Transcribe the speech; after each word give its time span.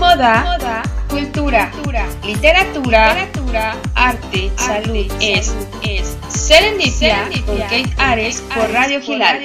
moda, 0.00 0.44
moda 0.44 0.82
cultura, 1.10 1.70
literatura, 2.24 3.14
literatura 3.14 3.76
arte, 3.94 4.50
salud, 4.56 5.06
es, 5.20 5.54
es 5.82 6.16
Serendipia, 6.26 7.28
con 7.44 7.58
Kate 7.58 7.92
Ares 7.98 8.40
por 8.54 8.70
Radio 8.72 9.02
Gilal. 9.02 9.36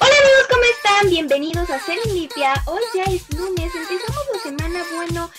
Hola 0.00 0.14
amigos, 0.22 0.46
¿cómo 0.48 0.62
están? 0.62 1.10
Bienvenidos 1.10 1.68
a 1.68 1.78
Serendipia. 1.78 2.54
Hoy 2.64 2.80
ya 2.94 3.04
es 3.04 3.22
lunes, 3.38 3.70
empezamos 3.74 4.22
la 4.32 4.40
semana, 4.42 4.82
bueno, 4.96 5.30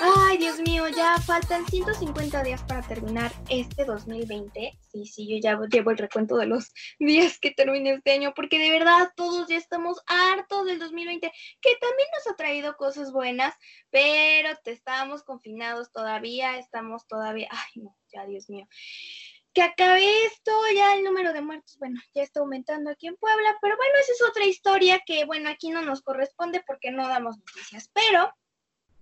Ay, 0.00 0.38
Dios 0.38 0.60
mío, 0.60 0.86
ya 0.88 1.18
faltan 1.18 1.66
150 1.66 2.44
días 2.44 2.62
para 2.62 2.82
terminar 2.82 3.32
este 3.48 3.84
2020. 3.84 4.78
Sí, 4.92 5.06
sí, 5.06 5.28
yo 5.28 5.38
ya 5.42 5.58
llevo 5.68 5.90
el 5.90 5.98
recuento 5.98 6.36
de 6.36 6.46
los 6.46 6.72
días 7.00 7.38
que 7.40 7.50
termine 7.50 7.94
este 7.94 8.12
año, 8.12 8.32
porque 8.34 8.58
de 8.58 8.70
verdad 8.70 9.10
todos 9.16 9.48
ya 9.48 9.56
estamos 9.56 10.00
hartos 10.06 10.66
del 10.66 10.78
2020, 10.78 11.32
que 11.60 11.76
también 11.80 12.08
nos 12.14 12.32
ha 12.32 12.36
traído 12.36 12.76
cosas 12.76 13.10
buenas, 13.10 13.54
pero 13.90 14.50
te 14.62 14.70
estábamos 14.70 15.24
confinados 15.24 15.90
todavía, 15.90 16.58
estamos 16.58 17.06
todavía, 17.08 17.48
ay, 17.50 17.82
no, 17.82 17.96
ya, 18.12 18.24
Dios 18.24 18.48
mío. 18.48 18.68
Que 19.52 19.62
acabe 19.62 20.26
esto, 20.26 20.52
ya 20.76 20.94
el 20.94 21.02
número 21.02 21.32
de 21.32 21.40
muertos, 21.40 21.76
bueno, 21.78 22.00
ya 22.14 22.22
está 22.22 22.38
aumentando 22.38 22.90
aquí 22.90 23.08
en 23.08 23.16
Puebla, 23.16 23.56
pero 23.60 23.76
bueno, 23.76 23.92
esa 24.00 24.12
es 24.12 24.22
otra 24.22 24.44
historia 24.44 25.00
que, 25.04 25.24
bueno, 25.24 25.50
aquí 25.50 25.70
no 25.70 25.82
nos 25.82 26.02
corresponde 26.02 26.62
porque 26.64 26.92
no 26.92 27.08
damos 27.08 27.36
noticias, 27.38 27.90
pero 27.92 28.32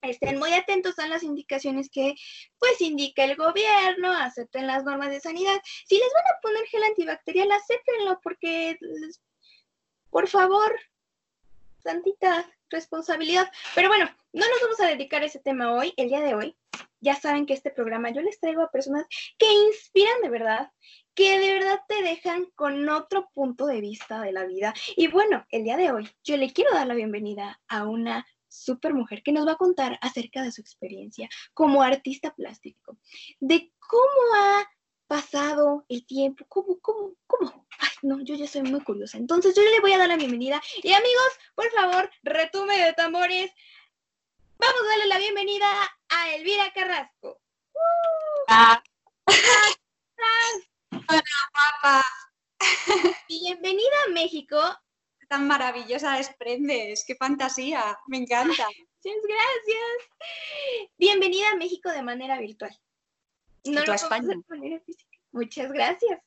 estén 0.02 0.38
muy 0.38 0.52
atentos 0.52 0.98
a 0.98 1.08
las 1.08 1.22
indicaciones 1.22 1.88
que 1.90 2.14
pues 2.58 2.80
indica 2.80 3.24
el 3.24 3.36
gobierno, 3.36 4.12
acepten 4.12 4.66
las 4.66 4.84
normas 4.84 5.10
de 5.10 5.20
sanidad. 5.20 5.60
Si 5.86 5.96
les 5.96 6.12
van 6.14 6.24
a 6.24 6.40
poner 6.40 6.66
gel 6.66 6.84
antibacterial, 6.84 7.50
acéptenlo 7.52 8.20
porque, 8.22 8.78
por 10.10 10.28
favor, 10.28 10.78
santita 11.82 12.50
responsabilidad. 12.70 13.50
Pero 13.74 13.88
bueno, 13.88 14.10
no 14.32 14.48
nos 14.48 14.60
vamos 14.60 14.80
a 14.80 14.88
dedicar 14.88 15.22
a 15.22 15.26
ese 15.26 15.40
tema 15.40 15.72
hoy, 15.72 15.92
el 15.96 16.08
día 16.08 16.20
de 16.20 16.34
hoy. 16.34 16.56
Ya 17.00 17.14
saben 17.14 17.46
que 17.46 17.54
este 17.54 17.70
programa 17.70 18.10
yo 18.10 18.20
les 18.22 18.40
traigo 18.40 18.62
a 18.62 18.70
personas 18.70 19.06
que 19.38 19.50
inspiran 19.50 20.20
de 20.22 20.28
verdad, 20.28 20.70
que 21.14 21.38
de 21.38 21.52
verdad 21.52 21.80
te 21.88 22.02
dejan 22.02 22.46
con 22.54 22.88
otro 22.88 23.30
punto 23.32 23.66
de 23.66 23.80
vista 23.80 24.20
de 24.20 24.32
la 24.32 24.44
vida. 24.44 24.74
Y 24.96 25.06
bueno, 25.08 25.46
el 25.50 25.64
día 25.64 25.76
de 25.76 25.92
hoy 25.92 26.10
yo 26.24 26.36
le 26.36 26.52
quiero 26.52 26.72
dar 26.72 26.86
la 26.86 26.94
bienvenida 26.94 27.60
a 27.68 27.86
una 27.86 28.26
super 28.56 28.94
mujer 28.94 29.22
que 29.22 29.32
nos 29.32 29.46
va 29.46 29.52
a 29.52 29.56
contar 29.56 29.98
acerca 30.00 30.42
de 30.42 30.52
su 30.52 30.60
experiencia 30.60 31.28
como 31.54 31.82
artista 31.82 32.34
plástico, 32.34 32.98
de 33.40 33.72
cómo 33.78 34.34
ha 34.36 34.68
pasado 35.06 35.84
el 35.88 36.04
tiempo, 36.06 36.44
cómo, 36.48 36.78
cómo, 36.80 37.14
cómo. 37.26 37.66
Ay, 37.78 37.90
no, 38.02 38.20
yo 38.22 38.34
ya 38.34 38.46
soy 38.46 38.62
muy 38.62 38.80
curiosa. 38.80 39.18
Entonces 39.18 39.54
yo 39.54 39.62
le 39.62 39.80
voy 39.80 39.92
a 39.92 39.98
dar 39.98 40.08
la 40.08 40.16
bienvenida. 40.16 40.60
Y 40.82 40.92
amigos, 40.92 41.32
por 41.54 41.70
favor, 41.70 42.10
retume 42.22 42.76
de 42.84 42.92
tambores. 42.94 43.52
Vamos 44.58 44.80
a 44.80 44.88
darle 44.88 45.06
la 45.06 45.18
bienvenida 45.18 45.66
a 46.08 46.34
Elvira 46.34 46.72
Carrasco. 46.72 47.40
Ah. 48.48 48.82
Hola, 51.08 51.22
papá. 51.52 52.04
Bienvenida 53.28 53.96
a 54.06 54.12
México 54.12 54.58
tan 55.28 55.46
maravillosa 55.46 56.16
desprendes, 56.16 57.04
qué 57.06 57.16
fantasía, 57.16 57.98
me 58.06 58.18
encanta. 58.18 58.46
Muchas 59.04 59.22
gracias. 59.22 60.90
Bienvenida 60.98 61.50
a 61.50 61.56
México 61.56 61.90
de 61.90 62.02
manera 62.02 62.38
virtual. 62.38 62.76
No 63.64 63.84
lo 63.84 63.92
España. 63.92 64.28
De 64.28 64.42
manera 64.48 64.80
física. 64.80 65.16
Muchas 65.32 65.70
gracias. 65.72 66.20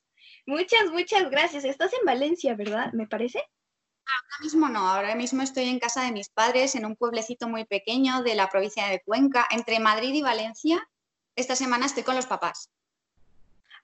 Muchas, 0.46 0.90
muchas 0.90 1.30
gracias. 1.30 1.64
Estás 1.64 1.92
en 1.92 2.04
Valencia, 2.04 2.54
¿verdad? 2.54 2.92
¿Me 2.92 3.06
parece? 3.06 3.38
Ahora 3.38 4.36
mismo 4.42 4.68
no, 4.68 4.80
ahora 4.80 5.14
mismo 5.14 5.42
estoy 5.42 5.68
en 5.68 5.78
casa 5.78 6.04
de 6.04 6.12
mis 6.12 6.30
padres 6.30 6.74
en 6.74 6.86
un 6.86 6.96
pueblecito 6.96 7.48
muy 7.48 7.64
pequeño 7.64 8.22
de 8.22 8.34
la 8.34 8.48
provincia 8.48 8.86
de 8.86 9.00
Cuenca, 9.02 9.46
entre 9.50 9.78
Madrid 9.78 10.14
y 10.14 10.22
Valencia. 10.22 10.88
Esta 11.36 11.54
semana 11.54 11.86
estoy 11.86 12.02
con 12.02 12.16
los 12.16 12.26
papás. 12.26 12.70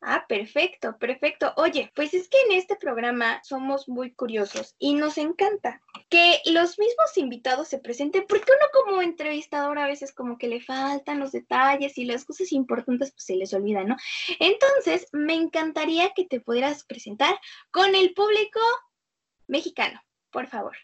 Ah, 0.02 0.25
perfecto, 0.28 0.97
perfecto. 0.98 1.53
Oye, 1.56 1.91
pues 1.94 2.15
es 2.15 2.28
que 2.28 2.41
en 2.43 2.53
este 2.53 2.76
programa 2.76 3.41
somos 3.43 3.88
muy 3.88 4.12
curiosos 4.12 4.75
y 4.78 4.94
nos 4.94 5.19
encanta 5.19 5.81
que 6.09 6.41
los 6.47 6.78
mismos 6.78 7.16
invitados 7.16 7.69
se 7.69 7.78
presenten, 7.78 8.26
porque 8.28 8.53
uno 8.53 8.66
como 8.72 9.03
entrevistador 9.03 9.78
a 9.78 9.87
veces 9.87 10.12
como 10.12 10.38
que 10.38 10.48
le 10.48 10.60
faltan 10.60 11.19
los 11.19 11.32
detalles 11.32 11.97
y 11.98 12.04
las 12.04 12.25
cosas 12.25 12.53
importantes 12.53 13.12
pues 13.12 13.25
se 13.25 13.37
les 13.37 13.53
olvida, 13.54 13.84
¿no? 13.84 13.97
Entonces, 14.38 15.09
me 15.12 15.34
encantaría 15.34 16.12
que 16.15 16.25
te 16.25 16.41
pudieras 16.41 16.84
presentar 16.84 17.38
con 17.70 17.94
el 17.94 18.12
público 18.15 18.60
mexicano, 19.47 20.00
por 20.31 20.47
favor. 20.47 20.76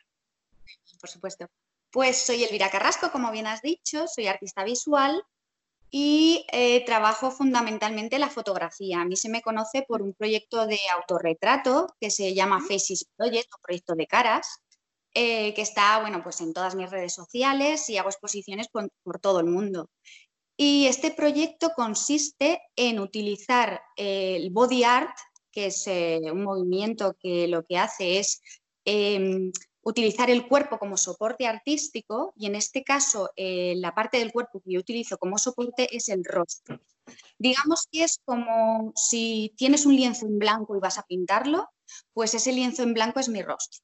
Por 1.00 1.10
supuesto. 1.10 1.47
Pues 1.91 2.16
soy 2.16 2.42
Elvira 2.42 2.70
Carrasco, 2.70 3.12
como 3.12 3.31
bien 3.31 3.47
has 3.47 3.60
dicho, 3.60 4.06
soy 4.09 4.26
artista 4.26 4.65
visual 4.65 5.22
y 5.94 6.47
eh, 6.50 6.82
trabajo 6.86 7.30
fundamentalmente 7.30 8.19
la 8.19 8.30
fotografía. 8.30 9.03
A 9.03 9.04
mí 9.04 9.14
se 9.14 9.28
me 9.28 9.42
conoce 9.42 9.84
por 9.86 10.00
un 10.00 10.14
proyecto 10.14 10.66
de 10.66 10.78
autorretrato 10.97 11.86
que 12.00 12.10
se 12.10 12.32
llama 12.32 12.62
Faces 12.66 13.06
Project, 13.14 13.53
o 13.54 13.58
proyecto 13.62 13.94
de 13.94 14.06
caras, 14.06 14.62
eh, 15.12 15.53
que 15.53 15.60
está 15.60 16.00
bueno, 16.00 16.22
pues 16.22 16.41
en 16.41 16.54
todas 16.54 16.75
mis 16.75 16.91
redes 16.91 17.14
sociales 17.14 17.91
y 17.91 17.98
hago 17.98 18.08
exposiciones 18.08 18.69
por, 18.69 18.91
todo 19.20 19.41
el 19.41 19.47
mundo. 19.47 19.91
Y 20.56 20.86
este 20.86 21.10
proyecto 21.10 21.72
consiste 21.76 22.62
en 22.74 22.98
utilizar 22.98 23.82
el 23.97 24.50
body 24.50 24.84
art, 24.84 25.14
que 25.50 25.66
es 25.66 25.86
eh, 25.88 26.20
un 26.32 26.44
movimiento 26.44 27.14
que 27.20 27.48
lo 27.48 27.64
que 27.64 27.76
hace 27.76 28.19
es 28.19 28.41
em, 28.86 29.53
utilizar 29.82 30.31
el 30.31 30.47
cuerpo 30.47 30.78
como 30.78 30.97
soporte 30.97 31.47
artístico 31.47 32.32
y 32.37 32.47
en 32.47 32.54
este 32.54 32.84
caso 32.84 33.31
eh, 33.37 33.75
la 33.76 33.94
parte 33.94 34.19
del 34.19 34.32
cuerpo 34.32 34.60
que 34.60 34.72
yo 34.72 34.81
utilizo 34.81 35.19
como 35.19 35.38
soporte 35.38 35.94
es 35.94 36.09
el 36.09 36.25
rostro. 36.25 36.81
Digamos 37.38 37.88
que 37.91 38.04
es 38.04 38.21
como 38.25 38.92
si 38.94 39.53
tienes 39.56 39.84
un 39.87 39.97
lienzo 39.97 40.26
en 40.26 40.38
blanco 40.38 40.76
y 40.76 40.81
vas 40.81 40.98
a 40.98 41.03
pintarlo, 41.03 41.69
pues 42.12 42.34
ese 42.34 42.53
lienzo 42.53 42.82
en 42.82 42.94
blanco 42.94 43.21
es 43.21 43.28
mi 43.28 43.42
rostro. 43.42 43.81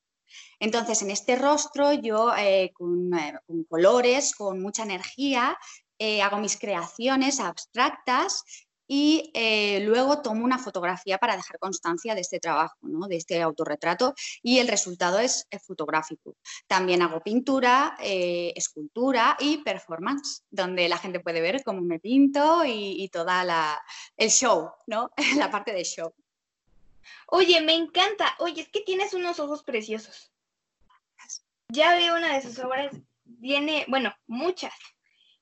Entonces, 0.61 1.03
en 1.03 1.11
este 1.11 1.37
rostro 1.37 1.93
yo 1.93 2.35
eh, 2.37 2.65
eh, 2.65 2.73
con, 2.73 3.11
colores, 3.69 4.35
con 4.35 4.61
mucha 4.61 4.85
energía, 4.85 5.59
hago 6.23 6.39
mis 6.39 6.57
creaciones 6.57 7.41
abstractas 7.41 8.45
y 8.89 9.31
eh, 9.35 9.81
luego 9.81 10.23
tomo 10.23 10.45
una 10.45 10.59
fotografía 10.59 11.19
para 11.19 11.37
dejar 11.37 11.59
constancia 11.59 12.15
de 12.15 12.23
este 12.23 12.41
trabajo, 12.41 12.77
de 12.81 13.17
este 13.17 13.41
autorretrato 13.43 14.15
y 14.43 14.59
el 14.59 14.67
resultado 14.69 15.21
es, 15.21 15.47
fotográfico. 15.65 16.37
También 16.67 17.03
hago 17.03 17.21
pintura, 17.21 17.97
eh, 18.01 18.53
escultura 18.57 19.37
y 19.39 19.59
performance, 19.59 20.45
donde 20.51 20.89
la 20.89 20.97
gente 20.97 21.21
puede 21.21 21.41
ver 21.41 21.63
cómo 21.63 21.83
me 21.83 22.01
pinto 22.01 22.65
y, 22.65 23.03
y 23.03 23.09
toda 23.11 23.45
la, 23.45 23.81
el 24.17 24.31
show, 24.31 24.71
¿no? 24.87 25.11
la 25.37 25.51
parte 25.51 25.73
de 25.73 25.85
show. 25.85 26.13
Oye, 27.27 27.61
me 27.61 27.75
encanta. 27.75 28.35
Oye, 28.39 28.63
es 28.63 28.69
que 28.69 28.81
tienes 28.81 29.15
unos 29.15 29.39
ojos 29.41 29.63
preciosos. 29.63 30.33
Ya 31.71 31.95
veo 31.95 32.17
una 32.17 32.35
de 32.35 32.41
sus 32.41 32.59
obras, 32.61 32.97
viene, 33.25 33.85
bueno, 33.89 34.15
muchas. 34.27 34.73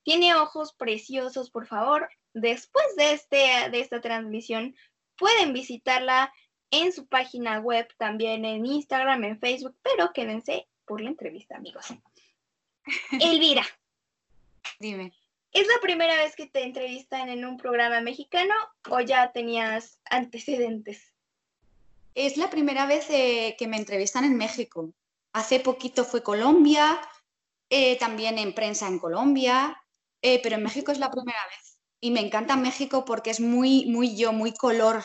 Tiene 0.03 0.35
ojos 0.35 0.73
preciosos, 0.73 1.49
por 1.49 1.67
favor, 1.67 2.09
después 2.33 2.85
de, 2.97 3.13
este, 3.13 3.69
de 3.71 3.79
esta 3.79 4.01
transmisión, 4.01 4.75
pueden 5.17 5.53
visitarla 5.53 6.33
en 6.71 6.91
su 6.91 7.07
página 7.07 7.59
web, 7.59 7.87
también 7.97 8.45
en 8.45 8.65
Instagram, 8.65 9.23
en 9.23 9.39
Facebook, 9.39 9.77
pero 9.81 10.11
quédense 10.13 10.67
por 10.85 11.01
la 11.01 11.09
entrevista, 11.09 11.55
amigos. 11.55 11.85
Elvira. 13.21 13.65
Dime. 14.79 15.13
¿Es 15.51 15.65
la 15.67 15.79
primera 15.81 16.15
vez 16.15 16.35
que 16.35 16.47
te 16.47 16.63
entrevistan 16.63 17.29
en 17.29 17.45
un 17.45 17.57
programa 17.57 18.01
mexicano 18.01 18.53
o 18.89 18.99
ya 18.99 19.31
tenías 19.31 19.99
antecedentes? 20.09 21.13
Es 22.15 22.37
la 22.37 22.49
primera 22.49 22.85
vez 22.85 23.09
eh, 23.09 23.55
que 23.57 23.67
me 23.67 23.77
entrevistan 23.77 24.25
en 24.25 24.37
México. 24.37 24.93
Hace 25.33 25.59
poquito 25.59 26.03
fue 26.03 26.21
Colombia, 26.21 26.99
eh, 27.69 27.97
también 27.97 28.37
en 28.37 28.53
prensa 28.53 28.87
en 28.87 28.99
Colombia, 28.99 29.81
eh, 30.21 30.41
pero 30.41 30.55
en 30.55 30.63
México 30.63 30.91
es 30.91 30.99
la 30.99 31.11
primera 31.11 31.39
vez 31.47 31.76
y 31.99 32.11
me 32.11 32.19
encanta 32.21 32.55
México 32.55 33.05
porque 33.05 33.31
es 33.31 33.39
muy, 33.39 33.85
muy 33.87 34.15
yo, 34.15 34.33
muy 34.33 34.53
color. 34.53 35.03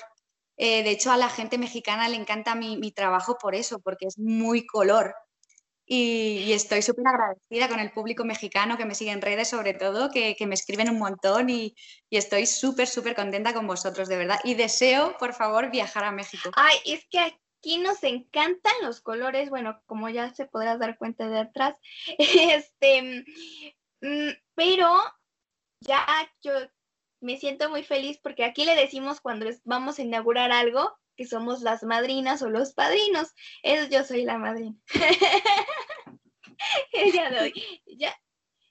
Eh, 0.56 0.82
de 0.82 0.90
hecho, 0.90 1.10
a 1.10 1.16
la 1.16 1.28
gente 1.28 1.58
mexicana 1.58 2.08
le 2.08 2.16
encanta 2.16 2.54
mi, 2.54 2.92
trabajo 2.92 3.38
por 3.38 3.54
eso, 3.54 3.80
porque 3.80 4.06
es 4.06 4.18
muy 4.18 4.66
color. 4.66 5.14
Y, 5.84 6.52
estoy 6.52 6.82
súper 6.82 7.06
agradecida 7.08 7.68
con 7.68 7.80
el 7.80 7.92
público 7.92 8.24
mexicano 8.24 8.76
que 8.76 8.84
me 8.84 8.94
sigue 8.94 9.10
en 9.10 9.22
redes, 9.22 9.48
sobre 9.48 9.74
todo, 9.74 10.10
que, 10.10 10.36
me 10.46 10.54
escriben 10.54 10.90
un 10.90 10.98
montón 10.98 11.50
y, 11.50 11.74
estoy 12.10 12.46
súper, 12.46 12.86
súper 12.86 13.14
contenta 13.14 13.54
con 13.54 13.66
vosotros, 13.66 14.08
de 14.08 14.18
verdad. 14.18 14.38
Y 14.44 14.54
deseo, 14.54 15.16
por 15.18 15.32
favor, 15.32 15.70
viajar 15.70 16.04
a 16.04 16.12
México. 16.12 16.50
Ay, 16.54 16.76
es 16.84 17.06
que 17.10 17.18
aquí 17.18 17.78
nos 17.78 18.02
encantan 18.04 18.74
los 18.82 19.00
colores, 19.00 19.48
bueno, 19.48 19.80
como 19.86 20.08
ya 20.10 20.34
se 20.34 20.46
podrás 20.46 20.78
dar 20.78 20.98
cuenta 20.98 21.28
de 21.28 21.40
atrás, 21.40 21.76
este, 22.18 23.24
mm, 24.02 24.30
pero 24.54 24.94
ya 25.80 26.06
yo 26.42 26.52
me 27.22 27.38
siento 27.38 27.70
muy 27.70 27.84
feliz 27.84 28.18
porque 28.22 28.44
aquí 28.44 28.64
le 28.64 28.74
decimos 28.74 29.20
cuando 29.20 29.46
vamos 29.64 29.98
a 29.98 30.02
inaugurar 30.02 30.52
algo 30.52 30.98
que 31.16 31.26
somos 31.26 31.62
las 31.62 31.82
madrinas 31.82 32.42
o 32.42 32.50
los 32.50 32.74
padrinos. 32.74 33.32
Eso 33.62 33.88
yo 33.88 34.04
soy 34.04 34.24
la 34.24 34.38
madrina. 34.38 34.76
ya 37.14 37.30
doy. 37.30 37.52
Ya, 37.86 38.18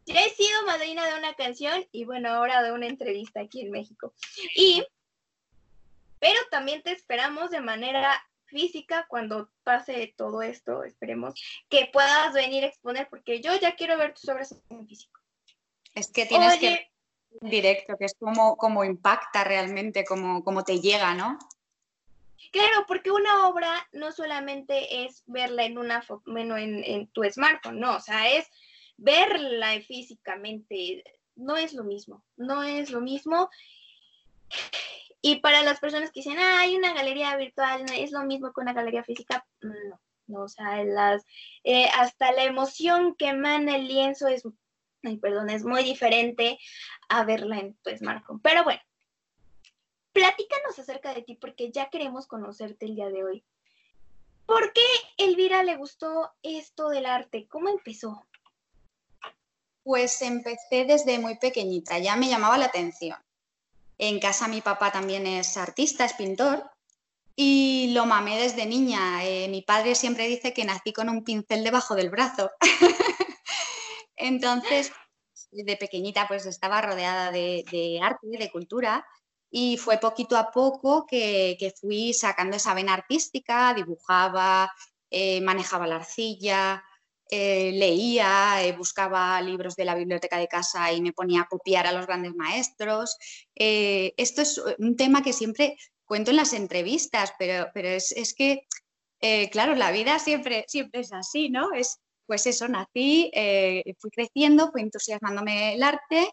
ya 0.05 0.21
he 0.21 0.29
sido 0.31 0.65
madrina 0.65 1.07
de 1.07 1.17
una 1.17 1.33
canción 1.35 1.85
y 1.91 2.05
bueno, 2.05 2.29
ahora 2.29 2.61
de 2.61 2.71
una 2.71 2.87
entrevista 2.87 3.41
aquí 3.41 3.61
en 3.61 3.71
México. 3.71 4.13
Y, 4.55 4.83
pero 6.19 6.39
también 6.49 6.81
te 6.83 6.91
esperamos 6.91 7.51
de 7.51 7.61
manera 7.61 8.11
física 8.45 9.05
cuando 9.07 9.49
pase 9.63 10.13
todo 10.17 10.41
esto, 10.41 10.83
esperemos 10.83 11.35
que 11.69 11.89
puedas 11.91 12.33
venir 12.33 12.65
a 12.65 12.67
exponer 12.67 13.07
porque 13.09 13.41
yo 13.41 13.55
ya 13.55 13.75
quiero 13.75 13.97
ver 13.97 14.13
tus 14.13 14.27
obras 14.27 14.53
en 14.69 14.87
físico. 14.87 15.19
Es 15.95 16.11
que 16.11 16.25
tienes 16.25 16.59
que 16.59 16.90
directo, 17.39 17.97
que 17.97 18.05
es 18.05 18.15
como, 18.19 18.83
impacta 18.83 19.43
realmente, 19.43 20.03
como, 20.03 20.43
como 20.43 20.63
te 20.63 20.79
llega, 20.79 21.13
¿no? 21.13 21.39
Claro, 22.51 22.85
porque 22.87 23.11
una 23.11 23.47
obra 23.47 23.87
no 23.93 24.11
solamente 24.11 25.05
es 25.05 25.23
verla 25.25 25.63
en 25.63 25.77
una 25.77 26.03
en, 26.35 26.83
en 26.83 27.07
tu 27.07 27.23
smartphone, 27.23 27.79
no, 27.79 27.95
o 27.95 27.99
sea, 28.01 28.29
es 28.29 28.47
verla 28.97 29.79
físicamente, 29.87 31.03
no 31.35 31.55
es 31.55 31.73
lo 31.73 31.83
mismo, 31.83 32.23
no 32.35 32.63
es 32.63 32.91
lo 32.91 32.99
mismo. 32.99 33.49
Y 35.21 35.37
para 35.37 35.63
las 35.63 35.79
personas 35.79 36.11
que 36.11 36.19
dicen, 36.21 36.39
ah, 36.39 36.59
hay 36.59 36.75
una 36.75 36.93
galería 36.93 37.35
virtual, 37.37 37.85
es 37.95 38.11
lo 38.11 38.23
mismo 38.23 38.51
que 38.51 38.61
una 38.61 38.73
galería 38.73 39.03
física, 39.03 39.45
no, 39.61 39.99
no, 40.27 40.43
o 40.43 40.47
sea, 40.49 40.83
las, 40.83 41.23
eh, 41.63 41.87
hasta 41.95 42.31
la 42.31 42.43
emoción 42.43 43.15
que 43.15 43.27
emana 43.27 43.75
el 43.75 43.87
lienzo 43.87 44.27
es, 44.27 44.43
ay, 45.03 45.17
perdón, 45.17 45.49
es 45.49 45.63
muy 45.63 45.83
diferente 45.83 46.57
a 47.09 47.23
verla 47.23 47.59
en 47.59 47.75
tu 47.75 47.95
smartphone. 47.95 48.39
Pero 48.41 48.63
bueno, 48.63 48.81
platícanos 50.13 50.77
acerca 50.77 51.13
de 51.13 51.23
ti 51.23 51.35
porque 51.35 51.71
ya 51.71 51.89
queremos 51.89 52.27
conocerte 52.27 52.85
el 52.85 52.95
día 52.95 53.09
de 53.09 53.23
hoy. 53.23 53.43
¿Por 54.45 54.73
qué 54.73 54.85
Elvira 55.17 55.63
le 55.63 55.77
gustó 55.77 56.31
esto 56.43 56.89
del 56.89 57.05
arte? 57.05 57.47
¿Cómo 57.47 57.69
empezó? 57.69 58.27
Pues 59.83 60.21
empecé 60.21 60.85
desde 60.85 61.19
muy 61.19 61.37
pequeñita, 61.37 61.97
ya 61.99 62.15
me 62.15 62.29
llamaba 62.29 62.57
la 62.57 62.65
atención. 62.65 63.17
En 63.97 64.19
casa 64.19 64.47
mi 64.47 64.61
papá 64.61 64.91
también 64.91 65.25
es 65.27 65.57
artista, 65.57 66.05
es 66.05 66.13
pintor, 66.13 66.69
y 67.35 67.91
lo 67.93 68.05
mamé 68.05 68.39
desde 68.39 68.65
niña. 68.65 69.23
Eh, 69.25 69.47
mi 69.47 69.61
padre 69.61 69.95
siempre 69.95 70.27
dice 70.27 70.53
que 70.53 70.65
nací 70.65 70.93
con 70.93 71.09
un 71.09 71.23
pincel 71.23 71.63
debajo 71.63 71.95
del 71.95 72.09
brazo. 72.09 72.51
Entonces, 74.21 74.91
de 75.51 75.77
pequeñita 75.77 76.27
pues 76.27 76.45
estaba 76.45 76.81
rodeada 76.81 77.31
de, 77.31 77.65
de 77.71 77.99
arte, 78.01 78.27
de 78.27 78.51
cultura, 78.51 79.05
y 79.51 79.77
fue 79.77 79.97
poquito 79.99 80.37
a 80.37 80.49
poco 80.49 81.05
que, 81.05 81.73
fui 81.79 82.13
sacando 82.13 82.55
esa 82.55 82.73
vena 82.73 82.93
artística, 82.93 83.73
dibujaba, 83.73 84.71
eh, 85.09 85.41
manejaba 85.41 85.85
la 85.87 85.97
arcilla, 85.97 86.83
eh, 87.29 87.71
leía, 87.73 88.63
eh, 88.63 88.71
buscaba 88.71 89.41
libros 89.41 89.75
de 89.75 89.85
la 89.85 89.95
biblioteca 89.95 90.37
de 90.37 90.47
casa 90.47 90.91
y 90.93 91.01
me 91.01 91.11
ponía 91.11 91.41
a 91.41 91.47
copiar 91.47 91.85
a 91.85 91.91
los 91.91 92.07
grandes 92.07 92.33
maestros. 92.33 93.17
esto 93.53 94.41
es 94.41 94.61
un 94.79 94.95
tema 94.95 95.21
que 95.21 95.33
siempre 95.33 95.77
cuento 96.05 96.31
en 96.31 96.37
las 96.37 96.53
entrevistas, 96.53 97.33
pero, 97.37 97.69
es, 97.73 98.13
es 98.13 98.33
que, 98.33 98.67
claro, 99.51 99.75
la 99.75 99.91
vida 99.91 100.17
siempre, 100.19 100.65
siempre 100.67 101.01
es 101.01 101.11
así, 101.11 101.49
¿no? 101.49 101.73
Es, 101.73 101.99
pues 102.31 102.47
eso, 102.47 102.69
nací, 102.69 103.29
fui 103.99 104.09
creciendo, 104.09 104.71
fui 104.71 104.83
entusiasmándome 104.83 105.73
el 105.73 105.83
arte 105.83 106.29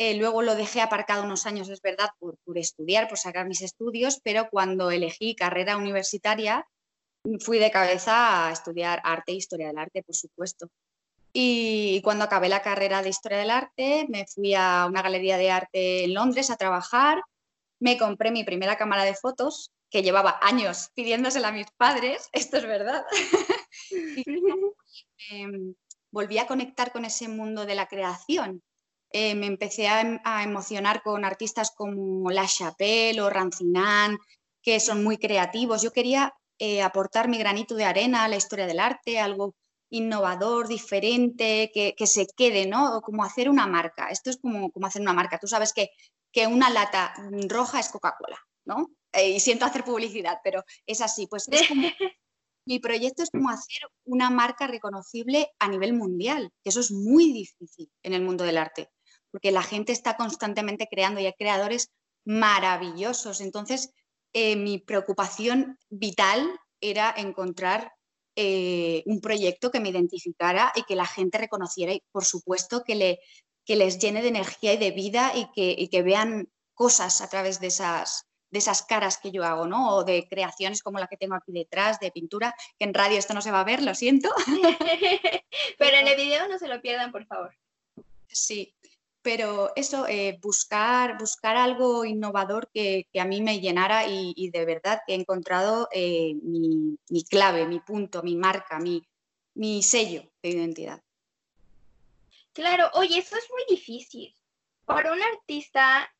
eh, 0.00 0.14
luego 0.14 0.42
lo 0.42 0.54
dejé 0.54 0.80
aparcado 0.80 1.24
unos 1.24 1.44
años, 1.44 1.68
es 1.68 1.82
verdad, 1.82 2.10
por, 2.20 2.36
estudiar, 2.56 3.08
por 3.08 3.18
sacar 3.18 3.48
mis 3.48 3.62
estudios, 3.62 4.20
pero 4.22 4.48
cuando 4.48 4.92
elegí 4.92 5.34
carrera 5.34 5.76
universitaria, 5.76 6.64
fui 7.40 7.58
de 7.58 7.72
cabeza 7.72 8.46
a 8.46 8.52
estudiar 8.52 9.00
arte 9.02 9.32
e 9.32 9.34
historia 9.34 9.66
del 9.66 9.78
arte, 9.78 10.04
por 10.04 10.14
supuesto. 10.14 10.68
Y 11.32 12.00
cuando 12.02 12.24
acabé 12.24 12.48
la 12.48 12.62
carrera 12.62 13.02
de 13.02 13.08
historia 13.08 13.38
del 13.38 13.50
arte, 13.50 14.06
me 14.08 14.24
fui 14.32 14.54
a 14.54 14.86
una 14.88 15.02
galería 15.02 15.36
de 15.36 15.50
arte 15.50 16.04
en 16.04 16.14
Londres 16.14 16.50
a 16.50 16.56
trabajar, 16.56 17.20
me 17.80 17.98
compré 17.98 18.30
mi 18.30 18.44
primera 18.44 18.76
cámara 18.76 19.02
de 19.02 19.16
fotos, 19.16 19.72
que 19.90 20.02
llevaba 20.02 20.38
años 20.42 20.90
pidiéndosela 20.94 21.48
a 21.48 21.52
mis 21.52 21.66
padres, 21.76 22.28
esto 22.32 22.58
es 22.58 22.66
verdad. 22.66 23.04
Em, 25.30 25.74
volví 26.10 26.38
a 26.38 26.46
conectar 26.46 26.92
con 26.92 27.04
ese 27.04 27.28
mundo 27.28 27.66
de 27.66 27.74
la 27.74 27.86
creación 27.86 28.62
me 29.12 29.46
empecé 29.46 29.86
em, 29.86 30.18
a, 30.24 30.42
emocionar 30.42 31.02
con 31.02 31.24
artistas 31.24 31.70
como 31.70 32.30
La 32.30 32.46
Chapelle 32.46 33.20
o 33.20 33.30
Rancinan, 33.30 34.18
que 34.62 34.80
son 34.80 35.02
muy 35.02 35.18
creativos. 35.18 35.82
Yo 35.82 35.92
quería 35.92 36.34
eh, 36.58 36.82
aportar 36.82 37.28
mi 37.28 37.38
granito 37.38 37.74
de 37.74 37.84
arena 37.84 38.24
a 38.24 38.28
la 38.28 38.36
historia 38.36 38.66
del 38.66 38.80
arte, 38.80 39.18
algo 39.18 39.54
innovador, 39.90 40.68
diferente, 40.68 41.70
que, 41.72 42.06
se 42.06 42.26
quede, 42.36 42.66
¿no? 42.66 43.00
como 43.00 43.24
hacer 43.24 43.48
una 43.48 43.66
marca. 43.66 44.08
Esto 44.10 44.28
es 44.30 44.36
como, 44.36 44.70
como 44.70 44.86
hacer 44.86 45.00
una 45.00 45.14
marca. 45.14 45.38
Tú 45.38 45.46
sabes 45.46 45.72
que, 45.72 45.90
que 46.30 46.46
una 46.46 46.68
lata 46.68 47.14
roja 47.48 47.80
es 47.80 47.88
Coca-Cola, 47.88 48.38
¿no? 48.66 48.90
Eh, 49.12 49.30
y 49.30 49.40
siento 49.40 49.64
hacer 49.64 49.84
publicidad, 49.84 50.40
pero 50.44 50.62
es 50.86 51.00
así. 51.00 51.26
Pues 51.26 51.48
mi 52.68 52.78
proyecto 52.78 53.22
es 53.22 53.30
como 53.30 53.50
hacer 53.50 53.82
una 54.04 54.30
marca 54.30 54.66
reconocible 54.66 55.50
a 55.58 55.68
nivel 55.68 55.94
mundial, 55.94 56.52
que 56.62 56.70
eso 56.70 56.80
es 56.80 56.92
muy 56.92 57.32
difícil 57.32 57.90
en 58.02 58.12
el 58.12 58.22
mundo 58.22 58.44
del 58.44 58.58
arte 58.58 58.88
porque 59.30 59.50
la 59.50 59.62
gente 59.62 59.92
está 59.92 60.16
constantemente 60.16 60.88
creando 60.90 61.20
y 61.20 61.26
hay 61.26 61.34
creadores 61.34 61.90
maravillosos. 62.24 63.40
Entonces, 63.40 63.92
eh, 64.32 64.56
mi 64.56 64.78
preocupación 64.78 65.78
vital 65.88 66.48
era 66.80 67.14
encontrar 67.16 67.92
eh, 68.36 69.02
un 69.06 69.20
proyecto 69.20 69.70
que 69.70 69.80
me 69.80 69.88
identificara 69.88 70.72
y 70.76 70.82
que 70.84 70.96
la 70.96 71.06
gente 71.06 71.38
reconociera 71.38 71.92
y, 71.92 72.02
por 72.12 72.24
supuesto, 72.24 72.84
que, 72.84 72.94
le, 72.94 73.20
que 73.64 73.76
les 73.76 73.98
llene 73.98 74.22
de 74.22 74.28
energía 74.28 74.74
y 74.74 74.78
de 74.78 74.90
vida 74.92 75.32
y 75.34 75.50
que, 75.52 75.88
que 75.90 76.02
vean 76.02 76.48
cosas 76.74 77.20
a 77.20 77.28
través 77.28 77.60
de 77.60 77.68
esas, 77.68 78.26
de 78.50 78.58
esas 78.58 78.82
caras 78.82 79.18
que 79.18 79.30
yo 79.30 79.44
hago, 79.44 79.66
¿no? 79.66 79.96
O 79.96 80.04
de 80.04 80.26
creaciones 80.28 80.82
como 80.82 80.98
la 80.98 81.06
que 81.06 81.16
tengo 81.16 81.34
aquí 81.34 81.52
detrás, 81.52 82.00
de 82.00 82.10
pintura, 82.10 82.54
que 82.78 82.84
en 82.84 82.94
radio 82.94 83.18
esto 83.18 83.34
no 83.34 83.42
se 83.42 83.50
va 83.50 83.60
a 83.60 83.64
ver, 83.64 83.82
lo 83.82 83.94
siento. 83.94 84.30
Pero 85.78 85.96
en 85.96 86.08
el 86.08 86.16
video 86.16 86.48
no 86.48 86.58
se 86.58 86.68
lo 86.68 86.80
pierdan, 86.80 87.12
por 87.12 87.26
favor. 87.26 87.54
Sí, 88.26 88.74
pero 89.22 89.72
eso, 89.76 90.06
eh, 90.06 90.38
buscar, 90.40 91.18
buscar 91.18 91.56
algo 91.56 92.04
innovador 92.04 92.70
que, 92.72 93.06
a 93.18 93.24
mí 93.24 93.42
me 93.42 93.60
llenara 93.60 94.06
y, 94.06 94.50
de 94.50 94.64
verdad 94.64 95.02
que 95.06 95.12
he 95.12 95.16
encontrado 95.16 95.88
eh, 95.92 96.34
mi, 96.42 96.96
clave, 97.28 97.66
mi 97.66 97.80
punto, 97.80 98.22
mi 98.22 98.36
marca, 98.36 98.78
mi, 98.78 99.02
mi 99.54 99.82
sello 99.82 100.22
de 100.42 100.48
identidad. 100.50 101.02
Claro, 102.52 102.90
oye, 102.94 103.18
eso 103.18 103.36
es 103.36 103.50
muy 103.50 103.64
difícil. 103.68 104.34
Para 104.84 105.12
un 105.12 105.20
artista 105.20 106.10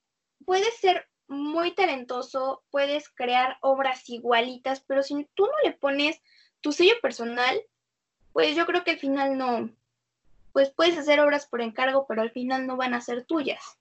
puedes 0.44 0.76
ser 0.76 1.08
muy 1.28 1.74
talentoso, 1.74 2.62
puedes 2.70 3.08
crear 3.10 3.58
obras 3.60 4.08
igualitas, 4.08 4.80
pero 4.80 5.02
si 5.02 5.28
tú 5.34 5.46
no 5.46 5.52
le 5.64 5.72
pones 5.72 6.20
tu 6.60 6.72
sello 6.72 6.94
personal, 7.00 7.60
pues 8.32 8.56
yo 8.56 8.66
creo 8.66 8.84
que 8.84 8.92
al 8.92 8.98
final 8.98 9.36
no, 9.36 9.70
pues 10.52 10.70
puedes 10.70 10.98
hacer 10.98 11.20
obras 11.20 11.46
por 11.46 11.60
encargo, 11.60 12.06
pero 12.08 12.22
al 12.22 12.30
final 12.30 12.66
no 12.66 12.76
van 12.76 12.94
a 12.94 13.00
ser 13.00 13.24
tuyas. 13.24 13.78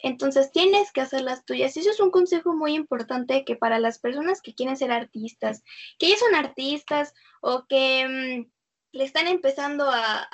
Entonces 0.00 0.52
tienes 0.52 0.92
que 0.92 1.00
hacer 1.00 1.22
las 1.22 1.44
tuyas. 1.44 1.76
Y 1.76 1.80
eso 1.80 1.90
es 1.90 2.00
un 2.00 2.10
consejo 2.10 2.54
muy 2.54 2.74
importante 2.74 3.44
que 3.44 3.56
para 3.56 3.78
las 3.78 3.98
personas 3.98 4.40
que 4.40 4.54
quieren 4.54 4.76
ser 4.76 4.92
artistas, 4.92 5.64
que 5.98 6.08
ya 6.08 6.16
son 6.16 6.34
artistas 6.34 7.14
o 7.40 7.66
que 7.66 8.06
mm, 8.08 8.50
le 8.96 9.04
están 9.04 9.26
empezando 9.26 9.88
a, 9.90 10.28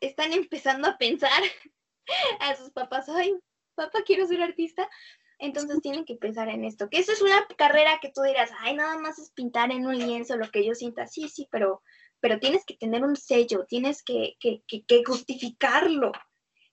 están 0.00 0.32
empezando 0.32 0.88
a 0.88 0.98
pensar 0.98 1.30
a 2.40 2.56
sus 2.56 2.70
papás, 2.70 3.08
ay, 3.08 3.34
papá, 3.74 4.00
quiero 4.04 4.26
ser 4.26 4.42
artista. 4.42 4.88
Entonces 5.40 5.80
tienen 5.80 6.04
que 6.04 6.16
pensar 6.16 6.48
en 6.48 6.64
esto, 6.64 6.88
que 6.88 6.98
eso 6.98 7.12
es 7.12 7.22
una 7.22 7.46
carrera 7.56 7.98
que 8.00 8.12
tú 8.14 8.22
dirás, 8.22 8.50
ay, 8.60 8.76
nada 8.76 8.98
más 8.98 9.18
es 9.18 9.30
pintar 9.30 9.72
en 9.72 9.86
un 9.86 9.98
lienzo 9.98 10.36
lo 10.36 10.50
que 10.50 10.64
yo 10.64 10.74
sienta. 10.74 11.06
Sí, 11.06 11.28
sí, 11.28 11.48
pero 11.50 11.82
pero 12.20 12.38
tienes 12.38 12.64
que 12.64 12.74
tener 12.74 13.02
un 13.02 13.16
sello, 13.16 13.64
tienes 13.66 14.02
que, 14.02 14.36
justificarlo, 15.06 16.12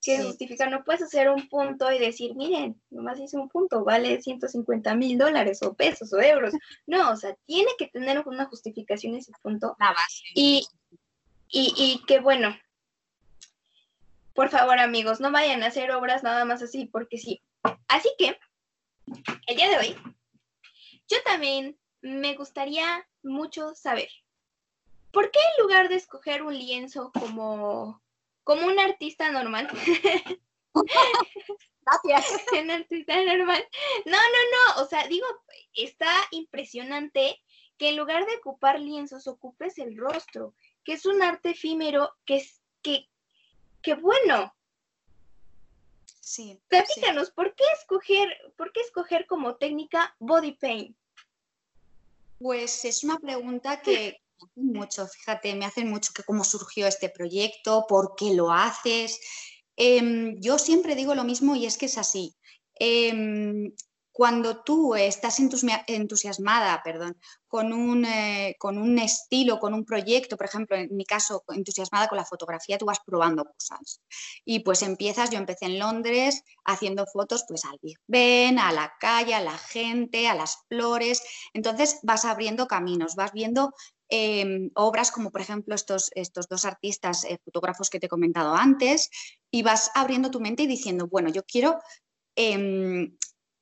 que 0.03 0.23
justificar, 0.23 0.69
no 0.69 0.83
puedes 0.83 1.01
hacer 1.01 1.29
un 1.29 1.47
punto 1.49 1.91
y 1.91 1.99
decir, 1.99 2.35
miren, 2.35 2.79
nomás 2.89 3.19
hice 3.19 3.37
un 3.37 3.49
punto, 3.49 3.83
vale 3.83 4.21
150 4.21 4.95
mil 4.95 5.17
dólares 5.17 5.63
o 5.63 5.73
pesos 5.73 6.13
o 6.13 6.19
euros. 6.19 6.53
No, 6.85 7.11
o 7.11 7.15
sea, 7.15 7.35
tiene 7.45 7.71
que 7.77 7.87
tener 7.87 8.21
una 8.27 8.45
justificación 8.45 9.15
ese 9.15 9.31
punto. 9.41 9.75
La 9.79 9.89
base. 9.89 10.23
Y, 10.35 10.67
y, 11.49 11.73
y 11.77 12.05
que 12.05 12.19
bueno, 12.19 12.55
por 14.33 14.49
favor 14.49 14.79
amigos, 14.79 15.19
no 15.19 15.31
vayan 15.31 15.63
a 15.63 15.67
hacer 15.67 15.91
obras 15.91 16.23
nada 16.23 16.45
más 16.45 16.61
así, 16.61 16.85
porque 16.85 17.17
sí. 17.17 17.41
Así 17.87 18.09
que, 18.17 18.37
el 19.47 19.55
día 19.55 19.69
de 19.69 19.77
hoy, 19.77 19.97
yo 21.07 21.17
también 21.23 21.77
me 22.01 22.35
gustaría 22.35 23.07
mucho 23.23 23.73
saber 23.75 24.09
¿por 25.17 25.31
qué 25.31 25.39
en 25.39 25.63
lugar 25.63 25.89
de 25.89 25.95
escoger 25.95 26.43
un 26.43 26.55
lienzo 26.55 27.11
como, 27.11 28.03
como 28.43 28.67
un 28.67 28.79
artista 28.79 29.31
normal? 29.31 29.67
Gracias. 32.03 32.43
un 32.61 32.69
artista 32.69 33.23
normal. 33.23 33.67
No, 34.05 34.17
no, 34.17 34.75
no. 34.75 34.83
O 34.83 34.85
sea, 34.85 35.07
digo, 35.07 35.25
está 35.73 36.11
impresionante 36.29 37.41
que 37.79 37.89
en 37.89 37.97
lugar 37.97 38.25
de 38.27 38.35
ocupar 38.37 38.79
lienzos, 38.79 39.27
ocupes 39.27 39.79
el 39.79 39.97
rostro, 39.97 40.53
que 40.83 40.93
es 40.93 41.05
un 41.07 41.23
arte 41.23 41.49
efímero, 41.51 42.11
que 42.25 42.37
es 42.37 42.61
que, 42.81 43.09
que 43.81 43.95
bueno, 43.95 44.55
Sí. 46.27 46.59
Platícanos, 46.67 47.31
¿por 47.31 47.55
qué 47.55 47.63
escoger, 47.79 48.27
por 48.57 48.73
qué 48.73 48.81
escoger 48.81 49.25
como 49.27 49.55
técnica 49.55 50.13
body 50.19 50.51
paint? 50.51 50.97
Pues 52.37 52.83
es 52.83 53.05
una 53.05 53.17
pregunta 53.17 53.81
que 53.81 54.19
me 54.37 54.45
hacen 54.45 54.73
mucho, 54.73 55.07
fíjate, 55.07 55.55
me 55.55 55.63
hacen 55.63 55.89
mucho 55.89 56.11
que 56.13 56.23
cómo 56.23 56.43
surgió 56.43 56.85
este 56.85 57.07
proyecto, 57.07 57.85
por 57.87 58.15
qué 58.17 58.33
lo 58.33 58.51
haces. 58.51 59.21
Em, 59.77 60.37
yo 60.41 60.59
siempre 60.59 60.95
digo 60.95 61.15
lo 61.15 61.23
mismo 61.23 61.55
y 61.55 61.65
es 61.65 61.77
que 61.77 61.85
es 61.85 61.97
así. 61.97 62.35
Em, 62.75 63.71
cuando 64.17 64.63
tú 64.63 64.95
estás 64.95 65.39
entusiasmada 65.39 66.81
perdón, 66.83 67.19
con, 67.47 67.71
un, 67.71 68.03
eh, 68.03 68.55
con 68.57 68.79
un 68.79 68.97
estilo, 68.97 69.59
con 69.59 69.75
un 69.75 69.85
proyecto, 69.85 70.37
por 70.37 70.47
ejemplo, 70.47 70.75
en 70.75 70.89
mi 70.95 71.05
caso, 71.05 71.43
entusiasmada 71.49 72.07
con 72.07 72.17
la 72.17 72.25
fotografía, 72.25 72.79
tú 72.79 72.87
vas 72.87 72.99
probando 73.05 73.45
cosas. 73.45 74.01
Y 74.43 74.61
pues 74.61 74.81
empiezas, 74.81 75.29
yo 75.29 75.37
empecé 75.37 75.65
en 75.65 75.77
Londres 75.77 76.41
haciendo 76.65 77.05
fotos 77.05 77.45
pues 77.47 77.63
al 77.65 77.77
Big 77.79 77.99
Ben, 78.07 78.57
a 78.57 78.71
la 78.71 78.91
calle, 78.99 79.35
a 79.35 79.39
la 79.39 79.55
gente, 79.55 80.27
a 80.27 80.33
las 80.33 80.63
flores. 80.67 81.21
Entonces 81.53 81.99
vas 82.01 82.25
abriendo 82.25 82.65
caminos, 82.65 83.13
vas 83.13 83.33
viendo 83.33 83.75
em, 84.09 84.71
obras 84.73 85.11
como 85.11 85.29
por 85.29 85.41
ejemplo 85.41 85.75
estos, 85.75 86.09
estos 86.15 86.47
dos 86.47 86.65
artistas 86.65 87.23
eh, 87.23 87.37
fotógrafos 87.45 87.91
que 87.91 87.99
te 87.99 88.07
he 88.07 88.09
comentado 88.09 88.55
antes 88.55 89.11
y 89.51 89.61
vas 89.61 89.91
abriendo 89.93 90.31
tu 90.31 90.39
mente 90.39 90.63
y 90.63 90.67
diciendo, 90.67 91.07
bueno, 91.07 91.29
yo 91.29 91.43
quiero 91.43 91.77
em, 92.35 93.15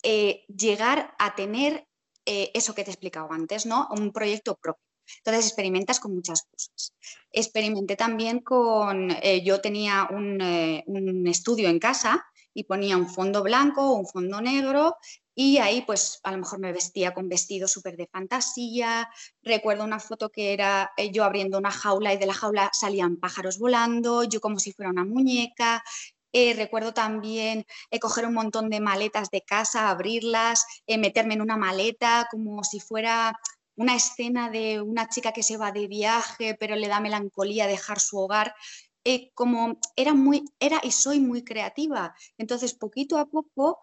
eh, 0.06 0.46
llegar 0.48 1.16
a 1.18 1.36
tener 1.36 1.88
eh, 2.28 2.52
eso 2.54 2.76
que 2.76 2.84
te 2.84 2.92
he 2.92 2.94
explicado 2.94 3.32
antes, 3.32 3.66
¿no? 3.66 3.88
Un 3.90 4.12
proyecto 4.12 4.56
propio. 4.56 4.84
Entonces 5.18 5.48
experimentas 5.48 6.00
con 6.00 6.14
muchas 6.14 6.44
cosas. 6.44 6.94
Experimenté 7.32 7.96
también 7.96 8.42
con, 8.42 9.10
eh, 9.10 9.44
yo 9.44 9.62
tenía 9.62 10.08
un, 10.12 10.40
estudio 11.28 11.70
en 11.70 11.80
casa 11.80 12.24
y 12.54 12.66
ponía 12.66 12.98
un 12.98 13.10
fondo 13.10 13.42
blanco, 13.42 13.94
un 13.94 14.06
fondo 14.06 14.42
negro 14.42 14.96
y 15.34 15.58
ahí 15.58 15.82
pues 15.82 16.20
a 16.24 16.32
lo 16.32 16.38
mejor 16.38 16.60
me 16.60 16.72
vestía 16.72 17.14
con 17.14 17.28
vestido 17.28 17.68
súper 17.68 17.98
de 17.98 18.08
fantasía. 18.08 19.10
Recuerdo 19.42 19.84
una 19.84 20.00
foto 20.00 20.30
que 20.30 20.54
era 20.54 20.92
yo 21.12 21.24
abriendo 21.24 21.58
una 21.58 21.72
jaula 21.72 22.14
y 22.14 22.18
de 22.18 22.28
la 22.28 22.34
jaula 22.34 22.70
salían 22.74 23.18
pájaros 23.18 23.58
volando, 23.58 24.24
yo 24.24 24.40
como 24.40 24.60
si 24.60 24.72
fuera 24.72 24.92
una 24.92 25.04
muñeca. 25.04 25.84
Eh, 26.38 26.54
recuerdo 26.54 26.94
también 26.94 27.66
eh, 27.92 28.00
coger 28.00 28.26
un 28.26 28.34
montón 28.34 28.70
de 28.70 28.82
maletas 28.82 29.30
de 29.32 29.42
casa, 29.42 29.90
abrirlas, 29.90 30.66
eh, 30.86 30.98
meterme 30.98 31.36
en 31.36 31.42
una 31.42 31.56
maleta 31.56 32.28
como 32.30 32.62
si 32.66 32.82
fuera 32.82 33.40
una 33.78 33.96
escena 33.96 34.50
de 34.50 34.82
una 34.82 35.08
chica 35.08 35.32
que 35.32 35.44
se 35.44 35.56
va 35.56 35.72
de 35.72 35.88
viaje, 35.88 36.54
pero 36.60 36.76
le 36.76 36.90
da 36.90 37.00
melancolía 37.00 37.68
dejar 37.68 38.02
su 38.02 38.18
hogar. 38.18 38.54
como 39.34 39.80
era 39.96 40.14
muy, 40.14 40.44
era 40.60 40.82
y 40.84 40.92
soy 40.92 41.20
muy 41.20 41.44
creativa. 41.44 42.16
Entonces, 42.38 42.74
poquito 42.74 43.18
a 43.18 43.28
poco 43.28 43.80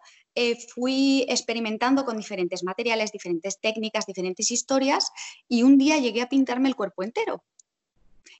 fui 0.73 1.25
experimentando 1.29 2.05
con 2.05 2.17
diferentes 2.17 2.63
materiales, 2.63 3.11
diferentes 3.11 3.59
técnicas, 3.59 4.05
diferentes 4.05 4.51
historias, 4.51 5.11
y 5.47 5.63
un 5.63 5.77
día 5.77 5.97
llegué 5.97 6.21
a 6.21 6.29
pintarme 6.29 6.69
el 6.69 6.75
cuerpo 6.75 7.03
entero 7.03 7.43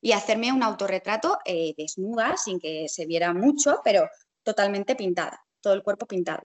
y 0.03 0.11
hacerme 0.11 0.51
un 0.51 0.61
autorretrato 0.61 1.39
eh, 1.45 1.73
desnuda, 1.77 2.35
sin 2.35 2.59
que 2.59 2.89
se 2.89 3.05
viera 3.05 3.33
mucho, 3.33 3.79
pero 3.85 4.09
totalmente 4.43 4.97
pintada, 4.97 5.45
todo 5.61 5.73
el 5.73 5.81
cuerpo 5.81 6.05
pintado. 6.05 6.43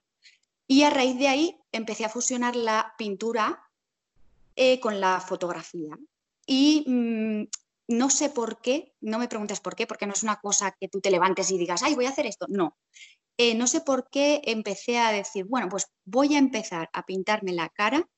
Y 0.69 0.85
a 0.85 0.91
raíz 0.91 1.19
de 1.19 1.27
ahí 1.27 1.59
empecé 1.73 2.05
a 2.05 2.09
fusionar 2.09 2.55
la 2.55 2.95
pintura 2.97 3.61
eh, 4.55 4.79
con 4.79 5.01
la 5.01 5.21
fotografía. 5.21 5.99
Y 6.47 6.85
mm, 6.87 7.49
no 7.89 8.11
sé 8.11 8.31
por 8.31 8.61
qué, 8.61 8.95
no 9.01 9.19
me 9.19 9.27
preguntes 9.27 9.59
por 9.59 9.75
qué, 9.75 9.89
porque 9.89 10.07
no 10.07 10.13
es 10.13 10.23
una 10.23 10.37
cosa 10.37 10.77
que 10.79 10.87
tú 10.87 11.01
te 11.01 11.11
levantes 11.11 11.51
y 11.51 11.59
digas, 11.59 11.83
ay, 11.83 11.97
voy 11.97 12.07
a 12.07 12.11
hacer 12.11 12.27
esto. 12.27 12.47
No. 12.49 12.77
Eh, 13.39 13.57
no 13.57 13.67
sé 13.67 13.81
por 13.81 14.09
qué 14.09 14.41
empecé 14.45 15.01
a 15.01 15.11
decir, 15.11 15.47
bueno, 15.47 15.69
pues 15.69 15.89
voy 16.05 16.37
a 16.37 16.39
empezar 16.39 16.91
a 16.93 17.05
pintarme 17.05 17.53
la 17.53 17.71
cara 17.71 18.09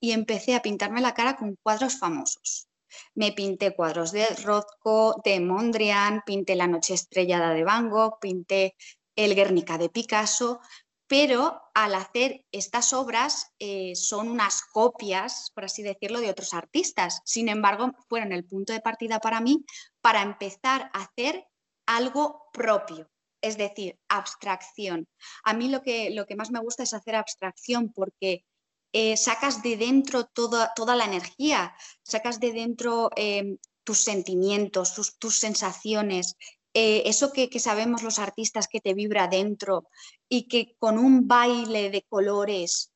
y 0.00 0.10
empecé 0.10 0.56
a 0.56 0.62
pintarme 0.62 1.00
la 1.00 1.14
cara 1.14 1.36
con 1.36 1.56
cuadros 1.62 2.00
famosos. 2.00 2.67
Me 3.14 3.32
pinté 3.32 3.74
cuadros 3.74 4.12
de 4.12 4.26
Rothko, 4.44 5.20
de 5.24 5.40
Mondrian, 5.40 6.22
pinté 6.24 6.56
La 6.56 6.66
noche 6.66 6.94
estrellada 6.94 7.54
de 7.54 7.64
Van 7.64 7.90
Gogh, 7.90 8.18
pinté 8.20 8.76
El 9.16 9.34
Guernica 9.34 9.78
de 9.78 9.88
Picasso, 9.88 10.60
pero 11.08 11.62
al 11.74 11.94
hacer 11.94 12.44
estas 12.52 12.92
obras 12.92 13.52
eh, 13.58 13.96
son 13.96 14.28
unas 14.28 14.62
copias, 14.62 15.50
por 15.54 15.64
así 15.64 15.82
decirlo, 15.82 16.20
de 16.20 16.28
otros 16.30 16.52
artistas. 16.52 17.22
Sin 17.24 17.48
embargo, 17.48 17.92
fueron 18.08 18.32
el 18.32 18.44
punto 18.44 18.74
de 18.74 18.80
partida 18.80 19.18
para 19.18 19.40
mí 19.40 19.64
para 20.02 20.22
empezar 20.22 20.90
a 20.92 21.04
hacer 21.04 21.46
algo 21.86 22.42
propio, 22.52 23.10
es 23.40 23.56
decir, 23.56 23.98
abstracción. 24.08 25.08
A 25.44 25.54
mí 25.54 25.68
lo 25.68 25.82
que, 25.82 26.10
lo 26.10 26.26
que 26.26 26.36
más 26.36 26.50
me 26.50 26.60
gusta 26.60 26.82
es 26.82 26.92
hacer 26.92 27.16
abstracción 27.16 27.90
porque 27.90 28.44
eh, 28.92 29.16
sacas 29.16 29.62
de 29.62 29.76
dentro 29.76 30.24
toda, 30.26 30.72
toda, 30.74 30.96
la 30.96 31.04
energía, 31.04 31.74
sacas 32.02 32.40
de 32.40 32.52
dentro 32.52 33.10
eh, 33.16 33.58
tus 33.84 34.00
sentimientos, 34.00 34.94
tus, 35.18 35.38
sensaciones, 35.38 36.36
eh, 36.74 37.02
eso 37.06 37.32
que, 37.32 37.50
sabemos 37.58 38.02
los 38.02 38.18
artistas 38.18 38.68
que 38.68 38.80
te 38.80 38.94
vibra 38.94 39.28
dentro 39.28 39.88
y 40.28 40.48
que 40.48 40.74
con 40.78 40.98
un 40.98 41.28
baile 41.28 41.90
de 41.90 42.02
colores 42.08 42.92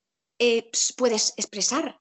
puedes 0.97 1.35
expresar. 1.37 2.01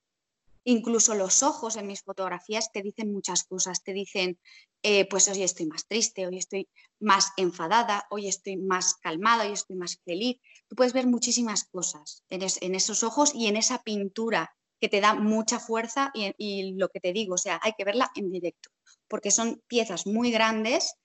Incluso 0.63 1.15
los 1.15 1.43
ojos 1.43 1.75
en 1.75 1.88
mis 1.88 2.03
fotografías 2.03 2.71
te 2.71 2.81
dicen 2.81 3.12
muchas 3.12 3.43
cosas, 3.43 3.83
te 3.83 3.93
dicen, 3.93 4.39
eh, 4.83 5.07
pues 5.07 5.27
hoy 5.27 5.43
estoy 5.43 5.67
más 5.67 5.88
triste, 5.88 6.25
hoy 6.25 6.38
estoy 6.38 6.67
más 7.00 7.31
enfadada, 7.38 8.07
hoy 8.09 8.27
estoy 8.27 8.57
más 8.57 8.95
calmada, 8.95 9.45
hoy 9.45 9.53
estoy 9.53 9.75
más 9.75 10.00
feliz. 10.03 10.38
Tú 10.67 10.75
puedes 10.75 10.93
ver 10.93 11.07
muchísimas 11.07 11.65
cosas 11.65 12.23
en, 12.29 12.75
esos 12.75 13.03
ojos 13.03 13.33
y 13.35 13.47
en 13.47 13.57
esa 13.57 13.83
pintura 13.83 14.55
que 14.79 14.89
te 14.89 15.00
da 15.00 15.13
mucha 15.13 15.59
fuerza 15.59 16.11
y, 16.13 16.73
lo 16.73 16.89
que 16.89 17.00
te 17.00 17.13
digo, 17.13 17.35
o 17.35 17.38
sea, 17.38 17.59
hay 17.63 17.73
que 17.77 17.83
verla 17.83 18.09
en 18.15 18.31
directo, 18.31 18.71
porque 19.07 19.29
son 19.29 19.61
piezas 19.67 20.07
muy 20.07 20.31
grandes 20.31 20.95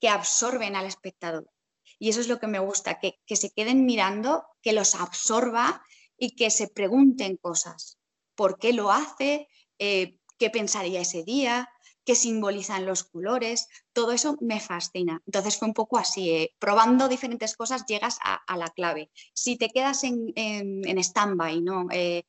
que 0.00 0.08
absorben 0.08 0.76
al 0.76 0.86
espectador. 0.86 1.50
Y 1.98 2.10
eso 2.10 2.20
es 2.20 2.28
lo 2.28 2.38
que 2.38 2.46
me 2.46 2.60
gusta, 2.60 3.00
que, 3.00 3.18
que 3.26 3.36
se 3.36 3.50
queden 3.50 3.86
mirando, 3.86 4.44
que 4.62 4.72
los 4.72 4.94
absorba 4.94 5.82
y 6.16 6.36
que 6.36 6.50
se 6.50 6.68
pregunten 6.68 7.36
cosas 7.36 7.98
por 8.34 8.58
qué 8.58 8.72
lo 8.72 8.90
hace, 8.90 9.48
eh, 9.78 10.18
qué 10.38 10.50
pensaría 10.50 11.00
ese 11.00 11.24
día, 11.24 11.68
qué 12.04 12.14
simbolizan 12.14 12.86
los 12.86 13.04
colores, 13.04 13.68
todo 13.92 14.12
eso 14.12 14.36
me 14.40 14.60
fascina. 14.60 15.22
Entonces 15.26 15.58
fue 15.58 15.68
un 15.68 15.74
poco 15.74 15.98
así, 15.98 16.30
eh, 16.30 16.54
probando 16.58 17.08
diferentes 17.08 17.56
cosas 17.56 17.86
llegas 17.86 18.18
a, 18.22 18.56
la 18.56 18.68
clave. 18.68 19.10
Si 19.32 19.56
te 19.56 19.70
quedas 19.70 20.04
en, 20.04 20.32
en, 20.36 20.98
stand-by, 20.98 21.60
¿no? 21.60 21.86
Eh, 21.90 22.24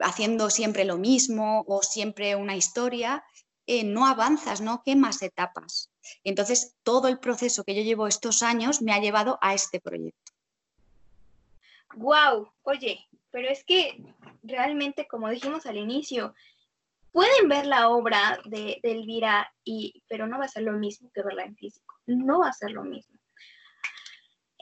haciendo 0.00 0.50
siempre 0.50 0.84
lo 0.84 0.98
mismo 0.98 1.64
o 1.66 1.82
siempre 1.82 2.36
una 2.36 2.56
historia, 2.56 3.24
no 3.84 4.06
avanzas, 4.06 4.60
no 4.60 4.82
quemas 4.84 5.22
etapas. 5.22 5.90
Entonces 6.24 6.74
todo 6.82 7.08
el 7.08 7.18
proceso 7.18 7.64
que 7.64 7.74
yo 7.74 7.82
llevo 7.82 8.06
estos 8.06 8.42
años 8.42 8.82
me 8.82 8.92
ha 8.92 9.00
llevado 9.00 9.38
a 9.40 9.54
este 9.54 9.80
proyecto. 9.80 10.32
Wow, 11.96 12.52
oye, 12.62 13.06
pero 13.30 13.48
es 13.48 13.64
que 13.64 14.02
realmente, 14.42 15.06
como 15.06 15.28
dijimos 15.30 15.66
al 15.66 15.76
inicio, 15.76 16.34
pueden 17.16 17.48
ver 17.48 17.64
la 17.64 17.88
obra 17.88 18.38
de, 18.44 18.78
Elvira, 18.82 19.50
y, 19.64 20.04
pero 20.06 20.26
no 20.26 20.38
va 20.38 20.44
a 20.44 20.48
ser 20.48 20.64
lo 20.64 20.72
mismo 20.72 21.10
que 21.14 21.22
verla 21.22 21.44
en 21.44 21.56
físico. 21.56 21.94
No 22.04 22.40
va 22.40 22.48
a 22.48 22.52
ser 22.52 22.72
lo 22.72 22.84
mismo. 22.84 23.18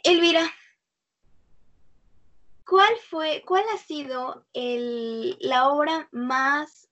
Elvira, 0.04 0.48
¿cuál 2.64 2.94
fue, 3.10 3.42
cuál 3.44 3.64
ha 3.74 3.78
sido 3.78 4.46
la 4.52 5.68
obra 5.68 6.08
más, 6.12 6.88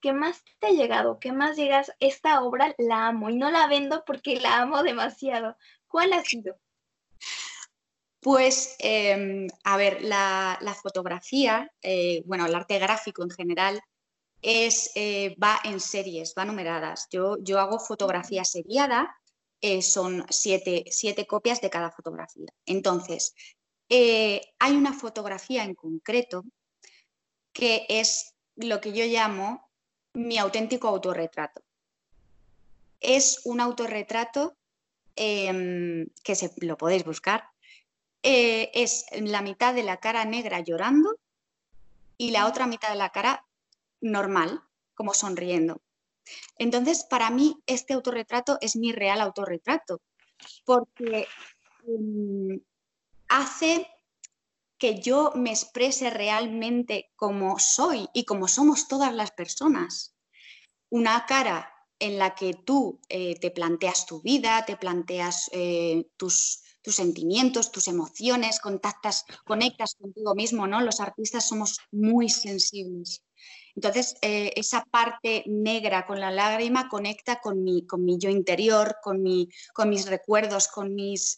que 0.00 0.12
más 0.12 0.44
te 0.60 0.68
ha 0.68 0.70
llegado? 0.70 1.18
¿Qué 1.18 1.32
más 1.32 1.56
llegas? 1.56 1.90
Esta 1.98 2.40
obra 2.40 2.76
la 2.78 3.08
amo 3.08 3.30
y 3.30 3.34
no 3.34 3.50
la 3.50 3.66
vendo 3.66 4.04
porque 4.06 4.38
la 4.38 4.60
amo 4.60 4.84
demasiado. 4.84 5.56
¿Cuál 5.88 6.12
ha 6.12 6.22
sido? 6.22 6.56
Pues, 8.20 8.76
em, 8.78 9.48
a 9.64 9.76
ver, 9.76 10.00
la, 10.02 10.76
fotografía, 10.80 11.72
eh, 11.82 12.22
bueno, 12.24 12.46
el 12.46 12.54
arte 12.54 12.78
gráfico 12.78 13.24
en 13.24 13.30
general, 13.30 13.82
es, 14.42 14.90
eh, 14.94 15.36
va 15.42 15.60
en 15.64 15.80
series, 15.80 16.34
va 16.36 16.44
numeradas. 16.44 17.08
Yo, 17.10 17.36
yo 17.40 17.58
hago 17.58 17.78
fotografía 17.78 18.44
seriada, 18.44 19.16
eh, 19.60 19.82
son 19.82 20.24
siete, 20.30 20.84
siete, 20.90 21.26
copias 21.26 21.60
de 21.60 21.70
cada 21.70 21.90
fotografía. 21.90 22.48
Entonces, 22.66 23.34
hay 23.90 24.76
una 24.76 24.92
fotografía 24.92 25.64
en 25.64 25.74
concreto 25.74 26.44
que 27.52 27.86
es 27.88 28.34
lo 28.56 28.80
que 28.80 28.92
yo 28.92 29.04
llamo 29.04 29.68
mi 30.14 30.38
auténtico 30.38 30.88
autorretrato. 30.88 31.62
Es 33.00 33.40
un 33.44 33.60
autorretrato 33.60 34.56
em, 35.16 36.06
que 36.22 36.34
se, 36.34 36.52
lo 36.58 36.76
podéis 36.76 37.04
buscar, 37.04 37.44
eh, 38.22 38.70
es 38.74 39.06
la 39.12 39.42
mitad 39.42 39.74
de 39.74 39.84
la 39.84 39.98
cara 39.98 40.24
negra 40.24 40.60
llorando 40.60 41.16
y 42.16 42.32
la 42.32 42.46
otra 42.46 42.66
mitad 42.66 42.90
de 42.90 42.96
la 42.96 43.10
cara 43.10 43.44
normal, 44.00 44.62
como 44.94 45.14
sonriendo. 45.14 45.80
Entonces, 46.58 47.04
para 47.04 47.30
mí, 47.30 47.56
este 47.66 47.94
autorretrato 47.94 48.58
es 48.60 48.76
mi 48.76 48.92
real 48.92 49.20
autorretrato, 49.20 50.00
porque 50.64 51.26
mm, 51.86 52.56
hace 53.28 53.86
que 54.78 55.00
yo 55.00 55.32
me 55.34 55.50
exprese 55.50 56.10
realmente 56.10 57.10
como 57.16 57.58
soy 57.58 58.08
y 58.14 58.24
como 58.24 58.46
somos 58.48 58.88
todas 58.88 59.12
las 59.12 59.32
personas. 59.32 60.14
Una 60.90 61.26
cara 61.26 61.72
en 61.98 62.18
la 62.18 62.34
que 62.34 62.54
tú 62.54 63.00
eh, 63.08 63.38
te 63.40 63.50
planteas 63.50 64.06
tu 64.06 64.22
vida, 64.22 64.64
te 64.64 64.76
planteas 64.76 65.50
eh, 65.52 66.06
tus, 66.16 66.62
tus, 66.80 66.94
sentimientos, 66.94 67.72
tus 67.72 67.88
emociones, 67.88 68.60
contactas, 68.60 69.24
conectas 69.44 69.96
contigo 69.96 70.34
mismo, 70.36 70.68
¿no? 70.68 70.80
Los 70.80 71.00
artistas 71.00 71.48
somos 71.48 71.78
muy 71.90 72.28
sensibles. 72.28 73.22
Entonces, 73.78 74.16
eh, 74.22 74.52
esa 74.56 74.84
parte 74.90 75.44
negra 75.46 76.04
con 76.04 76.18
la 76.18 76.32
lágrima 76.32 76.88
conecta 76.88 77.38
con 77.38 77.62
mi, 77.62 77.86
con 77.86 78.04
mi 78.04 78.18
yo 78.18 78.28
interior, 78.28 78.96
con, 79.00 79.22
mi, 79.22 79.48
con 79.72 79.88
mis 79.88 80.08
recuerdos, 80.08 80.66
con 80.66 80.96
mis, 80.96 81.36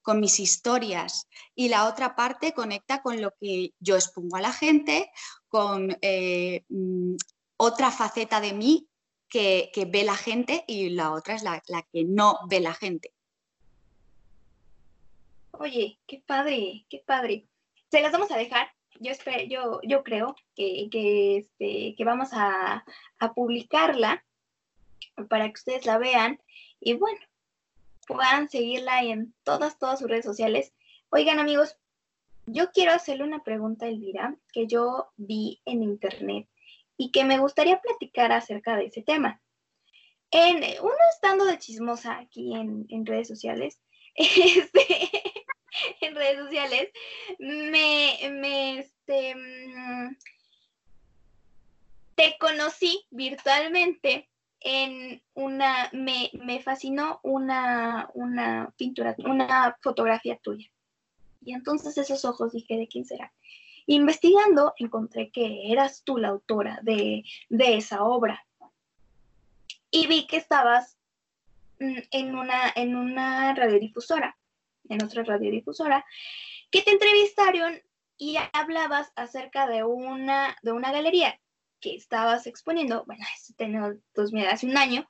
con 0.00 0.20
mis 0.20 0.38
historias. 0.38 1.26
Y 1.56 1.70
la 1.70 1.88
otra 1.88 2.14
parte 2.14 2.52
conecta 2.52 3.02
con 3.02 3.20
lo 3.20 3.32
que 3.40 3.72
yo 3.80 3.96
expongo 3.96 4.36
a 4.36 4.42
la 4.42 4.52
gente, 4.52 5.10
con 5.48 5.88
mm, 5.88 7.16
otra 7.56 7.90
faceta 7.90 8.40
de 8.40 8.52
mí 8.52 8.88
que, 9.28 9.88
ve 9.88 10.04
la 10.04 10.16
gente 10.16 10.62
y 10.68 10.90
la 10.90 11.12
otra 11.12 11.34
es 11.34 11.42
la, 11.42 11.60
que 11.60 12.04
no 12.04 12.38
ve 12.48 12.60
la 12.60 12.74
gente. 12.74 13.12
Oye, 15.50 15.98
qué 16.06 16.22
padre, 16.24 16.86
qué 16.88 17.02
padre. 17.04 17.48
Se 17.90 18.00
las 18.00 18.12
vamos 18.12 18.30
a 18.30 18.36
dejar. 18.36 18.73
Yo, 19.00 19.10
espero, 19.10 19.44
yo, 19.44 19.80
yo 19.82 20.02
creo 20.02 20.34
que, 20.54 20.88
que, 20.90 21.38
este, 21.38 21.94
que 21.96 22.04
vamos 22.04 22.30
a, 22.32 22.84
a 23.18 23.34
publicarla 23.34 24.24
para 25.28 25.46
que 25.46 25.54
ustedes 25.54 25.86
la 25.86 25.98
vean. 25.98 26.40
Y 26.80 26.94
bueno, 26.94 27.20
puedan 28.06 28.48
seguirla 28.48 29.02
en 29.02 29.34
todas, 29.42 29.78
todas 29.78 29.98
sus 29.98 30.08
redes 30.08 30.24
sociales. 30.24 30.72
Oigan 31.10 31.38
amigos, 31.38 31.76
yo 32.46 32.70
quiero 32.72 32.92
hacerle 32.92 33.24
una 33.24 33.42
pregunta 33.42 33.86
a 33.86 33.88
Elvira 33.88 34.36
que 34.52 34.66
yo 34.66 35.08
vi 35.16 35.60
en 35.64 35.82
internet 35.82 36.48
y 36.96 37.10
que 37.10 37.24
me 37.24 37.38
gustaría 37.38 37.80
platicar 37.80 38.32
acerca 38.32 38.76
de 38.76 38.86
ese 38.86 39.02
tema. 39.02 39.40
En, 40.30 40.56
uno 40.82 40.94
estando 41.12 41.44
de 41.44 41.58
chismosa 41.58 42.18
aquí 42.18 42.54
en, 42.54 43.06
redes 43.06 43.28
sociales, 43.28 43.80
este, 44.14 45.10
en 46.06 46.14
redes 46.14 46.38
sociales, 46.38 46.88
me, 47.38 48.18
me 48.32 48.78
este, 48.80 49.34
mm, 49.34 50.16
te 52.14 52.36
conocí 52.38 53.04
virtualmente 53.10 54.28
en 54.60 55.22
una, 55.34 55.90
me, 55.92 56.30
me 56.32 56.60
fascinó 56.60 57.20
una, 57.22 58.10
una 58.14 58.72
pintura, 58.76 59.14
una 59.18 59.76
fotografía 59.82 60.38
tuya. 60.38 60.68
Y 61.44 61.52
entonces 61.52 61.98
esos 61.98 62.24
ojos 62.24 62.52
dije, 62.52 62.78
¿de 62.78 62.88
quién 62.88 63.04
será? 63.04 63.32
Investigando, 63.86 64.72
encontré 64.78 65.30
que 65.30 65.70
eras 65.70 66.02
tú 66.04 66.16
la 66.16 66.28
autora 66.28 66.80
de, 66.82 67.24
esa 67.50 68.02
obra. 68.04 68.46
Y 69.90 70.06
vi 70.06 70.26
que 70.26 70.38
estabas 70.38 70.96
mm, 71.78 71.98
en 72.10 72.34
una, 72.34 72.72
en 72.74 72.96
una 72.96 73.54
radiodifusora, 73.54 74.38
en 74.88 75.02
otra 75.02 75.24
radiodifusora, 75.24 76.04
que 76.70 76.82
te 76.82 76.90
entrevistaron 76.90 77.80
y 78.16 78.36
hablabas 78.52 79.12
acerca 79.16 79.66
de 79.66 79.84
una, 79.84 80.56
de 80.62 80.72
una 80.72 80.92
galería 80.92 81.40
que 81.80 81.94
estabas 81.94 82.46
exponiendo, 82.46 83.04
bueno, 83.06 83.24
eso 83.34 83.52
tenía 83.56 83.94
dos 84.14 84.32
hace 84.48 84.66
un 84.66 84.76
año. 84.76 85.08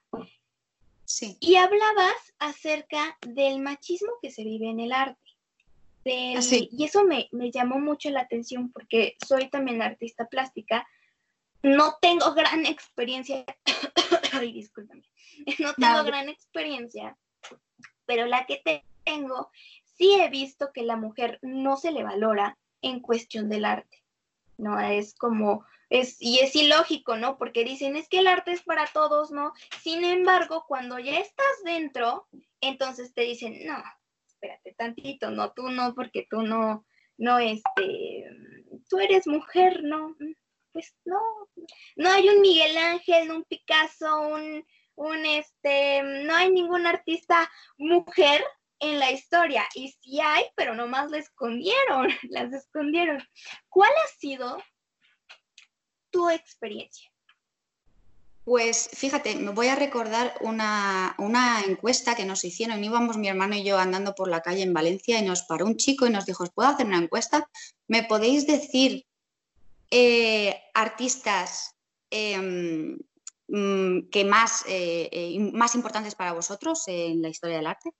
Sí. 1.04 1.36
Y 1.38 1.56
hablabas 1.56 2.34
acerca 2.38 3.16
del 3.26 3.60
machismo 3.60 4.10
que 4.20 4.30
se 4.30 4.42
vive 4.42 4.68
en 4.68 4.80
el 4.80 4.92
arte. 4.92 5.20
Ah, 6.06 6.40
y 6.50 6.84
eso 6.84 7.04
me, 7.04 7.28
llamó 7.50 7.78
mucho 7.78 8.10
la 8.10 8.20
atención 8.20 8.70
porque 8.70 9.16
soy 9.26 9.48
también 9.48 9.80
artista 9.80 10.26
plástica. 10.26 10.86
No 11.62 11.96
tengo 12.00 12.34
gran 12.34 12.66
experiencia. 12.66 13.44
Ay, 14.32 14.52
discúlpame. 14.52 15.04
No 15.58 15.74
tengo 15.74 16.04
gran 16.04 16.28
experiencia, 16.28 17.16
pero 18.06 18.26
la 18.26 18.46
que 18.46 18.60
tengo, 19.04 19.50
sí 19.84 20.14
he 20.20 20.28
visto 20.28 20.70
que 20.72 20.82
la 20.82 20.96
mujer 20.96 21.38
no 21.42 21.76
se 21.76 21.92
le 21.92 22.02
valora 22.02 22.58
en 22.82 23.00
cuestión 23.00 23.48
del 23.48 23.64
arte. 23.64 24.04
No 24.56 24.78
es 24.80 25.14
como 25.14 25.64
es, 25.90 26.16
y 26.20 26.40
es 26.40 26.54
ilógico, 26.56 27.16
¿no? 27.16 27.38
Porque 27.38 27.64
dicen, 27.64 27.96
es 27.96 28.08
que 28.08 28.18
el 28.18 28.26
arte 28.26 28.52
es 28.52 28.62
para 28.62 28.86
todos, 28.86 29.30
¿no? 29.30 29.52
Sin 29.82 30.04
embargo, 30.04 30.64
cuando 30.66 30.98
ya 30.98 31.18
estás 31.18 31.62
dentro, 31.64 32.28
entonces 32.60 33.14
te 33.14 33.22
dicen, 33.22 33.66
no, 33.66 33.82
espérate 34.26 34.74
tantito, 34.74 35.30
no, 35.30 35.52
tú 35.52 35.68
no, 35.70 35.94
porque 35.94 36.26
tú 36.28 36.42
no, 36.42 36.84
no, 37.16 37.38
este, 37.38 38.24
tú 38.88 38.98
eres 38.98 39.26
mujer, 39.26 39.82
¿no? 39.82 40.16
Pues 40.72 40.94
no, 41.04 41.20
no 41.96 42.10
hay 42.10 42.28
un 42.28 42.40
Miguel 42.40 42.76
Ángel, 42.76 43.30
un 43.30 43.44
Picasso, 43.44 44.20
un, 44.22 44.66
un, 44.96 45.26
este, 45.26 46.02
no 46.02 46.34
hay 46.34 46.50
ningún 46.50 46.86
artista 46.86 47.50
mujer 47.78 48.42
en 48.80 48.98
la 48.98 49.10
historia. 49.10 49.66
Y 49.74 49.92
sí 50.00 50.20
hay, 50.20 50.44
pero 50.56 50.74
nomás 50.74 51.10
la 51.10 51.18
escondieron, 51.18 52.08
las 52.30 52.52
escondieron. 52.52 53.22
¿Cuál 53.68 53.90
ha 53.90 54.18
sido 54.18 54.58
tu 56.10 56.30
experiencia? 56.30 57.10
Pues 58.44 58.90
fíjate, 58.92 59.36
me 59.36 59.52
voy 59.52 59.68
a 59.68 59.74
recordar 59.74 60.34
una, 60.40 61.14
encuesta 61.66 62.14
que 62.14 62.26
nos 62.26 62.44
hicieron. 62.44 62.84
Íbamos 62.84 63.16
mi 63.16 63.28
hermano 63.28 63.54
y 63.54 63.64
yo 63.64 63.78
andando 63.78 64.14
por 64.14 64.28
la 64.28 64.42
calle 64.42 64.62
en 64.62 64.74
Valencia 64.74 65.18
y 65.18 65.24
nos 65.24 65.42
paró 65.44 65.64
un 65.64 65.78
chico 65.78 66.06
y 66.06 66.10
nos 66.10 66.26
dijo, 66.26 66.44
¿puedo 66.54 66.68
hacer 66.68 66.84
una 66.84 66.98
encuesta? 66.98 67.48
¿Me 67.88 68.02
podéis 68.02 68.46
decir 68.46 69.06
eh, 69.90 70.60
artistas 70.74 71.74
em, 72.10 72.98
mm, 73.48 74.10
que 74.10 74.24
más, 74.26 74.64
eh, 74.68 75.08
eh, 75.10 75.38
más 75.54 75.74
importantes 75.74 76.14
para 76.14 76.34
vosotros 76.34 76.82
en 76.86 77.22
la 77.22 77.30
historia 77.30 77.56
del 77.56 77.66
arte? 77.66 77.92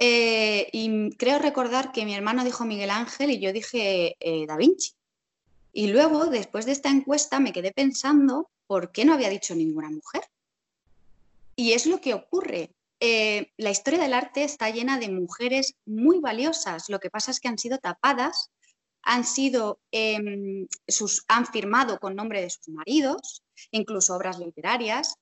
Y 0.00 1.10
creo 1.16 1.38
recordar 1.38 1.92
que 1.92 2.04
mi 2.04 2.14
hermano 2.14 2.44
dijo 2.44 2.64
Miguel 2.64 2.90
Ángel 2.90 3.30
y 3.30 3.40
yo 3.40 3.52
dije 3.52 4.16
Da 4.46 4.56
Vinci. 4.56 4.92
Y 5.72 5.88
luego, 5.88 6.26
después 6.26 6.66
de 6.66 6.72
esta 6.72 6.88
encuesta, 6.88 7.40
me 7.40 7.52
quedé 7.52 7.72
pensando 7.72 8.50
¿por 8.68 8.92
qué 8.92 9.04
no 9.04 9.14
había 9.14 9.30
dicho 9.30 9.56
ninguna 9.56 9.90
mujer? 9.90 10.22
Y 11.56 11.72
es 11.72 11.86
lo 11.86 12.00
que 12.00 12.14
ocurre. 12.14 12.70
Eh, 13.00 13.50
la 13.56 13.70
historia 13.70 14.00
del 14.00 14.12
arte 14.12 14.44
está 14.44 14.70
llena 14.70 14.98
de 14.98 15.08
mujeres 15.08 15.74
muy 15.86 16.20
valiosas. 16.20 16.88
Lo 16.88 17.00
que 17.00 17.10
pasa 17.10 17.32
es 17.32 17.40
que 17.40 17.48
han 17.48 17.58
sido 17.58 17.78
tapadas, 17.78 18.50
han 19.02 19.24
sido, 19.24 19.80
em, 19.90 20.68
sus, 20.86 21.24
han 21.28 21.46
firmado 21.46 21.98
con 21.98 22.14
nombre 22.14 22.42
de 22.42 22.50
sus 22.50 22.68
maridos, 22.68 23.42
incluso 23.70 24.14
obras 24.14 24.38
literarias. 24.38 25.16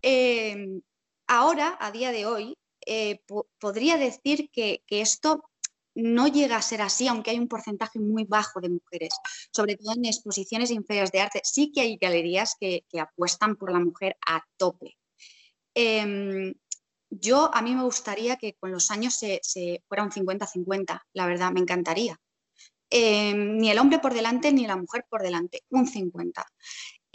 Em, 0.00 0.82
ahora, 1.26 1.76
a 1.80 1.90
día 1.90 2.12
de 2.12 2.26
hoy, 2.26 2.56
eh, 2.86 3.20
podría 3.58 3.96
decir 3.96 4.50
que, 4.50 4.82
esto 4.88 5.44
no 5.94 6.26
llega 6.26 6.56
a 6.56 6.62
ser 6.62 6.82
así, 6.82 7.06
aunque 7.06 7.30
hay 7.30 7.38
un 7.38 7.48
porcentaje 7.48 8.00
muy 8.00 8.24
bajo 8.24 8.60
de 8.60 8.68
mujeres, 8.68 9.14
sobre 9.52 9.76
todo 9.76 9.94
en 9.94 10.06
exposiciones 10.06 10.70
y 10.70 10.74
en 10.74 10.84
ferias 10.84 11.12
de 11.12 11.20
arte. 11.20 11.40
Sí 11.44 11.70
que 11.72 11.82
hay 11.82 11.96
galerías 11.96 12.56
que, 12.58 12.84
apuestan 12.98 13.56
por 13.56 13.72
la 13.72 13.80
mujer 13.80 14.16
a 14.26 14.42
tope. 14.56 14.96
Em, 15.74 16.54
yo, 17.10 17.50
a 17.54 17.62
mí 17.62 17.74
me 17.74 17.84
gustaría 17.84 18.36
que 18.36 18.54
con 18.54 18.72
los 18.72 18.90
años 18.90 19.14
se, 19.14 19.40
fuera 19.88 20.02
un 20.02 20.10
50-50, 20.10 21.02
la 21.12 21.26
verdad, 21.26 21.52
me 21.52 21.60
encantaría. 21.60 22.18
Em, 22.90 23.56
ni 23.58 23.70
el 23.70 23.78
hombre 23.78 23.98
por 23.98 24.14
delante 24.14 24.52
ni 24.52 24.66
la 24.66 24.76
mujer 24.76 25.06
por 25.08 25.22
delante, 25.22 25.62
un 25.70 25.86
50. 25.86 26.44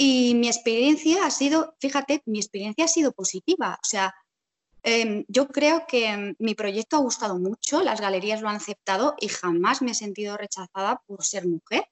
Y 0.01 0.34
mi 0.36 0.47
experiencia 0.47 1.25
ha 1.25 1.32
sido, 1.32 1.75
fíjate, 1.82 2.23
mi 2.25 2.39
experiencia 2.39 2.86
ha 2.86 2.88
sido 2.88 3.12
positiva. 3.12 3.77
O 3.84 3.86
sea, 3.86 4.13
Em, 4.84 5.26
yo 5.28 5.48
creo 5.50 5.86
que 5.88 6.36
mi 6.39 6.56
proyecto 6.56 6.96
ha 6.98 7.00
gustado 7.00 7.38
mucho, 7.38 7.82
las 7.82 8.00
galerías 8.00 8.42
lo 8.42 8.50
han 8.50 8.56
aceptado 8.56 9.15
y 9.20 9.28
jamás 9.28 9.82
me 9.82 9.92
he 9.92 9.96
sentido 9.96 10.38
rechazada 10.38 11.02
por 11.06 11.24
ser 11.24 11.46
mujer. 11.48 11.86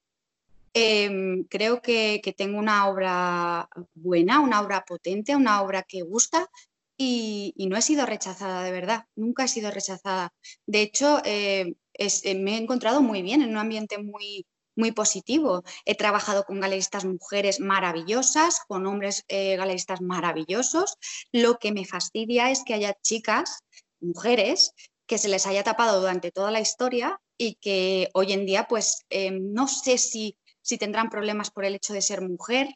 Em, 0.73 1.43
creo 1.45 1.81
que, 1.81 2.21
tengo 2.37 2.59
una 2.59 2.87
obra 2.87 3.67
buena, 3.95 4.39
una 4.41 4.61
obra 4.61 4.85
potente, 4.85 5.35
una 5.35 5.61
obra 5.61 5.83
que 5.83 6.03
gusta 6.03 6.49
y, 6.97 7.53
no 7.69 7.77
he 7.77 7.81
sido 7.81 8.05
rechazada 8.05 8.63
de 8.63 8.71
verdad, 8.71 9.05
nunca 9.15 9.45
he 9.45 9.47
sido 9.47 9.71
rechazada. 9.71 10.33
De 10.67 10.81
hecho, 10.81 11.19
eh, 11.25 11.75
eh, 11.93 12.35
me 12.35 12.55
he 12.55 12.57
encontrado 12.57 13.01
muy 13.01 13.21
bien 13.21 13.41
en 13.41 13.49
un 13.51 13.57
ambiente 13.57 13.97
muy, 13.97 14.45
muy 14.77 14.91
positivo. 14.91 15.63
He 15.85 15.95
trabajado 15.95 16.45
con 16.45 16.59
galeristas 16.59 17.05
mujeres 17.05 17.59
maravillosas, 17.59 18.61
con 18.67 18.85
hombres 18.85 19.25
eh, 19.27 19.55
galeristas 19.57 20.01
maravillosos. 20.01 20.97
Lo 21.31 21.57
que 21.57 21.71
me 21.71 21.85
fastidia 21.85 22.51
es 22.51 22.63
que 22.63 22.73
haya 22.73 22.93
chicas, 23.01 23.63
mujeres, 23.99 24.73
que 25.07 25.17
se 25.17 25.29
les 25.29 25.47
haya 25.47 25.63
tapado 25.63 25.99
durante 25.99 26.31
toda 26.31 26.51
la 26.51 26.59
historia 26.59 27.19
y 27.37 27.55
que 27.55 28.09
hoy 28.13 28.33
en 28.33 28.45
día, 28.45 28.67
pues, 28.67 29.05
em, 29.09 29.53
no 29.53 29.67
sé 29.67 29.97
si, 29.97 30.37
si, 30.61 30.77
tendrán 30.77 31.09
problemas 31.09 31.51
por 31.51 31.65
el 31.65 31.75
hecho 31.75 31.93
de 31.93 32.01
ser 32.01 32.21
mujer, 32.21 32.75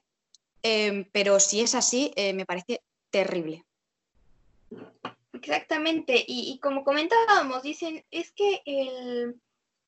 em, 0.64 1.10
pero 1.12 1.40
si 1.40 1.62
es 1.62 1.76
así, 1.76 2.12
eh, 2.16 2.34
me 2.34 2.46
parece 2.46 2.82
terrible. 3.10 3.66
Exactamente, 5.34 6.24
y, 6.28 6.60
como 6.60 6.84
comentábamos, 6.84 7.64
dicen, 7.64 8.06
es 8.12 8.32
que 8.32 8.62
el, 8.66 9.42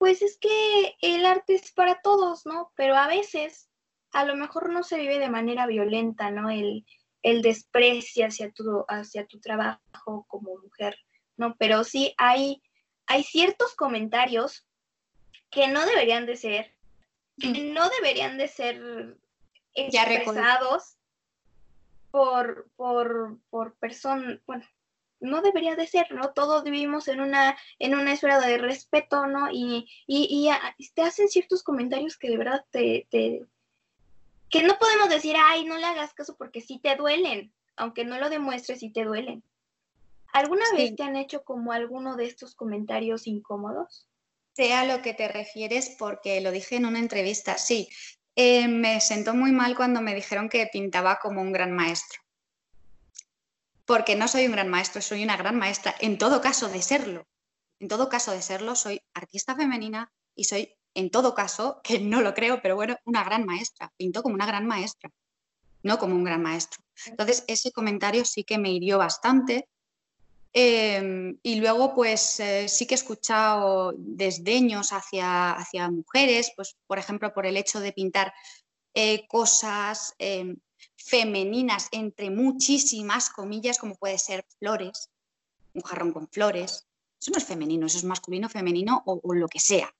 pues 0.03 0.21
es 0.21 0.37
que 0.37 0.97
el 1.01 1.25
arte 1.25 1.55
es 1.55 1.71
para 1.71 2.01
todos, 2.01 2.45
¿no? 2.45 2.73
Pero 2.75 2.97
a 2.97 3.07
veces, 3.07 3.69
a 4.11 4.25
lo 4.25 4.35
mejor 4.35 4.69
no 4.69 4.83
se 4.83 4.97
vive 4.97 5.17
de 5.17 5.29
manera 5.29 5.65
violenta, 5.65 6.29
¿no? 6.29 6.49
El, 6.49 6.85
el 7.21 7.41
desprecio 7.41 8.27
hacia 8.27 8.51
tu, 8.51 8.83
hacia 8.89 9.25
tu 9.27 9.39
trabajo 9.39 10.25
como 10.27 10.57
mujer, 10.57 10.97
¿no? 11.37 11.55
Pero 11.57 11.85
sí 11.85 12.13
hay, 12.17 12.61
hay 13.05 13.23
ciertos 13.23 13.75
comentarios 13.75 14.67
que 15.49 15.69
no 15.69 15.85
deberían 15.85 16.25
de 16.25 16.35
ser, 16.35 16.75
que 17.39 17.47
mm. 17.47 17.73
no 17.73 17.87
deberían 17.87 18.37
de 18.37 18.49
ser 18.49 19.17
expresados 19.73 20.97
por, 22.11 22.69
por, 22.75 23.39
por 23.49 23.75
personas, 23.75 24.41
bueno, 24.45 24.65
no 25.23 25.41
debería 25.41 25.75
de 25.75 25.87
ser, 25.87 26.11
¿no? 26.11 26.33
Todos 26.33 26.63
vivimos 26.63 27.07
en 27.07 27.21
una, 27.21 27.57
en 27.79 27.95
una 27.95 28.13
esfera 28.13 28.39
de 28.39 28.57
respeto, 28.57 29.25
¿no? 29.25 29.49
Y, 29.51 29.89
y, 30.05 30.49
y, 30.77 30.89
te 30.89 31.01
hacen 31.01 31.29
ciertos 31.29 31.63
comentarios 31.63 32.17
que 32.17 32.29
de 32.29 32.37
verdad 32.37 32.65
te, 32.69 33.07
te, 33.09 33.45
que 34.49 34.63
no 34.63 34.77
podemos 34.77 35.09
decir, 35.09 35.35
ay, 35.39 35.65
no 35.65 35.77
le 35.77 35.85
hagas 35.85 36.13
caso 36.13 36.35
porque 36.37 36.61
sí 36.61 36.79
te 36.79 36.95
duelen, 36.95 37.53
aunque 37.77 38.03
no 38.03 38.19
lo 38.19 38.29
demuestres, 38.29 38.81
sí 38.81 38.91
te 38.91 39.05
duelen. 39.05 39.43
¿Alguna 40.33 40.65
vez 40.75 40.95
te 40.95 41.03
han 41.03 41.15
hecho 41.15 41.43
como 41.43 41.71
alguno 41.71 42.15
de 42.15 42.25
estos 42.25 42.53
comentarios 42.53 43.25
incómodos? 43.25 44.09
Sé 44.53 44.73
a 44.73 44.85
lo 44.85 45.01
que 45.01 45.13
te 45.13 45.27
refieres 45.27 45.95
porque 45.97 46.41
lo 46.41 46.51
dije 46.51 46.75
en 46.75 46.85
una 46.85 46.99
entrevista, 46.99 47.57
sí. 47.57 47.87
Eh, 48.35 48.67
me 48.67 48.99
sentó 48.99 49.35
muy 49.35 49.51
mal 49.51 49.75
cuando 49.75 50.01
me 50.01 50.15
dijeron 50.15 50.49
que 50.49 50.67
pintaba 50.71 51.19
como 51.21 51.41
un 51.41 51.51
gran 51.51 51.71
maestro 51.71 52.22
porque 53.85 54.15
no 54.15 54.27
soy 54.27 54.45
un 54.45 54.53
gran 54.53 54.69
maestro, 54.69 55.01
soy 55.01 55.23
una 55.23 55.37
gran 55.37 55.57
maestra, 55.57 55.95
en 55.99 56.17
todo 56.17 56.41
caso 56.41 56.69
de 56.69 56.81
serlo. 56.81 57.27
En 57.79 57.87
todo 57.87 58.07
caso 58.07 58.31
de 58.31 58.41
serlo, 58.41 58.75
soy 58.75 59.01
artista 59.13 59.55
femenina 59.55 60.11
y 60.35 60.45
soy, 60.45 60.75
en 60.93 61.09
todo 61.09 61.35
caso, 61.35 61.81
que 61.83 61.99
no 61.99 62.21
lo 62.21 62.33
creo, 62.33 62.61
pero 62.61 62.75
bueno, 62.75 62.95
una 63.05 63.23
gran 63.23 63.45
maestra. 63.45 63.91
Pinto 63.97 64.23
como 64.23 64.35
una 64.35 64.45
gran 64.45 64.65
maestra, 64.65 65.09
no 65.83 65.97
como 65.97 66.15
un 66.15 66.23
gran 66.23 66.41
maestro. 66.41 66.83
Entonces, 67.07 67.43
ese 67.47 67.71
comentario 67.71 68.23
sí 68.25 68.43
que 68.43 68.57
me 68.57 68.71
hirió 68.71 68.97
bastante. 68.97 69.67
Em, 70.55 71.39
y 71.41 71.55
luego, 71.55 71.95
pues 71.95 72.39
eh, 72.39 72.69
sí 72.69 72.85
que 72.85 72.93
he 72.93 72.97
escuchado 72.97 73.93
desdeños 73.97 74.93
hacia, 74.93 75.53
hacia 75.53 75.89
mujeres, 75.89 76.53
pues 76.55 76.77
por 76.85 76.99
ejemplo, 76.99 77.33
por 77.33 77.47
el 77.47 77.57
hecho 77.57 77.79
de 77.79 77.91
pintar 77.91 78.33
eh, 78.93 79.27
cosas 79.27 80.13
em, 80.19 80.57
femeninas, 81.03 81.89
entre 81.91 82.29
muchísimas 82.29 83.29
comillas, 83.29 83.77
como 83.77 83.95
puede 83.95 84.17
ser 84.17 84.45
flores, 84.59 85.09
un 85.73 85.81
jarrón 85.81 86.13
con 86.13 86.27
flores. 86.27 86.87
Eso 87.19 87.31
no 87.31 87.37
es 87.37 87.43
femenino, 87.43 87.87
eso 87.87 87.97
es 87.97 88.03
masculino, 88.03 88.49
femenino 88.49 89.03
o, 89.05 89.33
lo 89.33 89.47
que 89.47 89.59
sea. 89.59 89.93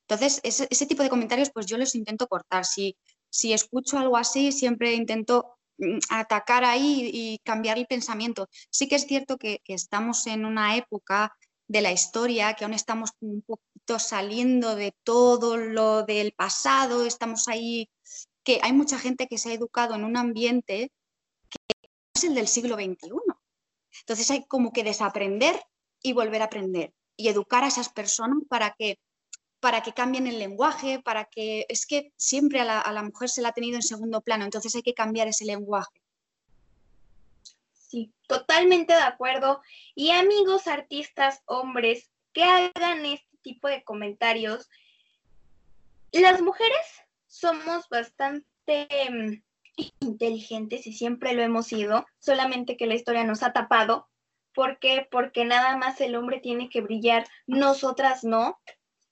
Entonces, 0.00 0.40
ese, 0.42 0.86
tipo 0.86 1.02
de 1.02 1.08
comentarios, 1.08 1.50
pues 1.50 1.66
yo 1.66 1.76
los 1.78 1.94
intento 1.94 2.28
cortar. 2.28 2.64
Si, 2.64 2.96
si 3.30 3.52
escucho 3.52 3.98
algo 3.98 4.16
así, 4.16 4.52
siempre 4.52 4.94
intento 4.94 5.56
mm, 5.78 5.98
atacar 6.10 6.64
ahí 6.64 7.10
y 7.12 7.38
cambiar 7.38 7.78
el 7.78 7.86
pensamiento. 7.86 8.48
Sí 8.70 8.86
que 8.86 8.96
es 8.96 9.06
cierto 9.06 9.38
que, 9.38 9.60
que, 9.64 9.74
estamos 9.74 10.26
en 10.26 10.44
una 10.44 10.76
época 10.76 11.36
de 11.66 11.80
la 11.80 11.92
historia 11.92 12.54
que 12.54 12.64
aún 12.64 12.74
estamos 12.74 13.10
un 13.20 13.42
poquito 13.42 13.98
saliendo 13.98 14.76
de 14.76 14.94
todo 15.02 15.56
lo 15.56 16.02
del 16.02 16.32
pasado, 16.32 17.06
estamos 17.06 17.48
ahí 17.48 17.88
que 18.44 18.60
hay 18.62 18.72
mucha 18.72 18.98
gente 18.98 19.26
que 19.26 19.38
se 19.38 19.50
ha 19.50 19.54
educado 19.54 19.94
en 19.94 20.04
un 20.04 20.16
ambiente 20.16 20.92
que 21.48 21.88
es 22.14 22.24
el 22.24 22.34
del 22.34 22.46
siglo 22.46 22.76
XXI. 22.76 23.10
Entonces 24.00 24.30
hay 24.30 24.44
como 24.46 24.72
que 24.72 24.84
desaprender 24.84 25.60
y 26.02 26.12
volver 26.12 26.42
a 26.42 26.46
aprender 26.46 26.92
y 27.16 27.28
educar 27.28 27.64
a 27.64 27.68
esas 27.68 27.88
personas 27.88 28.38
para 28.48 28.74
que, 28.78 28.98
para 29.60 29.82
que 29.82 29.94
cambien 29.94 30.26
el 30.26 30.38
lenguaje, 30.38 31.00
para 31.00 31.24
que 31.24 31.64
es 31.68 31.86
que 31.86 32.12
siempre 32.16 32.60
a 32.60 32.64
la, 32.64 32.80
a 32.80 32.92
la 32.92 33.02
mujer 33.02 33.30
se 33.30 33.40
la 33.40 33.48
ha 33.48 33.52
tenido 33.52 33.76
en 33.76 33.82
segundo 33.82 34.20
plano, 34.20 34.44
entonces 34.44 34.74
hay 34.74 34.82
que 34.82 34.94
cambiar 34.94 35.28
ese 35.28 35.44
lenguaje. 35.44 36.02
Sí, 37.72 38.12
totalmente 38.26 38.92
de 38.92 39.02
acuerdo. 39.02 39.62
Y 39.94 40.10
amigos 40.10 40.66
artistas, 40.66 41.40
hombres, 41.46 42.10
que 42.32 42.42
hagan 42.42 43.06
este 43.06 43.38
tipo 43.42 43.68
de 43.68 43.84
comentarios. 43.84 44.68
Las 46.10 46.42
mujeres 46.42 47.03
somos 47.34 47.88
bastante 47.88 48.88
mm, 49.10 49.42
inteligentes 50.00 50.86
y 50.86 50.92
siempre 50.92 51.34
lo 51.34 51.42
hemos 51.42 51.66
sido, 51.66 52.06
solamente 52.20 52.76
que 52.76 52.86
la 52.86 52.94
historia 52.94 53.24
nos 53.24 53.42
ha 53.42 53.52
tapado. 53.52 54.08
¿Por 54.54 54.78
qué? 54.78 55.08
Porque 55.10 55.44
nada 55.44 55.76
más 55.76 56.00
el 56.00 56.14
hombre 56.14 56.38
tiene 56.38 56.68
que 56.68 56.80
brillar, 56.80 57.26
nosotras 57.48 58.22
no. 58.22 58.60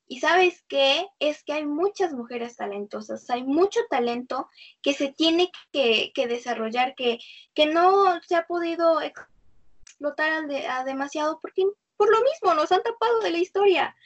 Y 0.07 0.21
sabes 0.21 0.65
qué? 0.69 1.09
Es 1.19 1.43
que 1.43 1.55
hay 1.55 1.67
muchas 1.67 2.13
mujeres 2.13 2.57
talentosas, 2.57 3.29
hay 3.29 3.43
mucho 3.43 3.81
talento 3.91 4.49
que 4.83 4.95
se 4.95 5.13
tiene 5.13 5.51
que, 5.73 6.13
desarrollar, 6.15 6.95
que, 6.95 7.19
que, 7.55 7.67
no 7.67 8.21
se 8.23 8.37
ha 8.37 8.47
podido 8.47 9.01
explotar 9.01 10.47
demasiado 10.85 11.41
porque 11.41 11.65
por 11.97 12.09
lo 12.09 12.21
mismo 12.23 12.55
nos 12.55 12.71
han 12.71 12.85
tapado 12.85 13.19
de 13.21 13.31
la 13.31 13.39
historia. 13.39 13.97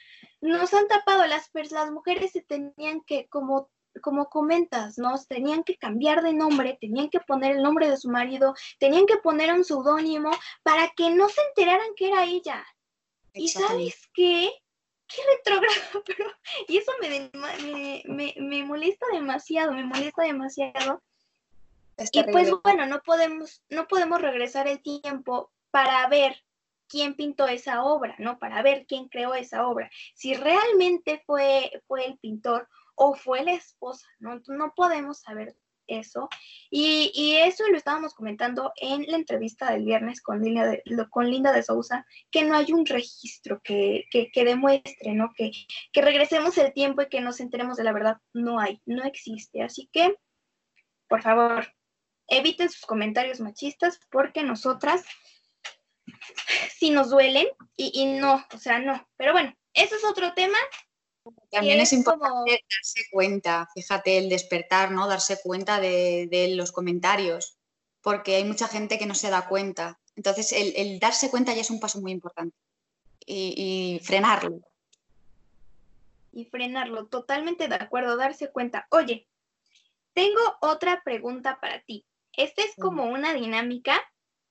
Nos 0.41 0.73
han 0.73 0.87
tapado, 0.87 1.25
las, 1.27 1.51
las 1.71 1.91
mujeres 1.91 2.31
se 2.31 2.41
tenían 2.41 3.01
que 3.01 3.27
como 3.27 3.69
como 4.01 4.29
comentas, 4.29 4.97
¿no? 4.97 5.15
Tenían 5.27 5.63
que 5.63 5.77
cambiar 5.77 6.21
de 6.23 6.33
nombre, 6.33 6.77
tenían 6.79 7.09
que 7.09 7.19
poner 7.19 7.57
el 7.57 7.63
nombre 7.63 7.89
de 7.89 7.97
su 7.97 8.09
marido, 8.09 8.53
tenían 8.79 9.05
que 9.05 9.17
poner 9.17 9.53
un 9.53 9.63
seudónimo 9.63 10.31
para 10.63 10.89
que 10.95 11.09
no 11.09 11.29
se 11.29 11.41
enteraran 11.49 11.95
que 11.95 12.07
era 12.07 12.25
ella. 12.25 12.65
¿Y 13.33 13.49
sabes 13.49 14.09
qué? 14.13 14.51
Qué 15.07 15.21
retrógrado, 15.37 16.03
pero... 16.05 16.25
Y 16.67 16.77
eso 16.77 16.91
me, 17.01 17.31
me, 18.05 18.33
me, 18.37 18.63
molesta 18.63 19.05
demasiado, 19.13 19.71
me 19.73 19.85
molesta 19.85 20.23
demasiado. 20.23 21.01
y 22.11 22.23
pues 22.23 22.51
bueno, 22.63 22.85
no 22.85 23.01
podemos, 23.01 23.63
no 23.69 23.87
podemos 23.87 24.21
regresar 24.21 24.67
el 24.67 24.81
tiempo 24.81 25.51
para 25.71 26.07
ver 26.07 26.43
quién 26.87 27.15
pintó 27.15 27.47
esa 27.47 27.83
obra, 27.83 28.15
¿no? 28.17 28.39
Para 28.39 28.61
ver 28.61 28.85
quién 28.87 29.07
creó 29.07 29.33
esa 29.33 29.67
obra. 29.67 29.89
Si 30.13 30.33
realmente 30.33 31.23
fue, 31.25 31.83
fue 31.87 32.05
el 32.05 32.17
pintor 32.17 32.67
o 32.97 33.13
fue 33.13 33.43
la 33.43 33.53
esposa, 33.53 34.07
¿no? 34.19 34.41
No 34.47 34.73
podemos 34.75 35.21
saber 35.21 35.55
eso. 35.87 36.27
Y, 36.69 37.35
eso 37.37 37.63
lo 37.69 37.77
estábamos 37.77 38.13
comentando 38.13 38.73
en 38.75 39.05
la 39.07 39.17
entrevista 39.17 39.71
del 39.71 39.85
viernes 39.85 40.21
con 40.21 40.41
Linda 40.41 40.65
de, 40.65 40.83
con 41.09 41.31
de 41.31 41.63
Sousa, 41.63 42.05
que 42.29 42.43
no 42.43 42.55
hay 42.55 42.73
un 42.73 42.85
registro 42.85 43.61
que, 43.63 44.05
demuestre, 44.35 45.13
¿no? 45.13 45.31
Que, 45.35 45.51
que 45.93 46.01
regresemos 46.01 46.57
el 46.57 46.73
tiempo 46.73 47.03
y 47.03 47.09
que 47.09 47.21
nos 47.21 47.39
enteremos 47.39 47.77
de 47.77 47.83
la 47.83 47.93
verdad. 47.93 48.17
No 48.33 48.59
hay, 48.59 48.81
no 48.85 49.03
existe. 49.03 49.61
Así 49.63 49.89
que, 49.93 50.15
por 51.07 51.21
favor, 51.21 51.67
eviten 52.27 52.69
sus 52.69 52.85
comentarios 52.85 53.39
machistas 53.39 53.99
porque 54.11 54.43
nosotras 54.43 55.05
sí 56.77 56.89
nos 56.89 57.11
duelen 57.11 57.47
y, 57.75 57.91
y 57.93 58.19
no, 58.19 58.43
o 58.53 58.57
sea, 58.57 58.79
no. 58.79 59.07
Pero 59.17 59.33
bueno, 59.33 59.53
eso 59.73 59.95
es 59.95 60.03
otro 60.03 60.33
tema 60.33 60.57
también 61.49 61.79
es, 61.79 61.93
importante 61.93 62.63
darse 62.69 63.01
cuenta, 63.11 63.69
fíjate, 63.73 64.17
el 64.17 64.29
despertar, 64.29 64.91
¿no? 64.91 65.07
Darse 65.07 65.39
cuenta 65.41 65.79
de, 65.79 66.53
los 66.55 66.71
comentarios, 66.71 67.57
porque 68.01 68.35
hay 68.35 68.43
mucha 68.43 68.67
gente 68.67 68.97
que 68.97 69.05
no 69.05 69.15
se 69.15 69.29
da 69.29 69.47
cuenta. 69.47 69.99
Entonces, 70.15 70.51
el, 70.51 70.99
darse 70.99 71.29
cuenta 71.29 71.53
ya 71.53 71.61
es 71.61 71.69
un 71.69 71.79
paso 71.79 72.01
muy 72.01 72.11
importante. 72.11 72.55
Y, 73.25 73.99
frenarlo. 74.03 74.61
Y 76.31 76.45
frenarlo, 76.45 77.07
totalmente 77.07 77.67
de 77.67 77.75
acuerdo, 77.75 78.15
darse 78.15 78.51
cuenta. 78.51 78.87
Oye, 78.91 79.27
tengo 80.13 80.41
otra 80.61 81.01
pregunta 81.03 81.59
para 81.59 81.81
ti. 81.81 82.05
Esta 82.33 82.61
es 82.61 82.75
como 82.75 83.05
una 83.05 83.33
dinámica 83.33 83.99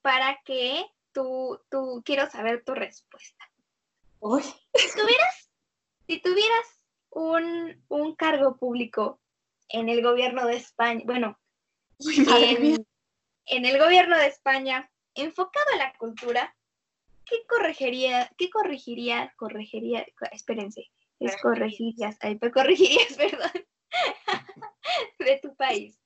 para 0.02 0.40
que 0.44 0.84
tú, 1.12 1.60
tú 1.70 2.02
quiero 2.04 2.28
saber 2.30 2.64
tu 2.64 2.74
respuesta. 2.74 3.44
Uy. 4.20 4.42
Si 4.74 4.90
tuvieras 4.92 5.45
si 6.06 6.20
tuvieras 6.20 6.66
un, 7.10 8.14
cargo 8.16 8.56
público 8.56 9.20
en 9.68 9.88
el 9.88 10.02
gobierno 10.02 10.46
de 10.46 10.56
España, 10.56 11.02
bueno, 11.04 11.38
en, 13.46 13.64
el 13.64 13.78
gobierno 13.78 14.16
de 14.16 14.26
España 14.26 14.90
enfocado 15.14 15.66
a 15.74 15.78
la 15.78 15.92
cultura, 15.98 16.54
¿qué 17.24 17.36
corregiría, 17.48 18.30
qué 18.36 18.50
corregiría, 18.50 19.32
corregiría, 19.36 20.06
espérense, 20.30 20.90
es 21.18 21.40
corregirías, 21.40 22.16
ay, 22.20 22.38
corregirías, 22.38 23.12
perdón, 23.16 23.66
de 25.18 25.40
tu 25.42 25.56
país? 25.56 25.98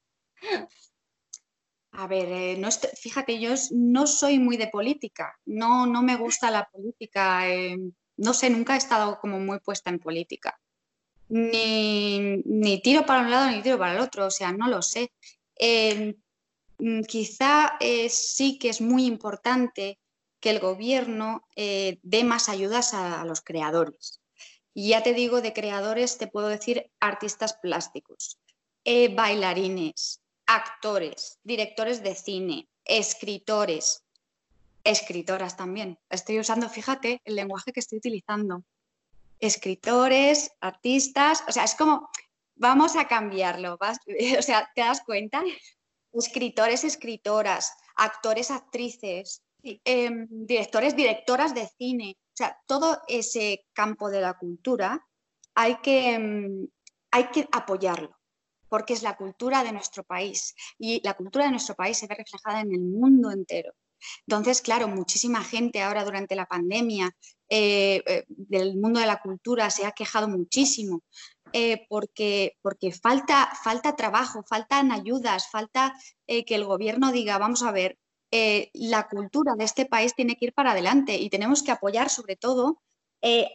A 1.92 2.06
ver, 2.06 2.28
eh, 2.28 2.56
no 2.56 2.68
fíjate, 2.70 3.40
yo 3.40 3.50
no 3.72 4.06
soy 4.06 4.38
muy 4.38 4.56
de 4.56 4.68
política, 4.68 5.36
no, 5.44 5.86
no 5.86 6.02
me 6.02 6.16
gusta 6.16 6.50
la 6.50 6.68
política. 6.70 7.50
Eh, 7.50 7.76
no 8.20 8.34
sé, 8.34 8.50
nunca 8.50 8.74
he 8.74 8.78
estado 8.78 9.18
como 9.18 9.40
muy 9.40 9.60
puesta 9.60 9.88
en 9.88 9.98
política. 9.98 10.60
Ni, 11.28 12.80
tiro 12.82 13.06
para 13.06 13.22
un 13.22 13.30
lado 13.30 13.50
ni 13.50 13.62
tiro 13.62 13.78
para 13.78 13.94
el 13.94 14.00
otro, 14.00 14.26
o 14.26 14.30
sea, 14.30 14.52
no 14.52 14.68
lo 14.68 14.82
sé. 14.82 15.12
Em, 15.56 16.14
mm, 16.78 17.02
quizá 17.04 17.76
eh, 17.80 18.10
sí 18.10 18.58
que 18.58 18.68
es 18.68 18.80
muy 18.80 19.06
importante 19.06 19.98
que 20.38 20.50
el 20.50 20.60
gobierno 20.60 21.46
eh, 21.56 21.98
dé 22.02 22.24
más 22.24 22.48
ayudas 22.50 22.92
a, 22.92 23.24
los 23.24 23.40
creadores. 23.40 24.20
Y 24.74 24.90
ya 24.90 25.02
te 25.02 25.14
digo, 25.14 25.40
de 25.40 25.52
creadores 25.54 26.18
te 26.18 26.26
puedo 26.26 26.48
decir 26.48 26.90
artistas 27.00 27.54
plásticos, 27.54 28.38
eh, 28.84 29.14
bailarines, 29.14 30.20
actores, 30.46 31.38
directores 31.42 32.02
de 32.02 32.14
cine, 32.14 32.68
escritores, 32.84 34.04
escritoras 34.84 35.56
también. 35.56 35.98
Estoy 36.08 36.38
usando, 36.38 36.68
fíjate, 36.68 37.20
el 37.24 37.36
lenguaje 37.36 37.72
que 37.72 37.80
estoy 37.80 37.98
utilizando. 37.98 38.64
Escritores, 39.38 40.52
artistas, 40.60 41.44
o 41.48 41.52
sea, 41.52 41.64
es 41.64 41.74
como, 41.74 42.08
vamos 42.56 42.96
a 42.96 43.08
cambiarlo, 43.08 43.78
o 44.38 44.42
sea, 44.42 44.70
¿te 44.74 44.82
das 44.82 45.02
cuenta? 45.02 45.42
Escritores, 46.12 46.84
escritoras, 46.84 47.72
actores, 47.96 48.50
actrices, 48.50 49.42
em, 49.62 50.26
directores, 50.30 50.96
directoras 50.96 51.54
de 51.54 51.68
cine, 51.78 52.16
o 52.18 52.36
sea, 52.36 52.58
todo 52.66 53.00
ese 53.08 53.66
campo 53.72 54.10
de 54.10 54.20
la 54.20 54.34
cultura 54.34 55.06
hay 55.54 55.76
que, 55.76 56.14
em, 56.14 56.68
hay 57.10 57.24
que 57.30 57.48
apoyarlo 57.52 58.16
porque 58.70 58.92
es 58.92 59.02
la 59.02 59.16
cultura 59.16 59.64
de 59.64 59.72
nuestro 59.72 60.04
país 60.04 60.54
y 60.78 61.02
la 61.04 61.14
cultura 61.14 61.44
de 61.44 61.50
nuestro 61.50 61.74
país 61.74 61.98
se 61.98 62.06
ve 62.06 62.14
reflejada 62.14 62.60
en 62.60 62.72
el 62.72 62.80
mundo 62.80 63.30
entero. 63.32 63.74
Entonces, 64.26 64.62
claro, 64.62 64.88
muchísima 64.88 65.42
gente 65.42 65.82
ahora 65.82 66.04
durante 66.04 66.34
la 66.34 66.46
pandemia 66.46 67.10
eh, 67.48 68.02
eh, 68.06 68.24
del 68.28 68.76
mundo 68.76 69.00
de 69.00 69.06
la 69.06 69.20
cultura 69.20 69.70
se 69.70 69.84
ha 69.84 69.90
quejado 69.90 70.28
muchísimo 70.28 71.02
eh, 71.52 71.84
porque, 71.88 72.56
porque 72.62 72.92
falta, 72.92 73.50
falta 73.64 73.96
trabajo, 73.96 74.44
faltan 74.48 74.92
ayudas, 74.92 75.50
falta 75.50 75.92
que 76.26 76.54
el 76.54 76.64
gobierno 76.64 77.10
diga, 77.10 77.38
vamos 77.38 77.64
a 77.64 77.72
ver, 77.72 77.98
la 78.72 79.08
cultura 79.08 79.54
de 79.56 79.64
este 79.64 79.84
país 79.84 80.14
tiene 80.14 80.36
que 80.36 80.44
ir 80.44 80.54
para 80.54 80.70
adelante 80.70 81.16
y 81.16 81.28
tenemos 81.28 81.64
que 81.64 81.72
apoyar 81.72 82.08
sobre 82.08 82.36
todo 82.36 82.80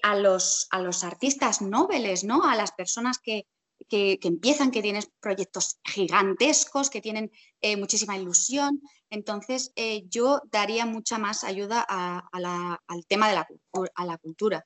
a, 0.03 0.15
los, 0.15 0.67
a 0.71 0.81
los 0.81 1.05
artistas 1.05 1.61
nobles, 1.61 2.25
¿no? 2.25 2.43
a 2.43 2.57
las 2.57 2.73
personas 2.73 3.17
que, 3.17 3.47
que, 3.89 4.19
empiezan, 4.23 4.71
que 4.71 4.81
tienen 4.81 5.03
proyectos 5.19 5.79
gigantescos, 5.83 6.89
que 6.89 7.01
tienen 7.01 7.31
eh, 7.61 7.77
muchísima 7.77 8.17
ilusión. 8.17 8.81
Entonces, 9.09 9.71
eh, 9.75 10.05
yo 10.09 10.41
daría 10.51 10.85
mucha 10.85 11.17
más 11.17 11.43
ayuda 11.43 11.81
al 11.81 13.05
tema 13.07 13.29
de 13.29 13.35
la, 13.35 13.47
a 13.95 14.05
la 14.05 14.17
cultura, 14.17 14.65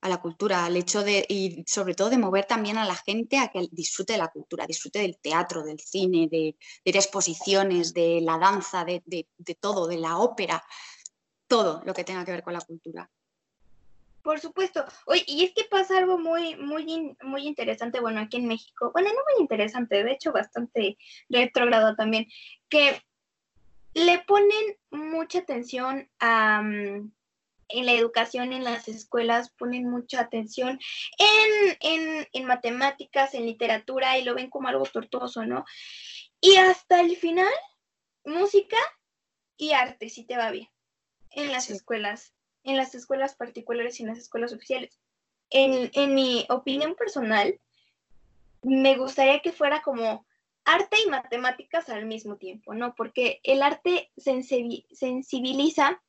a 0.00 0.08
la 0.08 0.20
cultura, 0.20 0.64
al 0.64 0.76
hecho 0.76 1.02
de, 1.02 1.26
y 1.28 1.64
sobre 1.66 1.94
todo 1.94 2.10
de 2.10 2.18
mover 2.18 2.46
también 2.46 2.78
a 2.78 2.86
la 2.86 2.96
gente 2.96 3.38
a 3.38 3.48
que 3.48 3.68
disfrute 3.70 4.14
de 4.14 4.20
la 4.20 4.28
cultura, 4.28 4.66
disfrute 4.66 5.00
del 5.00 5.18
teatro, 5.18 5.62
del 5.62 5.80
cine, 5.80 6.28
de, 6.30 6.56
exposiciones, 6.84 7.92
de 7.92 8.20
la 8.22 8.38
danza, 8.38 8.84
de 8.84 9.34
todo, 9.60 9.86
de 9.86 9.98
la 9.98 10.18
ópera, 10.18 10.64
todo 11.46 11.82
lo 11.84 11.94
que 11.94 12.04
tenga 12.04 12.24
que 12.24 12.32
ver 12.32 12.42
con 12.42 12.54
la 12.54 12.60
cultura. 12.60 13.10
Por 14.26 14.40
supuesto. 14.40 14.84
Oye, 15.04 15.22
y 15.28 15.44
es 15.44 15.54
que 15.54 15.62
pasa 15.70 15.98
algo 15.98 16.18
muy, 16.18 16.56
muy, 16.56 17.16
muy 17.22 17.46
interesante, 17.46 18.00
bueno, 18.00 18.18
aquí 18.18 18.38
en 18.38 18.48
México. 18.48 18.90
Bueno, 18.92 19.08
no 19.10 19.20
muy 19.32 19.40
interesante, 19.40 20.02
de 20.02 20.10
hecho, 20.10 20.32
bastante 20.32 20.98
retrógrado 21.28 21.94
también, 21.94 22.26
que 22.68 23.00
le 23.94 24.18
ponen 24.26 24.78
mucha 24.90 25.38
atención 25.38 26.10
a, 26.18 26.60
en 26.60 27.12
la 27.86 27.92
educación, 27.92 28.52
en 28.52 28.64
las 28.64 28.88
escuelas, 28.88 29.52
ponen 29.56 29.88
mucha 29.88 30.22
atención 30.22 30.80
en, 31.18 31.76
en, 31.78 32.28
en, 32.32 32.46
matemáticas, 32.46 33.32
en 33.32 33.46
literatura, 33.46 34.18
y 34.18 34.24
lo 34.24 34.34
ven 34.34 34.50
como 34.50 34.66
algo 34.66 34.86
tortuoso, 34.86 35.46
¿no? 35.46 35.64
Y 36.40 36.56
hasta 36.56 37.00
el 37.00 37.14
final, 37.14 37.54
música 38.24 38.76
y 39.56 39.70
arte, 39.70 40.08
si 40.08 40.26
te 40.26 40.36
va 40.36 40.50
bien, 40.50 40.68
en 41.30 41.52
las 41.52 41.70
escuelas 41.70 42.35
en 42.66 42.76
las 42.76 42.94
escuelas 42.94 43.34
particulares 43.34 43.98
y 43.98 44.02
en 44.02 44.10
las 44.10 44.18
escuelas 44.18 44.52
oficiales. 44.52 44.98
En, 45.50 46.14
mi 46.14 46.44
opinión 46.48 46.96
personal, 46.96 47.58
me 48.62 48.96
gustaría 48.96 49.40
que 49.40 49.52
fuera 49.52 49.80
como 49.80 50.26
arte 50.64 50.96
y 51.06 51.08
matemáticas 51.08 51.88
al 51.88 52.06
mismo 52.06 52.36
tiempo, 52.36 52.74
¿no? 52.74 52.94
Porque 52.96 53.40
el 53.44 53.62
arte 53.62 54.10
sensibiliza 54.16 56.02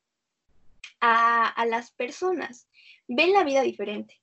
a, 1.00 1.64
las 1.66 1.92
personas, 1.92 2.68
ven 3.06 3.32
la 3.32 3.44
vida 3.44 3.62
diferente. 3.62 4.20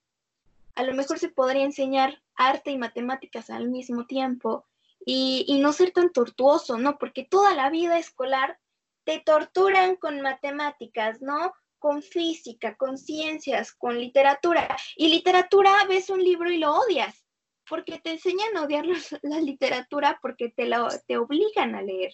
A 0.76 0.84
lo 0.84 0.94
mejor 0.94 1.18
se 1.18 1.30
podría 1.30 1.64
enseñar 1.64 2.22
arte 2.36 2.72
y 2.72 2.78
matemáticas 2.78 3.50
al 3.50 3.70
mismo 3.70 4.06
tiempo 4.06 4.66
y, 5.06 5.46
y 5.48 5.60
no 5.60 5.72
ser 5.72 5.92
tan 5.92 6.12
tortuoso, 6.12 6.78
¿no? 6.78 6.98
Porque 6.98 7.24
toda 7.24 7.56
la 7.56 7.70
vida 7.70 7.98
escolar 7.98 8.60
te 9.06 9.20
torturan 9.20 9.96
con 9.96 10.20
matemáticas, 10.20 11.22
¿no? 11.22 11.54
Con 11.86 12.02
física, 12.02 12.76
con 12.78 12.98
ciencias, 12.98 13.72
con 13.72 14.00
literatura. 14.00 14.76
Y 14.96 15.08
literatura 15.08 15.86
ves 15.88 16.10
un 16.10 16.20
libro 16.20 16.50
y 16.50 16.58
lo 16.58 16.74
odias, 16.74 17.24
porque 17.70 18.00
te 18.00 18.14
enseñan 18.14 18.58
a 18.58 18.64
odiar 18.64 18.86
la 19.22 19.40
literatura 19.40 20.18
porque 20.20 20.50
te, 20.50 20.66
lo, 20.66 20.88
te 21.06 21.18
obligan 21.18 21.76
a 21.76 21.84
leer. 21.84 22.12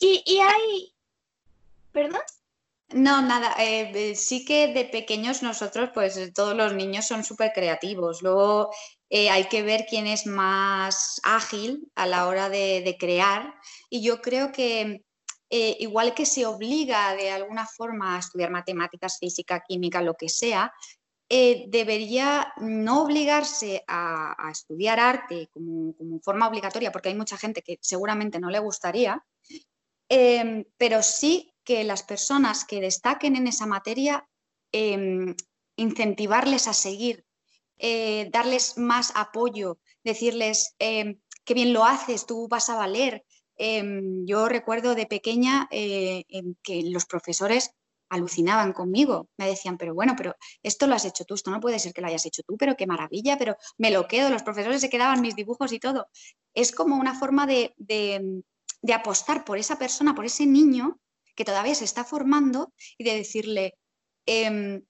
Y, 0.00 0.40
hay... 0.40 0.92
¿Perdón? 1.92 2.22
No, 2.88 3.22
nada, 3.22 3.54
eh, 3.60 4.16
sí 4.16 4.44
que 4.44 4.74
de 4.74 4.86
pequeños 4.86 5.44
nosotros, 5.44 5.90
pues 5.94 6.32
todos 6.34 6.56
los 6.56 6.74
niños 6.74 7.06
son 7.06 7.22
súper 7.22 7.52
creativos. 7.52 8.20
Luego 8.20 8.70
eh, 9.10 9.30
hay 9.30 9.44
que 9.44 9.62
ver 9.62 9.86
quién 9.88 10.08
es 10.08 10.26
más 10.26 11.20
ágil 11.22 11.88
a 11.94 12.06
la 12.06 12.26
hora 12.26 12.48
de 12.48 12.96
crear. 12.98 13.54
Y 13.90 14.02
yo 14.02 14.20
creo 14.20 14.50
que 14.50 15.04
eh, 15.52 15.76
igual 15.80 16.14
que 16.14 16.26
se 16.26 16.46
obliga 16.46 17.14
de 17.16 17.30
alguna 17.32 17.66
forma 17.66 18.14
a 18.14 18.20
estudiar 18.20 18.50
matemáticas, 18.50 19.18
física, 19.18 19.64
química, 19.66 20.00
lo 20.00 20.14
que 20.14 20.28
sea, 20.28 20.72
eh, 21.28 21.66
debería 21.68 22.52
no 22.58 23.02
obligarse 23.02 23.84
a, 23.86 24.48
estudiar 24.50 24.98
arte 24.98 25.48
como, 25.52 25.94
forma 26.22 26.48
obligatoria, 26.48 26.92
porque 26.92 27.08
hay 27.08 27.14
mucha 27.14 27.36
gente 27.36 27.62
que 27.62 27.78
seguramente 27.80 28.38
no 28.38 28.50
le 28.50 28.58
gustaría, 28.58 29.24
em, 30.08 30.64
pero 30.76 31.02
sí 31.02 31.54
que 31.64 31.84
las 31.84 32.02
personas 32.02 32.64
que 32.64 32.80
destaquen 32.80 33.36
en 33.36 33.46
esa 33.46 33.66
materia, 33.66 34.28
em, 34.72 35.36
incentivarles 35.76 36.66
a 36.66 36.74
seguir, 36.74 37.24
eh, 37.78 38.28
darles 38.32 38.76
más 38.76 39.12
apoyo, 39.14 39.78
decirles, 40.04 40.74
em, 40.78 41.20
qué 41.44 41.54
bien 41.54 41.72
lo 41.72 41.84
haces, 41.84 42.26
tú 42.26 42.48
vas 42.48 42.68
a 42.70 42.76
valer, 42.76 43.24
Em, 43.62 44.24
yo 44.24 44.48
recuerdo 44.48 44.94
de 44.94 45.04
pequeña 45.04 45.68
eh, 45.70 46.24
que 46.62 46.82
los 46.84 47.04
profesores 47.04 47.72
alucinaban 48.08 48.72
conmigo, 48.72 49.28
me 49.36 49.46
decían, 49.46 49.76
pero 49.76 49.92
bueno, 49.92 50.14
pero 50.16 50.34
esto 50.62 50.86
lo 50.86 50.94
has 50.94 51.04
hecho 51.04 51.26
tú, 51.26 51.34
esto 51.34 51.50
no 51.50 51.60
puede 51.60 51.78
ser 51.78 51.92
que 51.92 52.00
lo 52.00 52.06
hayas 52.06 52.24
hecho 52.24 52.42
tú, 52.42 52.56
pero 52.56 52.74
qué 52.74 52.86
maravilla, 52.86 53.36
pero 53.36 53.58
me 53.76 53.90
lo 53.90 54.08
quedo, 54.08 54.30
los 54.30 54.42
profesores 54.42 54.80
se 54.80 54.88
quedaban 54.88 55.20
mis 55.20 55.36
dibujos 55.36 55.74
y 55.74 55.78
todo. 55.78 56.08
Es 56.54 56.72
como 56.72 56.96
una 56.96 57.14
forma 57.14 57.46
de, 57.46 57.74
apostar 58.94 59.44
por 59.44 59.58
esa 59.58 59.78
persona, 59.78 60.14
por 60.14 60.24
ese 60.24 60.46
niño 60.46 60.98
que 61.34 61.44
todavía 61.44 61.74
se 61.74 61.84
está 61.84 62.02
formando 62.02 62.72
y 62.96 63.04
de 63.04 63.14
decirle, 63.14 63.74
em, 64.24 64.82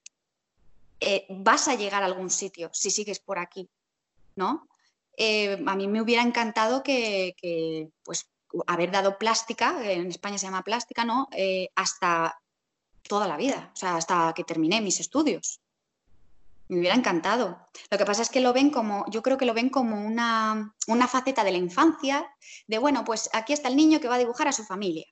eh, 1.00 1.26
vas 1.28 1.66
a 1.66 1.74
llegar 1.74 2.04
a 2.04 2.06
algún 2.06 2.30
sitio 2.30 2.70
si 2.72 2.92
sigues 2.92 3.18
por 3.18 3.40
aquí, 3.40 3.68
¿no? 4.36 4.68
Eh, 5.16 5.60
a 5.66 5.74
mí 5.74 5.88
me 5.88 6.00
hubiera 6.00 6.22
encantado 6.22 6.84
que, 6.84 7.34
que, 7.36 7.88
pues, 8.04 8.30
haber 8.66 8.90
dado 8.90 9.18
plástica, 9.18 9.80
en 9.82 10.08
España 10.08 10.38
se 10.38 10.46
llama 10.46 10.64
plástica, 10.64 11.04
¿no? 11.04 11.28
Eh, 11.32 11.70
hasta 11.74 12.40
toda 13.08 13.26
la 13.26 13.36
vida, 13.36 13.70
o 13.72 13.76
sea, 13.76 13.96
hasta 13.96 14.32
que 14.34 14.44
terminé 14.44 14.80
mis 14.80 15.00
estudios. 15.00 15.60
Me 16.68 16.78
hubiera 16.78 16.94
encantado. 16.94 17.58
Lo 17.90 17.98
que 17.98 18.04
pasa 18.04 18.22
es 18.22 18.30
que 18.30 18.40
lo 18.40 18.52
ven 18.52 18.70
como, 18.70 19.04
yo 19.10 19.22
creo 19.22 19.36
que 19.36 19.44
lo 19.44 19.54
ven 19.54 19.70
como 19.70 20.06
una, 20.06 20.72
faceta 21.08 21.42
de 21.42 21.50
la 21.50 21.58
infancia, 21.58 22.32
de 22.68 22.78
bueno, 22.78 23.04
pues 23.04 23.28
aquí 23.32 23.52
está 23.52 23.68
el 23.68 23.76
niño 23.76 24.00
que 24.00 24.08
va 24.08 24.14
a 24.14 24.18
dibujar 24.18 24.46
a 24.46 24.52
su 24.52 24.64
familia. 24.64 25.06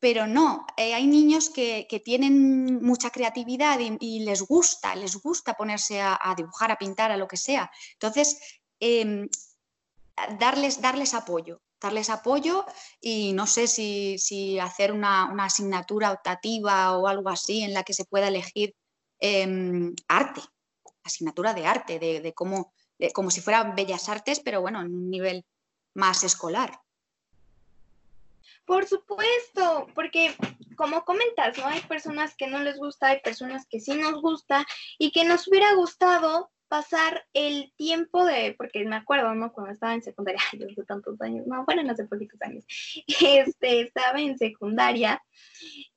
Pero 0.00 0.26
no, 0.26 0.66
eh, 0.76 0.92
hay 0.92 1.06
niños 1.06 1.48
que, 1.48 1.86
tienen 2.04 2.82
mucha 2.82 3.10
creatividad 3.10 3.78
y, 3.78 4.24
les 4.24 4.42
gusta, 4.42 4.96
les 4.96 5.16
gusta 5.16 5.54
ponerse 5.54 6.02
a, 6.02 6.34
dibujar, 6.36 6.72
a 6.72 6.78
pintar, 6.78 7.12
a 7.12 7.16
lo 7.16 7.28
que 7.28 7.36
sea. 7.36 7.70
Entonces, 7.92 8.60
em, 8.80 9.28
darles, 10.38 10.80
darles 10.80 11.14
apoyo, 11.14 11.62
darles 11.84 12.10
apoyo 12.10 12.64
y 13.00 13.32
no 13.34 13.46
sé 13.46 13.66
si, 13.66 14.58
hacer 14.58 14.92
una, 14.92 15.30
asignatura 15.44 16.12
optativa 16.12 16.96
o 16.96 17.06
algo 17.06 17.28
así 17.28 17.62
en 17.62 17.74
la 17.74 17.84
que 17.84 17.92
se 17.92 18.04
pueda 18.04 18.28
elegir 18.28 18.74
em, 19.20 19.94
arte, 20.08 20.40
asignatura 21.04 21.54
de 21.54 21.66
arte, 21.66 21.98
de, 21.98 22.32
cómo, 22.34 22.72
como 23.12 23.30
si 23.30 23.40
fueran 23.40 23.76
bellas 23.76 24.08
artes, 24.08 24.40
pero 24.40 24.60
bueno, 24.60 24.80
en 24.80 24.86
un 24.86 25.10
nivel 25.10 25.44
más 25.94 26.24
escolar. 26.24 26.80
Por 28.64 28.86
supuesto, 28.86 29.86
porque 29.94 30.34
como 30.76 31.04
comentas, 31.04 31.58
¿no? 31.58 31.66
Hay 31.66 31.82
personas 31.82 32.34
que 32.34 32.46
no 32.46 32.60
les 32.60 32.78
gusta, 32.78 33.08
hay 33.08 33.20
personas 33.20 33.66
que 33.66 33.78
sí 33.78 33.94
nos 33.94 34.22
gusta 34.22 34.66
y 34.98 35.12
que 35.12 35.24
nos 35.24 35.46
hubiera 35.46 35.74
gustado 35.74 36.50
pasar 36.68 37.26
el 37.32 37.72
tiempo 37.76 38.24
de, 38.24 38.54
porque 38.56 38.84
me 38.84 38.96
acuerdo, 38.96 39.34
¿no? 39.34 39.52
Cuando 39.52 39.72
estaba 39.72 39.94
en 39.94 40.02
secundaria, 40.02 40.40
yo 40.58 40.66
hace 40.66 40.84
tantos 40.84 41.20
años, 41.20 41.46
no, 41.46 41.64
bueno, 41.64 41.82
no 41.82 41.92
hace 41.92 42.04
poquitos 42.04 42.40
años, 42.42 42.64
este, 43.06 43.80
estaba 43.80 44.20
en 44.20 44.38
secundaria, 44.38 45.22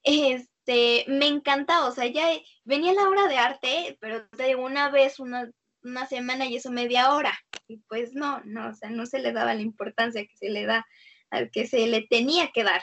este, 0.04 1.06
me 1.08 1.28
encantaba, 1.28 1.88
o 1.88 1.92
sea, 1.92 2.06
ya 2.08 2.30
venía 2.64 2.94
la 2.94 3.08
hora 3.10 3.28
de 3.28 3.38
arte, 3.38 3.98
pero 4.00 4.28
te 4.30 4.48
digo, 4.48 4.66
una 4.66 4.90
vez, 4.90 5.20
una, 5.20 5.50
una 5.84 6.06
semana 6.06 6.46
y 6.46 6.58
eso 6.58 6.72
media 6.72 7.14
hora, 7.14 7.38
y 7.68 7.78
pues 7.88 8.14
no, 8.14 8.42
no, 8.46 8.70
o 8.70 8.74
sea, 8.74 8.90
no 8.90 9.06
se 9.06 9.20
le 9.20 9.32
daba 9.32 9.54
la 9.54 9.62
importancia 9.62 10.26
que 10.26 10.38
se 10.38 10.50
le 10.50 10.66
da 10.66 10.86
al 11.30 11.52
que 11.52 11.68
se 11.68 11.88
le 11.88 12.08
tenía 12.08 12.52
que 12.54 12.64
dar, 12.64 12.82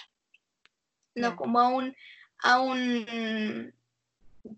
no 1.15 1.37
como 1.37 1.61
a 1.61 1.69
un, 1.69 1.95
a 2.43 2.61
un 2.61 3.73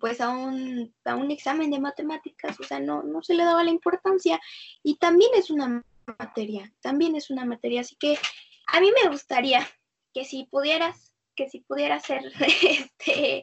pues 0.01 0.21
a 0.21 0.31
un, 0.31 0.95
a 1.05 1.15
un 1.15 1.31
examen 1.31 1.71
de 1.71 1.79
matemáticas, 1.79 2.59
o 2.61 2.65
sea, 2.65 2.81
no, 2.81 3.03
no 3.03 3.23
se 3.23 3.35
le 3.35 3.45
daba 3.45 3.65
la 3.65 3.71
importancia 3.71 4.41
y 4.83 4.97
también 4.97 5.31
es 5.35 5.51
una 5.51 5.83
materia, 6.19 6.73
también 6.81 7.17
es 7.17 7.31
una 7.31 7.45
materia, 7.45 7.81
así 7.81 7.97
que 7.97 8.19
a 8.67 8.81
mí 8.81 8.91
me 9.03 9.11
gustaría 9.11 9.67
que 10.13 10.25
si 10.25 10.45
pudieras, 10.45 11.15
que 11.35 11.49
si 11.49 11.61
pudieras 11.61 12.05
ser 12.05 12.23
este, 12.63 13.43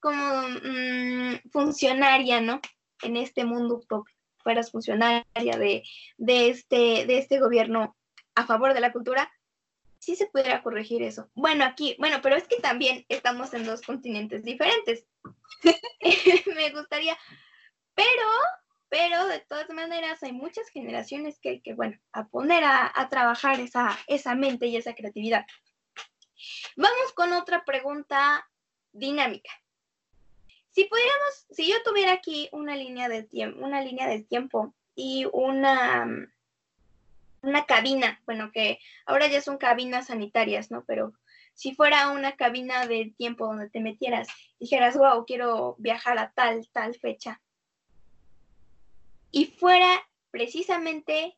como 0.00 0.48
mm, 0.48 1.50
funcionaria, 1.50 2.40
¿no? 2.40 2.60
En 3.02 3.16
este 3.16 3.44
mundo 3.44 3.80
fueras 4.38 4.70
funcionaria 4.70 5.24
de, 5.34 5.82
de, 6.16 6.48
este, 6.48 7.06
de 7.06 7.18
este 7.18 7.40
gobierno 7.40 7.96
a 8.34 8.46
favor 8.46 8.74
de 8.74 8.80
la 8.80 8.92
cultura, 8.92 9.30
sí 9.98 10.16
se 10.16 10.26
pudiera 10.26 10.62
corregir 10.62 11.02
eso. 11.02 11.30
Bueno, 11.34 11.64
aquí, 11.64 11.96
bueno, 11.98 12.20
pero 12.22 12.36
es 12.36 12.46
que 12.46 12.56
también 12.56 13.04
estamos 13.08 13.52
en 13.54 13.64
dos 13.64 13.82
continentes 13.82 14.44
diferentes. 14.44 15.06
Me 16.54 16.70
gustaría, 16.70 17.16
pero, 17.94 18.28
pero 18.88 19.26
de 19.26 19.40
todas 19.40 19.68
maneras 19.70 20.22
hay 20.22 20.32
muchas 20.32 20.68
generaciones 20.68 21.38
que 21.40 21.48
hay 21.50 21.60
que, 21.60 21.74
bueno, 21.74 21.98
a 22.12 22.28
poner 22.28 22.64
a, 22.64 22.92
a 22.94 23.08
trabajar 23.08 23.60
esa, 23.60 23.98
esa 24.06 24.34
mente 24.34 24.66
y 24.66 24.76
esa 24.76 24.94
creatividad. 24.94 25.44
Vamos 26.76 27.12
con 27.14 27.32
otra 27.32 27.64
pregunta 27.64 28.48
dinámica. 28.92 29.50
Si 30.70 30.84
pudiéramos, 30.84 31.46
si 31.50 31.68
yo 31.68 31.82
tuviera 31.82 32.12
aquí 32.12 32.48
una 32.52 32.76
línea 32.76 33.08
de 33.08 33.24
tiempo, 33.24 33.64
una 33.64 33.82
línea 33.82 34.06
del 34.06 34.26
tiempo 34.28 34.74
y 34.94 35.26
una 35.32 36.06
una 37.48 37.66
cabina, 37.66 38.20
bueno, 38.26 38.50
que 38.52 38.78
ahora 39.06 39.26
ya 39.26 39.40
son 39.40 39.58
cabinas 39.58 40.06
sanitarias, 40.06 40.70
¿no? 40.70 40.84
Pero 40.86 41.12
si 41.54 41.74
fuera 41.74 42.10
una 42.10 42.36
cabina 42.36 42.86
de 42.86 43.12
tiempo 43.16 43.46
donde 43.46 43.68
te 43.68 43.80
metieras, 43.80 44.28
dijeras, 44.60 44.96
wow, 44.96 45.24
quiero 45.26 45.74
viajar 45.78 46.18
a 46.18 46.32
tal, 46.32 46.68
tal 46.72 46.94
fecha. 46.94 47.40
Y 49.30 49.46
fuera 49.46 50.08
precisamente 50.30 51.36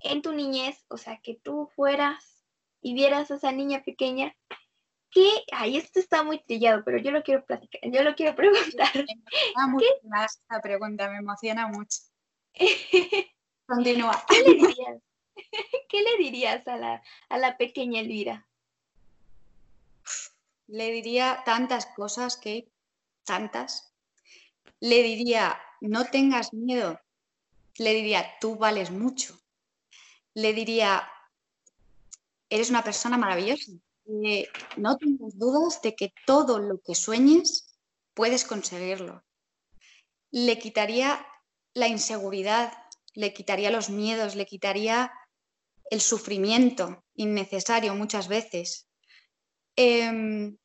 en 0.00 0.20
tu 0.22 0.32
niñez, 0.32 0.84
o 0.88 0.98
sea, 0.98 1.20
que 1.22 1.34
tú 1.42 1.70
fueras 1.74 2.44
y 2.82 2.92
vieras 2.92 3.30
a 3.30 3.36
esa 3.36 3.50
niña 3.50 3.82
pequeña, 3.82 4.36
que, 5.10 5.26
ay, 5.52 5.76
esto 5.78 6.00
está 6.00 6.22
muy 6.22 6.42
trillado, 6.42 6.82
pero 6.84 6.98
yo 6.98 7.10
lo 7.10 7.22
quiero 7.22 7.44
platicar, 7.46 7.80
yo 7.90 8.02
lo 8.02 8.14
quiero 8.14 8.34
preguntar. 8.36 8.90
Me 8.94 9.66
mucho 9.68 9.86
más 10.02 10.36
esta 10.36 10.60
pregunta, 10.60 11.08
me 11.08 11.18
emociona 11.18 11.68
mucho. 11.68 11.98
Continúa. 13.66 14.24
¿Qué 14.28 14.42
le 14.42 14.54
dirías? 14.54 15.02
¿Qué 15.88 16.02
le 16.02 16.16
dirías 16.18 16.66
a 16.66 16.76
la, 16.76 17.02
a 17.28 17.38
la 17.38 17.56
pequeña 17.56 18.00
Elvira? 18.00 18.46
Le 20.66 20.90
diría 20.90 21.42
tantas 21.44 21.86
cosas, 21.86 22.36
Kate, 22.36 22.70
tantas. 23.24 23.94
Le 24.80 25.02
diría, 25.02 25.60
no 25.80 26.04
tengas 26.06 26.52
miedo. 26.52 27.00
Le 27.78 27.92
diría, 27.94 28.26
tú 28.40 28.56
vales 28.56 28.90
mucho. 28.90 29.38
Le 30.34 30.52
diría, 30.52 31.08
eres 32.48 32.70
una 32.70 32.82
persona 32.82 33.18
maravillosa. 33.18 33.72
no 34.76 34.96
tengas 34.96 35.38
dudas 35.38 35.80
de 35.82 35.94
que 35.94 36.12
todo 36.26 36.58
lo 36.58 36.80
que 36.80 36.94
sueñes 36.94 37.76
puedes 38.14 38.44
conseguirlo. 38.44 39.24
Le 40.30 40.58
quitaría 40.58 41.26
la 41.74 41.88
inseguridad, 41.88 42.72
le 43.14 43.32
quitaría 43.32 43.70
los 43.70 43.90
miedos, 43.90 44.34
le 44.34 44.46
quitaría 44.46 45.12
el 45.90 46.00
sufrimiento 46.00 47.04
innecesario 47.14 47.94
muchas 47.94 48.28
veces. 48.28 48.88
Em, 49.76 50.56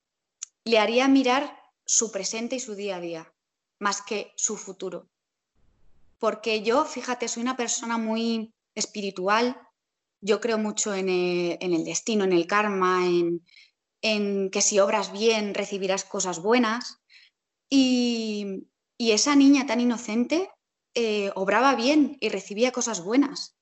le 0.66 0.80
haría 0.80 1.08
mirar 1.08 1.58
su 1.86 2.12
presente 2.12 2.56
y 2.56 2.60
su 2.60 2.76
día 2.76 2.98
a 2.98 3.02
día, 3.02 3.34
más 3.80 4.02
que 4.02 4.34
su 4.36 4.58
futuro. 4.58 5.08
Porque 6.18 6.62
yo, 6.62 6.86
fíjate, 6.86 7.28
soy 7.28 7.44
una 7.44 7.56
persona 7.56 7.98
muy 7.98 8.54
espiritual, 8.76 9.60
yo 10.22 10.42
creo 10.42 10.58
mucho 10.58 10.94
en 10.94 11.08
el, 11.10 11.84
destino, 11.86 12.26
en 12.26 12.34
el 12.34 12.46
karma, 12.46 13.06
en, 14.02 14.50
que 14.50 14.62
si 14.62 14.80
obras 14.80 15.12
bien 15.12 15.54
recibirás 15.54 16.04
cosas 16.04 16.42
buenas. 16.42 17.00
y 17.70 18.66
esa 18.98 19.36
niña 19.36 19.66
tan 19.66 19.80
inocente 19.80 20.50
eh, 20.96 21.32
obraba 21.36 21.76
bien 21.76 22.18
y 22.20 22.30
recibía 22.30 22.72
cosas 22.72 23.04
buenas. 23.04 23.56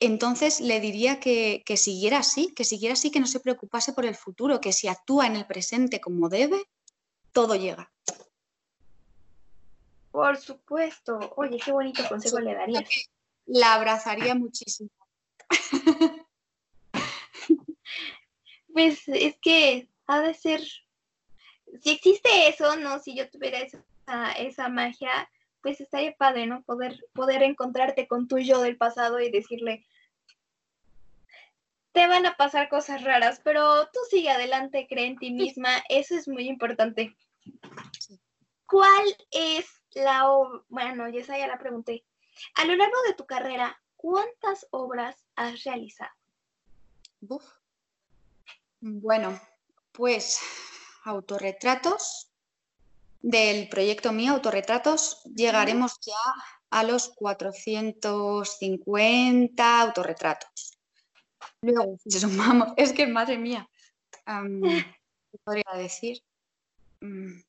Entonces 0.00 0.60
le 0.60 0.80
diría 0.80 1.20
que, 1.20 1.62
siguiera 1.76 2.18
así, 2.18 2.52
que 2.54 2.64
siguiera 2.64 2.94
así, 2.94 3.10
que 3.10 3.20
no 3.20 3.26
se 3.26 3.40
preocupase 3.40 3.92
por 3.92 4.06
el 4.06 4.14
futuro, 4.14 4.60
que 4.60 4.72
si 4.72 4.88
actúa 4.88 5.26
en 5.26 5.36
el 5.36 5.46
presente 5.46 6.00
como 6.00 6.30
debe, 6.30 6.64
todo 7.32 7.54
llega. 7.54 7.92
Por 10.10 10.38
supuesto. 10.38 11.34
Oye, 11.36 11.58
qué 11.62 11.70
bonito 11.70 12.02
consejo 12.08 12.40
le 12.40 12.54
darías. 12.54 12.84
La 13.46 13.74
abrazaría 13.74 14.34
muchísimo. 14.34 14.90
pues 18.72 19.02
es 19.06 19.36
que 19.40 19.88
ha 20.06 20.20
de 20.20 20.34
ser. 20.34 20.62
Si 21.82 21.90
existe 21.90 22.48
eso, 22.48 22.76
no, 22.76 22.98
si 23.00 23.14
yo 23.14 23.28
tuviera 23.30 23.58
esa, 23.58 24.32
esa 24.32 24.68
magia, 24.68 25.30
pues 25.62 25.80
estaría 25.80 26.14
padre, 26.14 26.46
¿no? 26.46 26.62
Poder, 26.62 27.04
poder 27.12 27.42
encontrarte 27.42 28.06
con 28.06 28.28
tu 28.28 28.38
yo 28.38 28.60
del 28.60 28.76
pasado 28.76 29.20
y 29.20 29.30
decirle, 29.30 29.86
te 31.92 32.06
van 32.06 32.26
a 32.26 32.36
pasar 32.36 32.68
cosas 32.68 33.02
raras, 33.02 33.40
pero 33.42 33.86
tú 33.88 34.00
sigue 34.08 34.30
adelante, 34.30 34.86
cree 34.88 35.06
en 35.06 35.18
ti 35.18 35.32
misma, 35.32 35.70
eso 35.88 36.14
es 36.14 36.28
muy 36.28 36.48
importante. 36.48 37.16
¿Cuál 38.66 39.16
es 39.32 39.66
la 39.94 40.30
obra? 40.30 40.62
Bueno, 40.68 41.08
ya 41.08 41.20
esa 41.20 41.36
ya 41.36 41.48
la 41.48 41.58
pregunté. 41.58 42.04
A 42.54 42.64
lo 42.64 42.76
largo 42.76 42.96
de 43.08 43.14
tu 43.14 43.26
carrera, 43.26 43.82
¿cuántas 43.96 44.66
obras 44.70 45.26
has 45.34 45.64
realizado? 45.64 46.12
Bueno, 48.80 49.38
pues 49.92 50.40
autorretratos, 51.04 52.29
del 53.20 53.68
proyecto 53.68 54.12
mío, 54.12 54.32
Autorretratos, 54.32 55.22
llegaremos 55.24 55.98
ya 56.00 56.14
a 56.70 56.82
los 56.84 57.10
450 57.10 59.80
autorretratos. 59.80 60.78
Luego, 61.62 61.98
si 62.04 62.18
sumamos, 62.18 62.72
es 62.76 62.92
que 62.92 63.06
madre 63.06 63.38
mía, 63.38 63.68
¿qué 64.24 65.38
podría 65.44 65.72
decir? 65.76 66.20
Mm, 67.00 67.40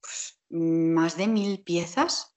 pues, 0.00 0.38
más 0.50 1.16
de 1.16 1.26
mil 1.26 1.62
piezas. 1.62 2.34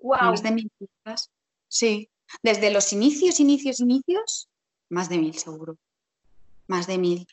Wow. 0.00 0.22
Más 0.22 0.42
de 0.42 0.52
mil 0.52 0.70
piezas. 0.78 1.30
Sí. 1.68 2.10
Desde 2.42 2.70
los 2.70 2.92
inicios, 2.92 3.40
inicios, 3.40 3.80
inicios, 3.80 4.48
más 4.88 5.08
de 5.08 5.18
mil 5.18 5.36
seguro. 5.36 5.76
Más 6.66 6.86
de 6.86 6.98
mil. 6.98 7.26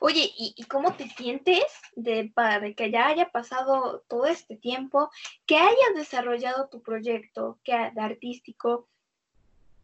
Oye, 0.00 0.30
¿y, 0.36 0.62
cómo 0.64 0.94
te 0.94 1.08
sientes 1.08 1.64
de, 1.94 2.32
de, 2.60 2.74
que 2.74 2.90
ya 2.90 3.08
haya 3.08 3.30
pasado 3.30 4.04
todo 4.08 4.26
este 4.26 4.56
tiempo, 4.56 5.10
que 5.46 5.56
hayas 5.56 5.94
desarrollado 5.94 6.68
tu 6.68 6.82
proyecto 6.82 7.58
que, 7.64 7.72
artístico 7.72 8.88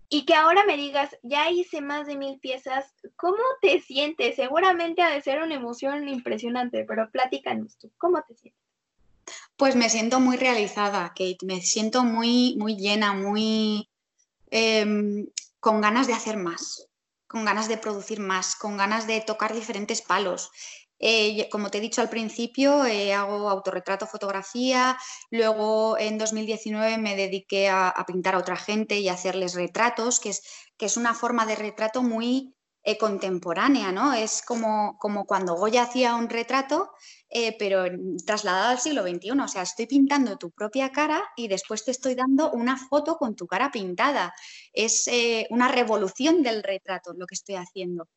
y 0.08 0.24
que 0.24 0.34
ahora 0.34 0.64
me 0.64 0.76
digas, 0.76 1.16
ya 1.22 1.50
hice 1.50 1.80
más 1.80 2.06
de 2.06 2.16
mil 2.16 2.40
piezas, 2.40 2.94
¿cómo 3.16 3.42
te 3.60 3.80
sientes? 3.80 4.36
Seguramente 4.36 5.02
ha 5.02 5.10
de 5.10 5.20
ser 5.20 5.42
una 5.42 5.54
emoción 5.54 6.08
impresionante, 6.08 6.84
pero 6.86 7.10
platícanos 7.10 7.76
tú, 7.76 7.92
¿cómo 7.98 8.22
te 8.26 8.34
sientes? 8.34 8.62
Pues 9.56 9.76
me 9.76 9.90
siento 9.90 10.20
muy 10.20 10.38
realizada, 10.38 11.08
Kate, 11.08 11.38
me 11.44 11.60
siento 11.60 12.04
muy, 12.04 12.56
muy 12.56 12.76
llena, 12.76 13.12
muy 13.12 13.90
em, 14.50 15.26
con 15.60 15.82
ganas 15.82 16.06
de 16.06 16.14
hacer 16.14 16.38
más 16.38 16.87
con 17.28 17.44
ganas 17.44 17.68
de 17.68 17.76
producir 17.76 18.20
más, 18.20 18.56
con 18.56 18.76
ganas 18.76 19.06
de 19.06 19.20
tocar 19.20 19.54
diferentes 19.54 20.02
palos. 20.02 20.50
Eh, 21.00 21.48
como 21.50 21.70
te 21.70 21.78
he 21.78 21.80
dicho 21.80 22.00
al 22.00 22.08
principio, 22.08 22.84
eh, 22.84 23.14
hago 23.14 23.48
autorretrato, 23.48 24.06
fotografía, 24.06 24.98
luego 25.30 25.96
en 25.96 26.18
2019 26.18 26.98
me 26.98 27.14
dediqué 27.14 27.68
a, 27.68 27.94
pintar 28.06 28.34
a 28.34 28.38
otra 28.38 28.56
gente 28.56 28.98
y 28.98 29.08
a 29.08 29.12
hacerles 29.12 29.54
retratos, 29.54 30.18
que 30.18 30.30
es, 30.30 30.42
que 30.76 30.86
es 30.86 30.96
una 30.96 31.14
forma 31.14 31.46
de 31.46 31.54
retrato 31.54 32.02
muy 32.02 32.56
eh, 32.82 32.98
contemporánea, 32.98 33.92
¿no? 33.92 34.12
Es 34.12 34.42
como, 34.42 34.98
como 34.98 35.24
cuando 35.24 35.54
Goya 35.54 35.82
hacía 35.82 36.16
un 36.16 36.28
retrato, 36.28 36.90
eh, 37.30 37.56
pero 37.58 37.84
trasladado 38.26 38.70
al 38.70 38.78
siglo 38.78 39.02
XXI. 39.02 39.30
O 39.40 39.48
sea, 39.48 39.62
estoy 39.62 39.86
pintando 39.86 40.36
tu 40.38 40.50
propia 40.50 40.90
cara 40.90 41.22
y 41.36 41.48
después 41.48 41.84
te 41.84 41.90
estoy 41.90 42.14
dando 42.14 42.50
una 42.52 42.76
foto 42.76 43.16
con 43.16 43.36
tu 43.36 43.46
cara 43.46 43.70
pintada. 43.70 44.34
Es 44.72 45.06
eh, 45.08 45.46
una 45.50 45.68
revolución 45.68 46.42
del 46.42 46.62
retrato 46.62 47.12
lo 47.14 47.26
que 47.26 47.34
estoy 47.34 47.56
haciendo. 47.56 48.08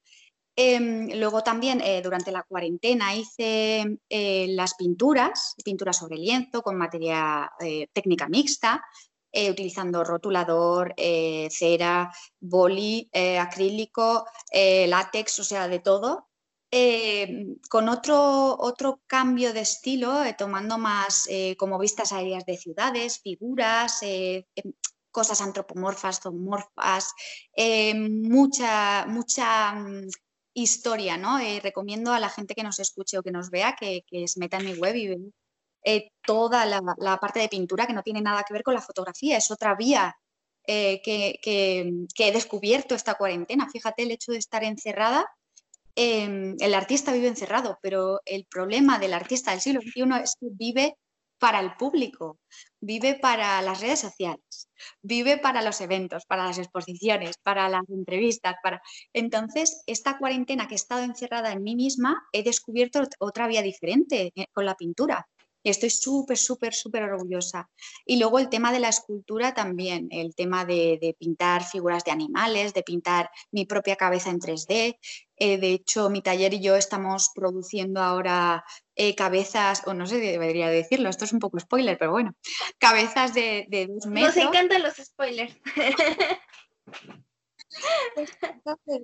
Em, 0.56 1.08
luego 1.18 1.44
también 1.44 1.82
durante 2.04 2.32
la 2.32 2.44
cuarentena 2.44 3.16
hice 3.16 3.86
las 4.10 4.76
pinturas, 4.76 5.56
pinturas 5.64 5.98
sobre 5.98 6.18
lienzo 6.18 6.62
con 6.62 6.76
materia 6.78 7.50
técnica 7.94 8.28
mixta, 8.28 8.84
eh, 9.34 9.50
utilizando 9.50 10.04
rotulador, 10.04 10.94
eh, 10.98 11.48
cera, 11.50 12.12
boli, 12.42 13.10
eh, 13.14 13.40
acrílico, 13.40 14.26
látex, 14.52 15.40
o 15.40 15.44
sea, 15.46 15.70
de 15.70 15.80
todo. 15.80 16.28
Con 17.70 17.90
otro, 17.90 18.58
otro 18.60 19.02
cambio 19.08 19.54
de 19.54 19.62
estilo, 19.62 20.24
tomando 20.38 20.78
más 20.78 21.28
como 21.58 21.78
vistas 21.80 22.12
aéreas 22.12 22.46
de 22.46 22.58
ciudades, 22.58 23.20
figuras, 23.22 24.00
em, 24.02 24.44
cosas 25.12 25.42
antropomorfas, 25.42 26.22
zoomorfas, 26.22 27.14
mucha, 27.96 29.06
mucha 29.08 29.74
mm, 29.74 30.08
historia, 30.54 31.18
¿no? 31.18 31.38
recomiendo 31.62 32.14
a 32.14 32.20
la 32.20 32.30
gente 32.30 32.56
que 32.56 32.64
nos 32.64 32.80
escuche 32.80 33.18
o 33.18 33.24
que 33.24 33.32
nos 33.32 33.50
vea 33.50 33.76
que, 33.80 34.04
que 34.08 34.28
se 34.28 34.40
meta 34.40 34.58
en 34.58 34.66
mi 34.66 34.74
web 34.76 34.96
y 34.96 35.34
eh, 35.84 36.12
toda 36.26 36.66
la, 36.66 37.18
parte 37.18 37.40
de 37.40 37.50
pintura 37.50 37.88
que 37.88 37.94
no 37.94 38.04
tiene 38.04 38.22
nada 38.22 38.44
que 38.44 38.54
ver 38.54 38.64
con 38.64 38.76
la 38.76 38.82
fotografía, 38.82 39.38
es 39.38 39.50
otra 39.50 39.76
vía 39.76 40.16
eh, 40.68 41.02
que, 41.04 41.40
he 42.18 42.32
descubierto 42.32 42.94
esta 42.96 43.16
cuarentena. 43.16 43.68
Fíjate, 43.72 44.04
el 44.04 44.12
hecho 44.12 44.32
de 44.32 44.38
estar 44.38 44.64
encerrada, 44.64 45.28
em, 45.96 46.56
el 46.60 46.74
artista 46.74 47.14
vive 47.14 47.28
encerrado, 47.28 47.78
pero 47.82 48.20
el 48.26 48.46
problema 48.46 49.00
del 49.00 49.14
artista 49.14 49.52
del 49.52 49.62
siglo 49.62 49.82
XXI 49.82 50.24
es 50.24 50.36
que 50.40 50.48
vive 50.52 50.96
para 51.42 51.60
el 51.60 51.74
público, 51.74 52.38
vive 52.80 53.16
para 53.16 53.60
las 53.64 53.82
redes 53.82 54.00
sociales, 54.00 54.70
vive 55.02 55.40
para 55.40 55.64
los 55.64 55.82
eventos, 55.82 56.24
para 56.28 56.46
las 56.46 56.60
exposiciones, 56.60 57.36
para 57.42 57.68
las 57.68 57.90
entrevistas, 57.90 58.56
para... 58.62 58.80
Entonces, 59.12 59.82
esta 59.88 60.20
cuarentena 60.20 60.68
que 60.68 60.76
he 60.76 60.84
estado 60.84 61.02
encerrada 61.04 61.52
en 61.52 61.64
mí 61.64 61.76
misma, 61.76 62.22
he 62.32 62.44
descubierto 62.44 63.02
otra 63.20 63.48
vía 63.48 63.64
diferente 63.64 64.32
eh, 64.36 64.46
con 64.54 64.66
la 64.66 64.76
pintura. 64.76 65.28
Y 65.64 65.70
estoy 65.70 65.90
súper, 65.90 66.38
súper, 66.38 66.74
súper 66.74 67.04
orgullosa. 67.04 67.70
Y 68.06 68.18
luego 68.18 68.40
el 68.40 68.50
tema 68.50 68.72
de 68.72 68.80
la 68.80 68.90
escultura 68.90 69.54
también, 69.54 70.08
el 70.12 70.36
tema 70.36 70.66
de, 70.66 71.16
pintar 71.20 71.64
figuras 71.64 72.04
de 72.04 72.12
animales, 72.12 72.74
de 72.74 72.84
pintar 72.84 73.30
mi 73.52 73.66
propia 73.66 73.96
cabeza 73.96 74.30
en 74.30 74.40
3D. 74.40 74.98
Eh, 75.38 75.58
de 75.58 75.74
hecho, 75.74 76.10
mi 76.10 76.22
taller 76.22 76.54
y 76.54 76.62
yo 76.62 76.76
estamos 76.76 77.32
produciendo 77.34 78.02
ahora 78.02 78.64
eh, 78.96 79.16
cabezas, 79.16 79.84
o 79.86 79.94
no 79.94 80.06
sé, 80.06 80.20
debería 80.20 80.70
decirlo, 80.70 81.10
esto 81.10 81.26
es 81.26 81.34
un 81.34 81.40
poco 81.40 81.60
spoiler, 81.60 81.98
pero 81.98 82.12
bueno, 82.12 82.36
cabezas 82.78 83.34
de, 83.34 83.66
de 83.70 83.88
dos 83.88 84.06
metros. 84.06 84.36
Nos 84.36 84.46
encantan 84.46 84.84
los 84.84 84.96
spoilers. 84.96 85.56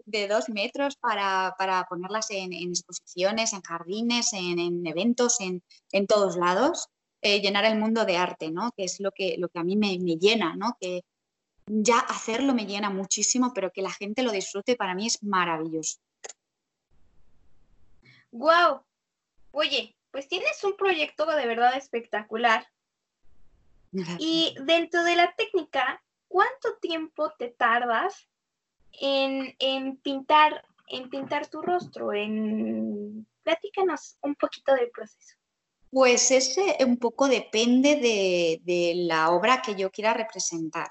de 0.05 0.27
dos 0.27 0.49
metros 0.49 0.95
para, 0.97 1.55
ponerlas 1.89 2.29
en, 2.31 2.53
exposiciones, 2.53 3.53
en 3.53 3.61
jardines, 3.61 4.33
en, 4.33 4.85
eventos, 4.85 5.37
en, 5.39 6.07
todos 6.07 6.37
lados, 6.37 6.87
eh, 7.21 7.41
llenar 7.41 7.65
el 7.65 7.79
mundo 7.79 8.05
de 8.05 8.17
arte, 8.17 8.51
¿no? 8.51 8.71
Que 8.75 8.85
es 8.85 8.99
lo 8.99 9.11
que, 9.11 9.35
lo 9.37 9.49
que 9.49 9.59
a 9.59 9.63
mí 9.63 9.75
me, 9.75 9.97
llena, 9.97 10.55
¿no? 10.55 10.77
Que 10.79 11.03
ya 11.65 11.99
hacerlo 11.99 12.53
me 12.53 12.65
llena 12.65 12.89
muchísimo, 12.89 13.51
pero 13.53 13.71
que 13.71 13.81
la 13.81 13.91
gente 13.91 14.23
lo 14.23 14.31
disfrute 14.31 14.75
para 14.75 14.95
mí 14.95 15.07
es 15.07 15.21
maravilloso. 15.23 15.97
¡Wow! 18.31 18.83
Oye, 19.51 19.95
pues 20.11 20.27
tienes 20.27 20.63
un 20.63 20.75
proyecto 20.77 21.25
de 21.25 21.45
verdad 21.45 21.75
espectacular. 21.75 22.67
Y 24.19 24.55
dentro 24.61 25.03
de 25.03 25.15
la 25.15 25.33
técnica, 25.35 26.03
¿cuánto 26.27 26.75
tiempo 26.79 27.31
te 27.39 27.47
tardas 27.47 28.27
en, 28.99 29.97
pintar, 29.97 30.63
en 30.87 31.09
pintar 31.09 31.47
tu 31.47 31.61
rostro, 31.61 32.13
en 32.13 33.27
platícanos 33.43 34.17
un 34.21 34.35
poquito 34.35 34.73
del 34.73 34.89
proceso. 34.89 35.35
Pues 35.89 36.31
ese 36.31 36.77
un 36.85 36.97
poco 36.97 37.27
depende 37.27 37.95
de, 37.95 38.93
la 38.95 39.31
obra 39.31 39.61
que 39.61 39.75
yo 39.75 39.89
quiera 39.89 40.13
representar. 40.13 40.89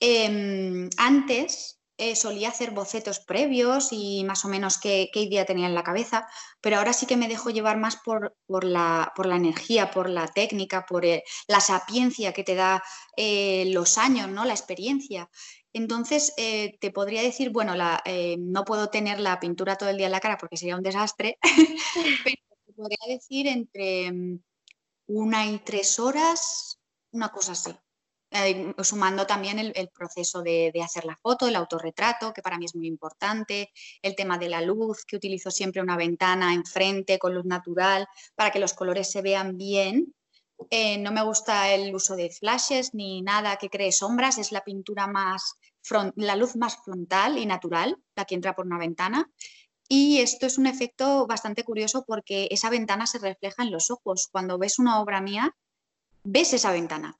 Em, 0.00 0.88
antes 0.96 1.76
eh, 1.98 2.14
solía 2.14 2.50
hacer 2.50 2.72
bocetos 2.72 3.20
previos 3.20 3.88
y 3.90 4.22
más 4.24 4.44
o 4.44 4.48
menos 4.48 4.78
qué, 4.78 5.08
idea 5.14 5.46
tenía 5.46 5.66
en 5.66 5.74
la 5.74 5.82
cabeza, 5.82 6.28
pero 6.60 6.76
ahora 6.76 6.92
sí 6.92 7.06
que 7.06 7.16
me 7.16 7.26
dejo 7.26 7.48
llevar 7.48 7.78
más 7.78 7.96
por, 7.96 8.36
la, 8.48 9.12
energía, 9.34 9.90
por 9.90 10.10
la 10.10 10.28
técnica, 10.28 10.84
por 10.84 11.06
eh, 11.06 11.24
la 11.46 11.60
sapiencia 11.60 12.34
que 12.34 12.44
te 12.44 12.54
da 12.54 12.82
eh, 13.16 13.70
los 13.72 13.96
años, 13.96 14.28
¿no? 14.28 14.44
la 14.44 14.52
experiencia. 14.52 15.30
Entonces, 15.76 16.32
eh, 16.38 16.78
te 16.80 16.90
podría 16.90 17.20
decir, 17.20 17.50
bueno, 17.50 17.74
eh, 18.06 18.36
no 18.38 18.64
puedo 18.64 18.88
tener 18.88 19.20
la 19.20 19.38
pintura 19.38 19.76
todo 19.76 19.90
el 19.90 19.98
día 19.98 20.06
en 20.06 20.12
la 20.12 20.20
cara 20.20 20.38
porque 20.38 20.56
sería 20.56 20.74
un 20.74 20.82
desastre, 20.82 21.38
pero 22.24 22.36
te 22.64 22.72
podría 22.72 22.96
decir 23.06 23.46
entre 23.46 24.10
mm, 24.10 24.40
una 25.08 25.44
y 25.44 25.58
tres 25.58 25.98
horas, 25.98 26.78
una 27.10 27.28
cosa 27.28 27.52
así. 27.52 27.76
Eh, 28.30 28.74
sumando 28.82 29.26
también 29.26 29.58
el, 29.58 29.90
proceso 29.90 30.40
de, 30.42 30.72
hacer 30.82 31.04
la 31.04 31.16
foto, 31.16 31.46
el 31.46 31.56
autorretrato, 31.56 32.32
que 32.32 32.40
para 32.40 32.56
mí 32.56 32.64
es 32.64 32.74
muy 32.74 32.86
importante, 32.86 33.70
el 34.00 34.16
tema 34.16 34.38
de 34.38 34.48
la 34.48 34.62
luz, 34.62 35.04
que 35.04 35.16
utilizo 35.16 35.50
siempre 35.50 35.82
una 35.82 35.98
ventana 35.98 36.54
enfrente 36.54 37.18
con 37.18 37.34
luz 37.34 37.44
natural 37.44 38.08
para 38.34 38.50
que 38.50 38.60
los 38.60 38.72
colores 38.72 39.10
se 39.10 39.20
vean 39.20 39.58
bien 39.58 40.14
no 40.98 41.12
me 41.12 41.22
gusta 41.22 41.72
el 41.72 41.94
uso 41.94 42.16
de 42.16 42.30
flashes 42.30 42.94
ni 42.94 43.22
nada 43.22 43.56
que 43.56 43.70
cree 43.70 43.92
sombras, 43.92 44.38
es 44.38 44.52
la 44.52 44.64
pintura 44.64 45.06
más, 45.06 45.56
la 46.16 46.36
luz 46.36 46.56
más 46.56 46.78
frontal 46.84 47.38
y 47.38 47.46
natural, 47.46 47.96
la 48.14 48.24
que 48.24 48.34
entra 48.34 48.54
por 48.54 48.66
una 48.66 48.78
ventana. 48.78 49.30
Y 49.88 50.18
esto 50.18 50.46
es 50.46 50.58
un 50.58 50.66
efecto 50.66 51.26
bastante 51.26 51.64
curioso 51.64 52.04
porque 52.06 52.48
esa 52.50 52.70
ventana 52.70 53.06
se 53.06 53.18
refleja 53.18 53.62
en 53.62 53.70
los 53.70 53.90
ojos. 53.90 54.28
Cuando 54.30 54.58
ves 54.58 54.78
una 54.78 55.00
obra 55.00 55.20
mía, 55.20 55.54
ves 56.24 56.52
esa 56.54 56.72
ventana. 56.72 57.18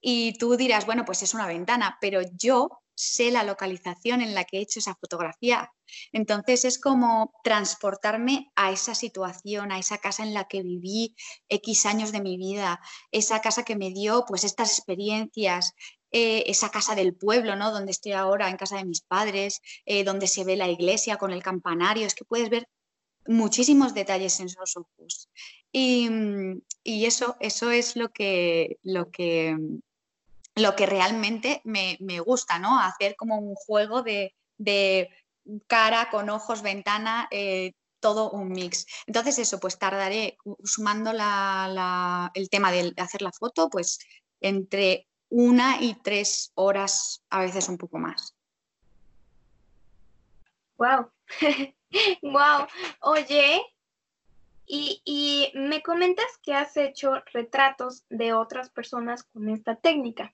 Y 0.00 0.36
tú 0.38 0.56
dirás, 0.56 0.86
bueno, 0.86 1.04
pues 1.04 1.22
es 1.22 1.34
una 1.34 1.46
ventana, 1.46 1.98
pero 2.00 2.20
yo 2.38 2.82
sé 2.94 3.30
la 3.30 3.42
localización 3.42 4.20
en 4.20 4.34
la 4.34 4.44
que 4.44 4.58
he 4.58 4.62
hecho 4.62 4.78
esa 4.78 4.94
fotografía. 4.94 5.72
Entonces 6.12 6.64
es 6.64 6.78
como 6.78 7.32
transportarme 7.42 8.52
a 8.54 8.70
esa 8.70 8.94
situación, 8.94 9.72
a 9.72 9.78
esa 9.78 9.98
casa 9.98 10.22
en 10.22 10.34
la 10.34 10.44
que 10.44 10.62
viví 10.62 11.16
X 11.48 11.86
años 11.86 12.12
de 12.12 12.20
mi 12.20 12.36
vida, 12.36 12.80
esa 13.10 13.40
casa 13.40 13.64
que 13.64 13.76
me 13.76 13.90
dio 13.90 14.24
pues 14.26 14.44
estas 14.44 14.78
experiencias, 14.78 15.74
eh, 16.16 16.44
esa 16.46 16.70
casa 16.70 16.94
del 16.94 17.12
pueblo, 17.12 17.56
¿no? 17.56 17.72
Donde 17.72 17.90
estoy 17.90 18.12
ahora, 18.12 18.48
en 18.48 18.56
casa 18.56 18.76
de 18.76 18.84
mis 18.84 19.00
padres, 19.00 19.60
eh, 19.84 20.04
donde 20.04 20.28
se 20.28 20.44
ve 20.44 20.54
la 20.54 20.68
iglesia 20.68 21.16
con 21.16 21.32
el 21.32 21.42
campanario, 21.42 22.06
es 22.06 22.14
que 22.14 22.24
puedes 22.24 22.50
ver 22.50 22.68
muchísimos 23.26 23.94
detalles 23.94 24.38
en 24.38 24.46
esos 24.46 24.76
ojos. 24.76 25.28
Y, 25.72 26.08
eso, 26.84 27.36
eso 27.40 27.72
es 27.72 27.96
lo 27.96 28.10
que, 28.12 28.78
lo 28.84 29.10
que 29.10 29.56
lo 30.54 30.76
que 30.76 30.86
realmente 30.86 31.60
me, 31.64 31.96
gusta, 32.20 32.60
¿no? 32.60 32.78
Hacer 32.78 33.16
como 33.16 33.36
un 33.40 33.56
juego 33.56 34.04
de, 34.04 34.32
cara 35.66 36.10
con 36.12 36.30
ojos, 36.30 36.62
ventana, 36.62 37.26
eh, 37.32 37.72
todo 37.98 38.30
un 38.30 38.52
mix. 38.52 38.86
Entonces 39.08 39.40
eso, 39.40 39.58
pues 39.58 39.80
tardaré 39.80 40.36
sumando 40.62 41.10
el 41.10 42.50
tema 42.50 42.70
de 42.70 42.94
hacer 42.98 43.20
la 43.20 43.32
foto, 43.32 43.68
pues 43.68 43.98
entre 44.40 45.08
una 45.36 45.82
y 45.82 45.94
tres 45.94 46.52
horas, 46.54 47.24
a 47.28 47.40
veces 47.40 47.68
un 47.68 47.76
poco 47.76 47.98
más. 47.98 48.36
Wow, 50.76 51.10
wow. 52.22 52.68
Oye, 53.00 53.60
y, 54.64 55.02
y, 55.04 55.50
me 55.58 55.82
comentas 55.82 56.38
que 56.40 56.54
has 56.54 56.76
hecho 56.76 57.14
retratos 57.32 58.04
de 58.10 58.32
otras 58.32 58.70
personas 58.70 59.24
con 59.24 59.48
esta 59.48 59.74
técnica. 59.74 60.32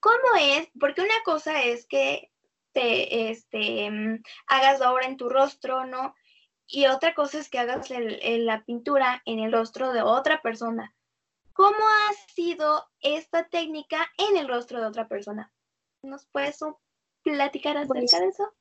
¿Cómo 0.00 0.36
es? 0.38 0.68
Porque 0.78 1.00
una 1.00 1.22
cosa 1.24 1.62
es 1.62 1.86
que 1.86 2.30
te 2.72 3.30
este, 3.30 3.90
mm, 3.90 4.22
hagas 4.48 4.80
la 4.80 4.92
obra 4.92 5.06
en 5.06 5.16
tu 5.16 5.30
rostro, 5.30 5.86
¿no? 5.86 6.14
Y 6.66 6.88
otra 6.88 7.14
cosa 7.14 7.38
es 7.38 7.48
que 7.48 7.58
hagas 7.58 7.88
la 7.88 8.64
pintura 8.64 9.22
en 9.24 9.38
el 9.38 9.50
rostro 9.50 9.94
de 9.94 10.02
otra 10.02 10.42
persona. 10.42 10.94
¿Cómo 11.56 11.78
ha 11.78 12.32
sido 12.34 12.84
esta 13.00 13.48
técnica 13.48 14.06
en 14.18 14.36
el 14.36 14.46
rostro 14.46 14.80
de 14.80 14.86
otra 14.86 15.08
persona? 15.08 15.52
¿Nos 16.02 16.26
puedes 16.26 16.58
platicar 17.22 17.78
acerca 17.78 17.94
pues 17.94 18.10
de 18.10 18.28
eso? 18.28 18.52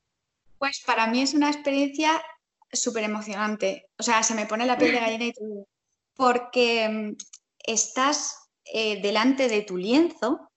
Pues 0.57 0.81
para 0.85 1.07
mí 1.07 1.21
es 1.21 1.33
una 1.33 1.49
experiencia 1.49 2.23
súper 2.71 3.03
emocionante. 3.03 3.89
O 3.99 4.03
sea, 4.03 4.23
se 4.23 4.33
me 4.33 4.45
pone 4.45 4.65
la 4.65 4.77
piel 4.77 4.93
de 4.93 4.99
gallina 4.99 5.25
y 5.25 5.33
todo. 5.33 5.67
Porque 6.15 6.87
mm, 6.87 7.17
estás 7.65 8.49
eh, 8.63 9.01
delante 9.01 9.49
de 9.49 9.61
tu 9.61 9.75
lienzo 9.75 10.49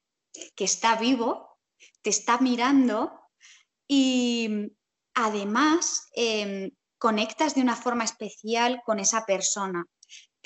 que 0.55 0.65
está 0.65 0.95
vivo, 0.95 1.59
te 2.03 2.11
está 2.11 2.39
mirando 2.39 3.19
y, 3.89 4.71
además 5.15 6.09
em, 6.13 6.71
conectas 6.99 7.57
de 7.57 7.63
una 7.63 7.75
forma 7.75 8.05
especial 8.05 8.81
con 8.85 9.01
esa 9.01 9.27
persona. 9.27 9.85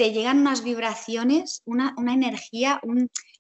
Te 0.03 0.11
llegan 0.11 0.41
unas 0.41 0.65
vibraciones, 0.65 1.63
una, 1.65 1.95
energía, 1.97 2.81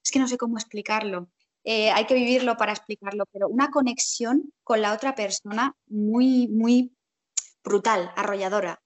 es 0.00 0.12
que 0.12 0.20
no 0.20 0.28
sé 0.28 0.38
cómo 0.38 0.58
explicarlo. 0.58 1.28
Eh, 1.64 1.90
hay 1.90 2.06
que 2.06 2.14
vivirlo 2.14 2.56
para 2.56 2.70
explicarlo, 2.70 3.24
pero 3.32 3.48
una 3.48 3.72
conexión 3.72 4.52
con 4.62 4.80
la 4.80 4.92
otra 4.92 5.16
persona 5.16 5.74
muy, 5.88 6.46
muy 6.46 6.96
brutal, 7.64 8.12
arrolladora. 8.14 8.80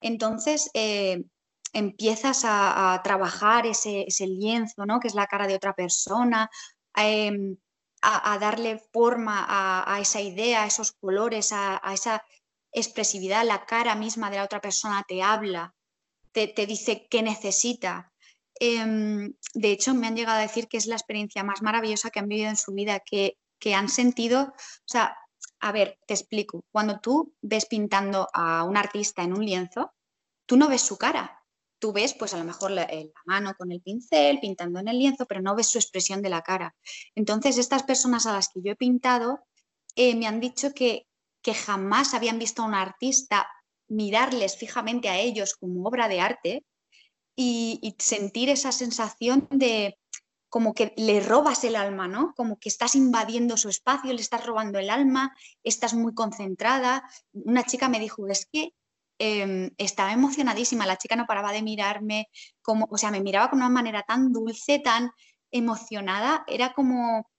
Entonces, 0.00 0.70
eh, 0.72 1.24
empiezas 1.72 2.42
a, 2.44 3.00
trabajar 3.02 3.66
ese, 3.66 4.06
lienzo, 4.20 4.86
¿no? 4.86 5.00
que 5.00 5.08
es 5.08 5.16
la 5.16 5.26
cara 5.26 5.48
de 5.48 5.56
otra 5.56 5.74
persona, 5.74 6.48
em, 6.94 7.56
a, 8.02 8.38
darle 8.38 8.78
forma 8.92 9.44
a, 9.48 9.98
esa 10.00 10.20
idea, 10.20 10.62
a 10.62 10.66
esos 10.68 10.92
colores, 10.92 11.50
a, 11.52 11.82
esa 11.92 12.24
expresividad, 12.70 13.44
la 13.44 13.66
cara 13.66 13.96
misma 13.96 14.30
de 14.30 14.36
la 14.36 14.44
otra 14.44 14.60
persona 14.60 15.04
te 15.08 15.24
habla, 15.24 15.74
te, 16.36 16.66
dice 16.66 17.06
qué 17.08 17.22
necesita. 17.22 18.12
Em, 18.58 19.34
de 19.54 19.70
hecho, 19.70 19.94
me 19.94 20.06
han 20.06 20.16
llegado 20.16 20.38
a 20.38 20.42
decir 20.42 20.68
que 20.68 20.76
es 20.76 20.86
la 20.86 20.96
experiencia 20.96 21.44
más 21.44 21.62
maravillosa 21.62 22.10
que 22.10 22.20
han 22.20 22.28
vivido 22.28 22.48
en 22.48 22.56
su 22.56 22.72
vida, 22.72 23.00
que, 23.00 23.38
que 23.58 23.74
han 23.74 23.88
sentido, 23.88 24.52
o 24.52 24.86
sea, 24.86 25.16
a 25.60 25.72
ver, 25.72 25.98
te 26.06 26.14
explico, 26.14 26.64
cuando 26.70 27.00
tú 27.00 27.34
ves 27.40 27.66
pintando 27.66 28.28
a 28.32 28.64
un 28.64 28.76
artista 28.76 29.22
en 29.22 29.32
un 29.32 29.44
lienzo, 29.44 29.92
tú 30.46 30.56
no 30.56 30.68
ves 30.68 30.82
su 30.82 30.96
cara, 30.96 31.42
tú 31.78 31.92
ves 31.92 32.14
pues 32.14 32.34
a 32.34 32.38
lo 32.38 32.44
mejor 32.44 32.70
la, 32.70 32.84
eh, 32.84 33.12
mano 33.24 33.54
con 33.58 33.72
el 33.72 33.80
pincel 33.80 34.38
pintando 34.40 34.80
en 34.80 34.88
el 34.88 34.98
lienzo, 34.98 35.26
pero 35.26 35.42
no 35.42 35.54
ves 35.54 35.68
su 35.68 35.78
expresión 35.78 36.22
de 36.22 36.30
la 36.30 36.42
cara. 36.42 36.74
Entonces, 37.14 37.58
estas 37.58 37.82
personas 37.82 38.26
a 38.26 38.32
las 38.32 38.48
que 38.48 38.60
yo 38.62 38.72
he 38.72 38.76
pintado 38.76 39.40
eh, 39.94 40.14
me 40.14 40.26
han 40.26 40.40
dicho 40.40 40.72
que, 40.74 41.06
que 41.42 41.54
jamás 41.54 42.14
habían 42.14 42.38
visto 42.38 42.62
a 42.62 42.66
un 42.66 42.74
artista 42.74 43.48
mirarles 43.88 44.56
fijamente 44.56 45.08
a 45.08 45.18
ellos 45.18 45.54
como 45.54 45.86
obra 45.88 46.08
de 46.08 46.20
arte 46.20 46.64
y, 47.36 47.94
sentir 47.98 48.48
esa 48.48 48.72
sensación 48.72 49.46
de 49.50 49.98
como 50.48 50.74
que 50.74 50.94
le 50.96 51.20
robas 51.20 51.64
el 51.64 51.76
alma, 51.76 52.08
¿no? 52.08 52.32
Como 52.34 52.58
que 52.58 52.68
estás 52.68 52.94
invadiendo 52.94 53.56
su 53.56 53.68
espacio, 53.68 54.12
le 54.12 54.20
estás 54.20 54.46
robando 54.46 54.78
el 54.78 54.90
alma, 54.90 55.36
estás 55.62 55.92
muy 55.92 56.14
concentrada. 56.14 57.02
Una 57.32 57.64
chica 57.64 57.88
me 57.88 58.00
dijo, 58.00 58.26
es 58.28 58.46
que 58.50 58.72
Em, 59.18 59.70
estaba 59.78 60.12
emocionadísima, 60.12 60.84
la 60.86 60.98
chica 60.98 61.16
no 61.16 61.26
paraba 61.26 61.52
de 61.52 61.62
mirarme, 61.62 62.28
como, 62.60 62.86
o 62.90 62.98
sea, 62.98 63.10
me 63.10 63.22
miraba 63.22 63.48
con 63.48 63.60
una 63.60 63.70
manera 63.70 64.02
tan 64.02 64.30
dulce, 64.32 64.78
tan 64.78 65.10
emocionada, 65.50 66.44
era 66.46 66.74
como, 66.74 67.30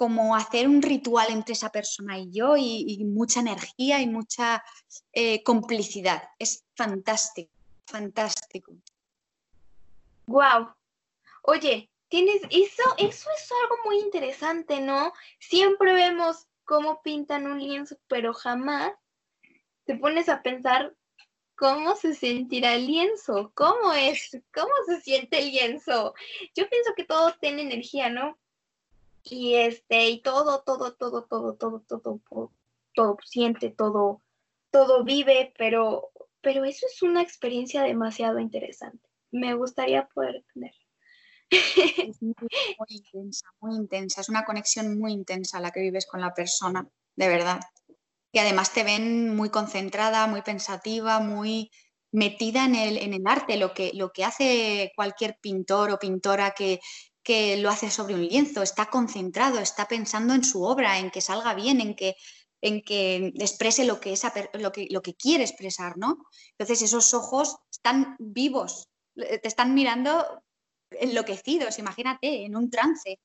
como 0.00 0.34
hacer 0.34 0.66
un 0.66 0.80
ritual 0.80 1.26
entre 1.28 1.52
esa 1.52 1.68
persona 1.68 2.18
y 2.18 2.30
yo 2.30 2.56
y, 2.56 3.04
mucha 3.04 3.40
energía 3.40 4.00
y 4.00 4.06
mucha 4.06 4.64
eh, 5.12 5.42
complicidad. 5.42 6.22
Es 6.38 6.64
fantástico, 6.74 7.52
fantástico. 7.84 8.72
Wow. 10.24 10.72
Oye, 11.42 11.90
tienes 12.08 12.40
eso, 12.48 12.82
eso 12.96 13.28
es 13.36 13.52
algo 13.62 13.76
muy 13.84 13.98
interesante, 13.98 14.80
¿no? 14.80 15.12
Siempre 15.38 15.92
vemos 15.92 16.46
cómo 16.64 17.02
pintan 17.02 17.46
un 17.46 17.58
lienzo, 17.58 17.98
pero 18.08 18.32
jamás 18.32 18.92
te 19.84 19.96
pones 19.96 20.30
a 20.30 20.40
pensar 20.40 20.94
¿Cómo 21.56 21.94
se 21.94 22.14
sentirá 22.14 22.74
el 22.74 22.86
lienzo? 22.86 23.52
¿Cómo 23.54 23.92
es? 23.92 24.30
¿Cómo 24.54 24.72
se 24.86 25.02
siente 25.02 25.40
el 25.40 25.50
lienzo? 25.50 26.14
Yo 26.54 26.66
pienso 26.70 26.94
que 26.96 27.04
todo 27.04 27.34
tiene 27.38 27.60
energía, 27.60 28.08
¿no? 28.08 28.38
Y 29.24 29.54
este, 29.54 30.08
y 30.08 30.22
todo, 30.22 30.62
todo, 30.62 30.94
todo, 30.94 31.24
todo, 31.24 31.54
todo, 31.56 31.80
todo, 31.86 32.20
todo, 32.28 32.52
todo 32.94 33.16
siente, 33.24 33.70
todo, 33.70 34.22
todo 34.70 35.04
vive, 35.04 35.52
pero, 35.58 36.10
pero 36.40 36.64
eso 36.64 36.86
es 36.86 37.02
una 37.02 37.22
experiencia 37.22 37.82
demasiado 37.82 38.38
interesante. 38.38 39.08
Me 39.30 39.54
gustaría 39.54 40.08
poder 40.08 40.44
tener. 40.54 40.74
Muy, 42.20 42.34
muy 42.78 42.86
intensa, 42.88 43.46
muy 43.60 43.76
intensa. 43.76 44.20
Es 44.20 44.28
una 44.28 44.44
conexión 44.44 44.98
muy 44.98 45.12
intensa 45.12 45.60
la 45.60 45.70
que 45.70 45.80
vives 45.80 46.06
con 46.06 46.20
la 46.20 46.32
persona, 46.32 46.88
de 47.16 47.28
verdad 47.28 47.60
y 48.32 48.38
además 48.38 48.72
te 48.72 48.84
ven 48.84 49.34
muy 49.34 49.50
concentrada, 49.50 50.26
muy 50.26 50.42
pensativa, 50.42 51.20
muy 51.20 51.70
metida 52.12 52.64
en 52.64 52.74
el, 52.74 52.98
en 52.98 53.14
el 53.14 53.22
arte, 53.26 53.56
lo 53.56 53.72
que, 53.72 53.92
lo 53.94 54.12
que 54.12 54.24
hace 54.24 54.92
cualquier 54.96 55.38
pintor 55.40 55.90
o 55.90 55.98
pintora 55.98 56.52
que, 56.52 56.80
que 57.22 57.56
lo 57.58 57.68
hace 57.70 57.90
sobre 57.90 58.14
un 58.14 58.26
lienzo, 58.26 58.62
está 58.62 58.86
concentrado, 58.86 59.58
está 59.58 59.86
pensando 59.86 60.34
en 60.34 60.44
su 60.44 60.62
obra, 60.62 60.98
en 60.98 61.10
que 61.10 61.20
salga 61.20 61.54
bien, 61.54 61.80
en 61.80 61.94
que, 61.94 62.16
en 62.62 62.82
que 62.82 63.32
exprese 63.38 63.84
lo 63.84 64.00
que, 64.00 64.12
esa, 64.12 64.32
lo, 64.54 64.72
que, 64.72 64.86
lo 64.90 65.02
que 65.02 65.14
quiere 65.14 65.44
expresar, 65.44 65.98
¿no? 65.98 66.24
Entonces 66.52 66.82
esos 66.82 67.12
ojos 67.14 67.56
están 67.70 68.16
vivos, 68.18 68.88
te 69.14 69.46
están 69.46 69.74
mirando 69.74 70.42
enloquecidos, 70.90 71.78
imagínate, 71.78 72.44
en 72.44 72.56
un 72.56 72.70
trance. 72.70 73.18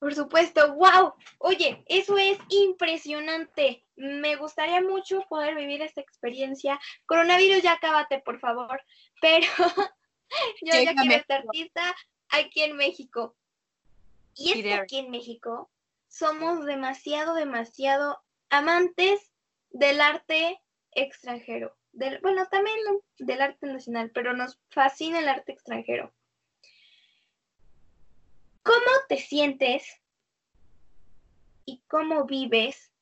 Por 0.00 0.14
supuesto, 0.14 0.74
wow. 0.76 1.12
Oye, 1.38 1.84
eso 1.86 2.16
es 2.16 2.38
impresionante. 2.48 3.84
Me 3.96 4.34
gustaría 4.36 4.80
mucho 4.80 5.22
poder 5.28 5.54
vivir 5.54 5.82
esta 5.82 6.00
experiencia. 6.00 6.80
Coronavirus, 7.04 7.62
ya 7.62 7.78
cábate, 7.78 8.20
por 8.20 8.40
favor. 8.40 8.80
Pero 9.20 9.46
yo 10.62 10.80
ya 10.80 10.94
quiero 10.94 11.24
ser 11.24 11.36
artista 11.38 11.94
aquí 12.28 12.62
en 12.62 12.76
México. 12.76 13.36
Y 14.34 14.52
es 14.52 14.62
que 14.62 14.74
aquí 14.74 14.98
en 14.98 15.10
México 15.10 15.70
somos 16.08 16.64
demasiado, 16.64 17.34
demasiado 17.34 18.22
amantes 18.48 19.32
del 19.70 20.00
arte 20.00 20.60
extranjero. 20.92 21.76
Del, 21.92 22.20
bueno, 22.20 22.46
también 22.46 22.76
del 23.18 23.42
arte 23.42 23.66
nacional, 23.66 24.10
pero 24.12 24.32
nos 24.32 24.60
fascina 24.70 25.18
el 25.18 25.28
arte 25.28 25.52
extranjero. 25.52 26.14
¿Cómo 28.62 28.90
te 29.08 29.18
sientes 29.18 30.00
y 31.64 31.82
cómo 31.88 32.24
vives 32.24 32.92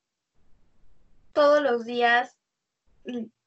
todos 1.33 1.63
los 1.63 1.85
días 1.85 2.39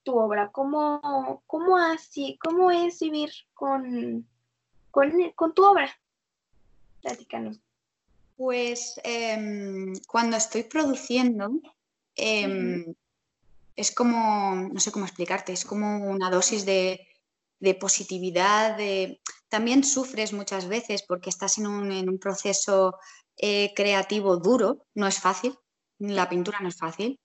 tu 0.04 0.18
obra? 0.18 0.52
¿Cómo, 0.52 1.44
cómo, 1.48 1.78
así, 1.78 2.38
cómo 2.42 2.72
es 2.72 3.00
vivir 3.00 3.32
con, 3.54 4.28
con, 4.92 5.54
tu 5.54 5.66
obra? 5.66 5.90
Platícanos. 7.02 7.60
Pues 8.38 9.00
em, 9.04 9.94
cuando 10.08 10.38
estoy 10.38 10.64
produciendo, 10.64 11.52
em, 12.16 12.94
es 13.76 13.92
como, 13.92 14.70
no 14.72 14.80
sé 14.80 14.92
cómo 14.92 15.06
explicarte, 15.06 15.54
es 15.54 15.66
como 15.66 16.10
una 16.10 16.30
dosis 16.30 16.66
de, 16.66 17.08
de 17.60 17.76
positividad, 17.76 18.76
de 18.76 19.22
también 19.48 19.84
sufres 19.84 20.34
muchas 20.34 20.68
veces 20.68 21.04
porque 21.04 21.30
estás 21.30 21.58
en 21.58 21.68
un, 21.68 22.20
proceso 22.20 22.98
eh, 23.38 23.74
creativo 23.76 24.38
duro, 24.38 24.86
no 24.96 25.08
es 25.08 25.20
fácil, 25.20 25.56
la 26.00 26.28
pintura 26.28 26.60
no 26.62 26.70
es 26.70 26.78
fácil. 26.78 27.20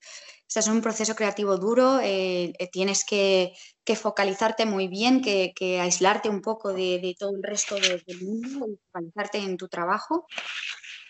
En 0.55 0.71
un 0.71 0.81
proceso 0.81 1.13
creativo 1.15 1.57
duro, 1.57 1.99
eh, 1.99 2.53
eh, 2.57 2.69
tienes 2.71 3.03
que, 3.05 3.53
focalizarte 3.95 4.65
muy 4.65 4.87
bien, 4.87 5.21
que, 5.21 5.79
aislarte 5.79 6.29
un 6.29 6.41
poco 6.41 6.73
de, 6.73 7.15
todo 7.19 7.31
el 7.35 7.43
resto 7.43 7.75
del 7.75 8.21
mundo 8.21 8.67
y 8.67 8.79
focalizarte 8.87 9.37
en 9.39 9.57
tu 9.57 9.67
trabajo. 9.67 10.25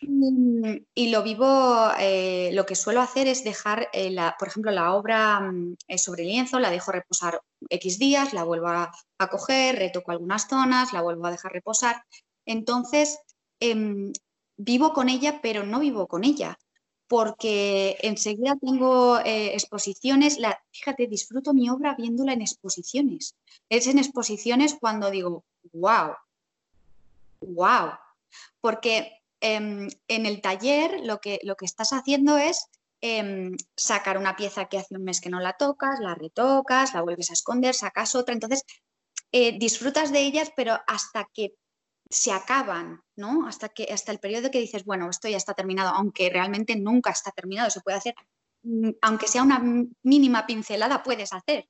Y, 0.01 1.09
lo 1.09 1.23
vivo, 1.23 1.91
lo 2.51 2.65
que 2.65 2.75
suelo 2.75 3.01
hacer 3.01 3.27
es 3.27 3.43
dejar, 3.43 3.89
por 4.37 4.47
ejemplo, 4.47 4.71
la 4.71 4.93
obra 4.93 5.39
mm, 5.39 5.77
sobre 5.97 6.23
lienzo, 6.23 6.59
la 6.59 6.69
dejo 6.69 6.91
reposar 6.91 7.41
X 7.69 7.97
días, 7.97 8.33
la 8.33 8.43
vuelvo 8.43 8.67
a, 8.67 8.91
coger, 9.31 9.77
retoco 9.77 10.11
algunas 10.11 10.47
zonas, 10.47 10.93
la 10.93 11.01
vuelvo 11.01 11.25
a 11.25 11.31
dejar 11.31 11.51
reposar. 11.51 12.03
Entonces, 12.45 13.17
em, 13.59 14.11
vivo 14.57 14.93
con 14.93 15.09
ella, 15.09 15.39
pero 15.41 15.63
no 15.63 15.79
vivo 15.79 16.07
con 16.07 16.23
ella, 16.23 16.57
porque 17.07 17.97
enseguida 18.01 18.57
tengo 18.59 19.19
eh, 19.19 19.53
exposiciones. 19.53 20.37
La, 20.39 20.59
fíjate, 20.71 21.07
disfruto 21.07 21.53
mi 21.53 21.69
obra 21.69 21.95
viéndola 21.95 22.33
en 22.33 22.41
exposiciones. 22.41 23.35
Es 23.69 23.87
en 23.87 23.97
exposiciones 23.97 24.75
cuando 24.79 25.09
digo, 25.09 25.43
wow, 25.73 26.15
wow, 27.41 27.91
porque 28.61 29.21
em, 29.41 29.87
en 30.07 30.25
el 30.25 30.41
taller 30.41 31.01
lo 31.03 31.19
que, 31.19 31.39
lo 31.43 31.55
que 31.55 31.65
estás 31.65 31.93
haciendo 31.93 32.37
es 32.37 32.69
Em, 32.99 33.55
sacar 33.75 34.17
una 34.17 34.35
pieza 34.35 34.65
que 34.65 34.79
hace 34.79 34.95
un 34.95 35.03
mes 35.03 35.21
que 35.21 35.29
no 35.29 35.39
la 35.39 35.53
tocas, 35.53 35.99
la 35.99 36.15
retocas, 36.15 36.95
la 36.95 37.01
vuelves 37.01 37.29
a 37.29 37.33
esconder, 37.33 37.75
sacas 37.75 38.15
otra. 38.15 38.33
Entonces, 38.33 38.63
eh, 39.31 39.57
disfrutas 39.59 40.11
de 40.11 40.21
ellas, 40.21 40.51
pero 40.55 40.79
hasta 40.87 41.29
que 41.31 41.53
se 42.09 42.31
acaban, 42.31 43.01
¿no? 43.15 43.47
Hasta, 43.47 43.69
que, 43.69 43.85
hasta 43.91 44.11
el 44.11 44.19
periodo 44.19 44.51
que 44.51 44.59
dices, 44.59 44.85
bueno, 44.85 45.09
esto 45.09 45.27
ya 45.27 45.37
está 45.37 45.53
terminado, 45.53 45.89
aunque 45.89 46.29
realmente 46.29 46.75
nunca 46.75 47.11
está 47.11 47.31
terminado, 47.31 47.69
se 47.69 47.81
puede 47.81 47.97
hacer, 47.97 48.15
mm, 48.63 48.91
aunque 49.01 49.27
sea 49.27 49.43
una 49.43 49.61
mínima 50.03 50.45
pincelada, 50.45 51.03
puedes 51.03 51.33
hacer. 51.33 51.67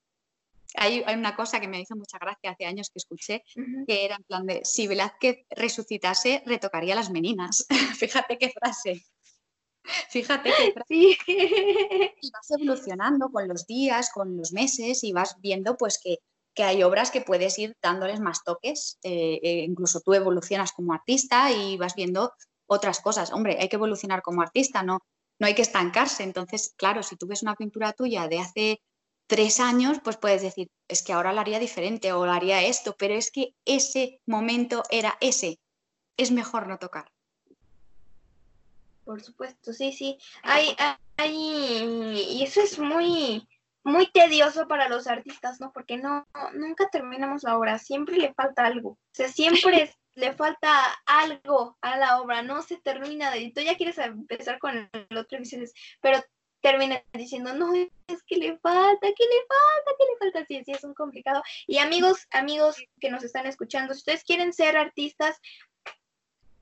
Hay, 0.76 1.02
hay, 1.06 1.16
una 1.16 1.36
cosa 1.36 1.60
que 1.60 1.68
me 1.68 1.80
hizo 1.80 1.96
mucha 1.96 2.18
gracia 2.20 2.52
hace 2.52 2.66
años 2.66 2.90
que 2.90 2.98
escuché, 3.00 3.44
que 3.88 4.06
era 4.06 4.18
en 4.18 4.24
plan 4.24 4.46
de, 4.46 4.62
si 4.64 4.88
Velázquez 4.88 5.46
resucitase, 5.50 6.44
retocaría 6.46 6.94
las 6.94 7.10
meninas. 7.10 7.66
Fíjate 7.98 8.38
qué 8.38 8.52
frase. 8.52 9.06
Fíjate 10.10 10.50
que 10.50 10.74
sí. 10.88 11.18
vas 12.34 12.52
evolucionando 12.52 13.30
con 13.30 13.48
los 13.48 13.66
días, 13.66 14.12
con 14.14 14.36
los 14.38 14.52
meses 14.52 15.04
y 15.04 15.14
vas 15.14 15.38
viendo 15.40 15.78
pues 15.78 16.00
que, 16.04 16.18
hay 16.64 16.84
obras 16.84 17.12
que 17.12 17.22
puedes 17.22 17.58
ir 17.60 17.76
dándoles 17.82 18.20
más 18.20 18.43
toques. 18.43 18.97
Eh, 19.03 19.39
eh, 19.41 19.64
incluso 19.68 20.01
tú 20.01 20.14
evolucionas 20.14 20.72
como 20.72 20.93
artista 20.93 21.51
y 21.51 21.78
vas 21.78 21.95
viendo 21.95 22.34
otras 22.68 22.99
cosas. 22.99 23.32
Hombre, 23.32 23.58
hay 23.60 23.70
que 23.70 23.76
evolucionar 23.76 24.22
como 24.22 24.41
artista, 24.41 24.84
no, 24.84 24.99
no 25.39 25.47
hay 25.47 25.55
que 25.55 25.62
estancarse. 25.62 26.24
Entonces, 26.24 26.74
claro, 26.78 27.03
si 27.03 27.16
tú 27.16 27.28
ves 27.28 27.43
una 27.43 27.55
pintura 27.55 27.93
tuya 27.93 28.28
de 28.28 28.39
hace 28.39 28.82
tres 29.28 29.60
años, 29.60 29.99
pues 30.03 30.18
puedes 30.18 30.41
decir, 30.41 30.70
es 30.88 31.03
que 31.03 31.14
ahora 31.14 31.34
la 31.34 31.41
haría 31.41 31.60
diferente 31.60 32.14
o 32.14 32.26
la 32.26 32.36
haría 32.36 32.64
esto, 32.64 32.95
pero 32.97 33.14
es 33.14 33.32
que 33.32 33.53
ese 33.66 34.22
momento 34.26 34.84
era 34.89 35.18
ese. 35.22 35.60
Es 36.16 36.32
mejor 36.32 36.68
no 36.68 36.80
tocar. 36.80 37.12
Por 39.03 39.22
supuesto, 39.22 39.72
sí, 39.72 39.93
sí. 39.93 40.18
Hay, 40.43 40.76
hay, 41.18 41.34
y 41.34 42.43
eso 42.43 42.62
es 42.62 42.78
muy, 42.78 43.47
muy 43.88 44.12
tedioso 44.12 44.68
para 44.68 44.90
los 44.90 45.08
artistas, 45.08 45.62
¿no? 45.62 45.72
Porque 45.72 45.96
no, 45.98 46.28
nunca 46.54 46.90
terminamos 46.90 47.44
la 47.44 47.58
obra, 47.58 47.80
siempre 47.80 48.18
le 48.18 48.34
falta 48.34 48.66
algo. 48.66 48.90
O 48.90 49.00
sea, 49.14 49.30
siempre 49.30 49.96
le 50.16 50.34
falta 50.34 50.70
algo 51.06 51.78
a 51.82 51.98
la 51.98 52.22
obra, 52.22 52.42
no 52.42 52.62
se 52.62 52.78
termina 52.78 53.32
de, 53.32 53.40
y 53.40 53.54
tú 53.54 53.62
ya 53.62 53.78
quieres 53.78 53.98
empezar 53.98 54.60
con 54.60 54.90
el 54.92 55.18
otro 55.18 55.38
y 55.38 55.44
dices, 55.44 55.74
pero 56.02 56.22
termina 56.60 57.02
diciendo, 57.14 57.54
no, 57.54 57.74
es 57.74 58.24
que 58.24 58.36
le 58.36 58.58
falta, 58.58 59.08
que 59.08 59.24
le 59.24 59.40
falta, 59.48 59.92
que 59.98 60.06
le 60.06 60.18
falta, 60.20 60.46
sí, 60.48 60.62
sí, 60.66 60.72
es 60.74 60.84
un 60.84 60.94
complicado. 60.94 61.42
Y 61.66 61.78
amigos, 61.78 62.28
amigos 62.32 62.76
que 63.00 63.10
nos 63.10 63.24
están 63.24 63.46
escuchando, 63.46 63.94
si 63.94 64.00
ustedes 64.00 64.26
quieren 64.26 64.52
ser 64.52 64.76
artistas, 64.76 65.40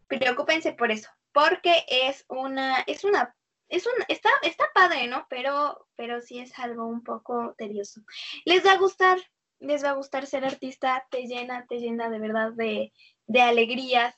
preocúpense 0.08 0.74
por 0.74 0.92
eso, 0.92 1.10
porque 1.34 1.86
es 1.88 2.24
una, 2.28 2.82
es 2.82 3.04
una, 3.04 3.36
es 3.70 3.86
un, 3.86 3.94
está, 4.08 4.30
está 4.44 4.66
padre, 4.74 5.08
¿no? 5.08 5.26
Pero, 5.30 5.88
pero 5.96 6.22
sí 6.22 6.40
es 6.40 6.58
algo 6.60 6.86
un 6.86 7.04
poco 7.04 7.56
tedioso. 7.58 8.02
Les 8.46 8.66
va 8.66 8.74
a 8.74 8.78
gustar, 8.78 9.20
les 9.60 9.84
va 9.84 9.92
a 9.92 9.96
gustar 9.96 10.28
ser 10.28 10.46
artista, 10.46 11.06
te 11.10 11.24
llena, 11.28 11.66
te 11.68 11.80
llena 11.80 12.10
de 12.10 12.20
verdad 12.20 12.52
de, 12.54 12.94
de 13.28 13.42
alegrías, 13.42 14.16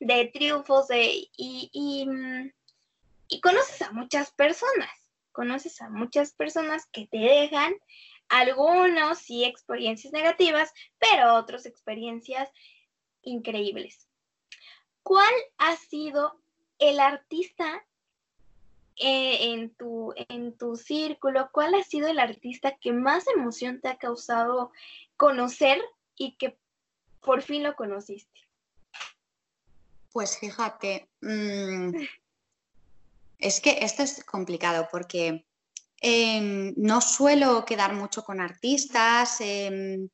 de 0.00 0.26
triunfos, 0.32 0.88
de, 0.88 1.28
y, 1.36 1.70
y, 3.28 3.40
conoces 3.40 3.82
a 3.82 3.92
muchas 3.92 4.30
personas, 4.32 4.90
conoces 5.32 5.80
a 5.80 5.88
muchas 5.88 6.32
personas 6.32 6.86
que 6.86 7.06
te 7.06 7.18
dejan 7.18 7.74
algunos 8.28 9.30
experiencias 9.30 10.12
negativas, 10.12 10.72
pero 10.98 11.34
otras 11.34 11.66
experiencias 11.66 12.50
increíbles. 13.22 14.08
¿Cuál 15.02 15.32
ha 15.56 15.76
sido 15.76 16.40
el 16.78 17.00
artista 17.00 17.84
en, 18.98 19.74
tu, 19.74 20.12
en 20.28 20.56
tu 20.56 20.76
círculo? 20.76 21.50
¿Cuál 21.52 21.74
ha 21.74 21.82
sido 21.82 22.08
el 22.08 22.18
artista 22.18 22.76
que 22.80 22.92
más 22.92 23.26
emoción 23.28 23.80
te 23.80 23.88
ha 23.88 23.98
causado 23.98 24.72
conocer 25.16 25.80
y 26.16 26.36
que 26.36 26.58
por 27.20 27.42
fin 27.42 27.62
lo 27.62 27.74
conociste? 27.74 28.40
Pues 30.12 30.38
fíjate, 30.38 31.08
mm, 31.20 31.90
es 33.38 33.60
que 33.60 33.78
esto 33.80 34.02
es 34.02 34.24
complicado 34.24 34.88
porque 34.90 35.46
em, 36.00 36.74
no 36.76 37.00
suelo 37.00 37.64
quedar 37.64 37.94
mucho 37.94 38.22
con 38.22 38.40
artistas, 38.40 39.40
em, 39.40 40.08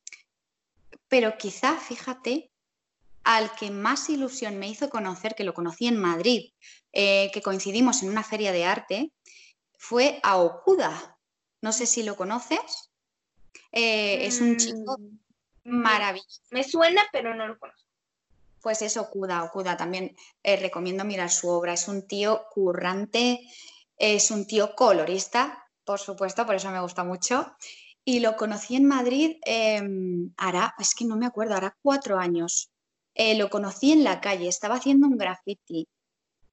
pero 1.09 1.37
quizá, 1.39 1.77
fíjate, 1.77 2.51
al 3.23 3.55
que 3.55 3.71
más 3.71 4.11
ilusión 4.11 4.59
me 4.59 4.69
hizo 4.69 4.91
conocer, 4.91 5.35
que 5.35 5.45
lo 5.45 5.55
conocí 5.55 5.87
en 5.87 5.99
Madrid, 5.99 6.51
eh, 6.97 7.33
que 7.33 7.43
coincidimos 7.43 8.05
en 8.05 8.09
una 8.09 8.23
feria 8.23 8.53
de 8.53 8.65
arte, 8.65 9.11
fue 9.77 10.21
a 10.23 10.39
Okuda. 10.39 11.19
No 11.61 11.73
sé 11.73 11.87
si 11.87 12.05
lo 12.05 12.15
conoces. 12.15 12.93
Eh, 13.73 14.25
es 14.25 14.41
un 14.41 14.57
chico 14.57 14.97
mm, 14.99 15.71
maravilloso. 15.71 16.41
Me 16.53 16.63
suena, 16.63 17.03
pero 17.11 17.35
no 17.35 17.49
lo 17.49 17.59
conozco. 17.59 17.83
Pues 18.63 18.81
es 18.81 18.97
Okuda. 18.97 19.43
Okuda 19.43 19.77
también 19.77 20.17
eh, 20.45 20.57
recomiendo 20.57 21.05
mirar 21.05 21.31
su 21.31 21.49
obra. 21.49 21.73
Es 21.73 21.89
un 21.89 22.07
tío 22.07 22.45
currante, 22.53 23.41
es 23.97 24.31
un 24.31 24.47
tío 24.47 24.77
colorista, 24.77 25.67
por 25.85 25.99
supuesto, 25.99 26.47
por 26.47 26.55
eso 26.55 26.71
me 26.71 26.81
gusta 26.81 27.03
mucho. 27.03 27.57
Y 28.05 28.21
lo 28.21 28.37
conocí 28.37 28.77
en 28.77 28.85
Madrid, 28.85 29.39
em, 29.45 30.33
hará, 30.37 30.77
es 30.79 30.95
que 30.95 31.07
no 31.07 31.17
me 31.17 31.27
acuerdo, 31.27 31.57
hará 31.57 31.77
cuatro 31.83 32.19
años. 32.19 32.71
Lo 33.17 33.51
conocí 33.51 33.93
en 33.93 34.05
la 34.05 34.21
calle, 34.21 34.49
estaba 34.49 34.77
haciendo 34.77 35.09
un 35.09 35.17
graffiti. 35.17 35.89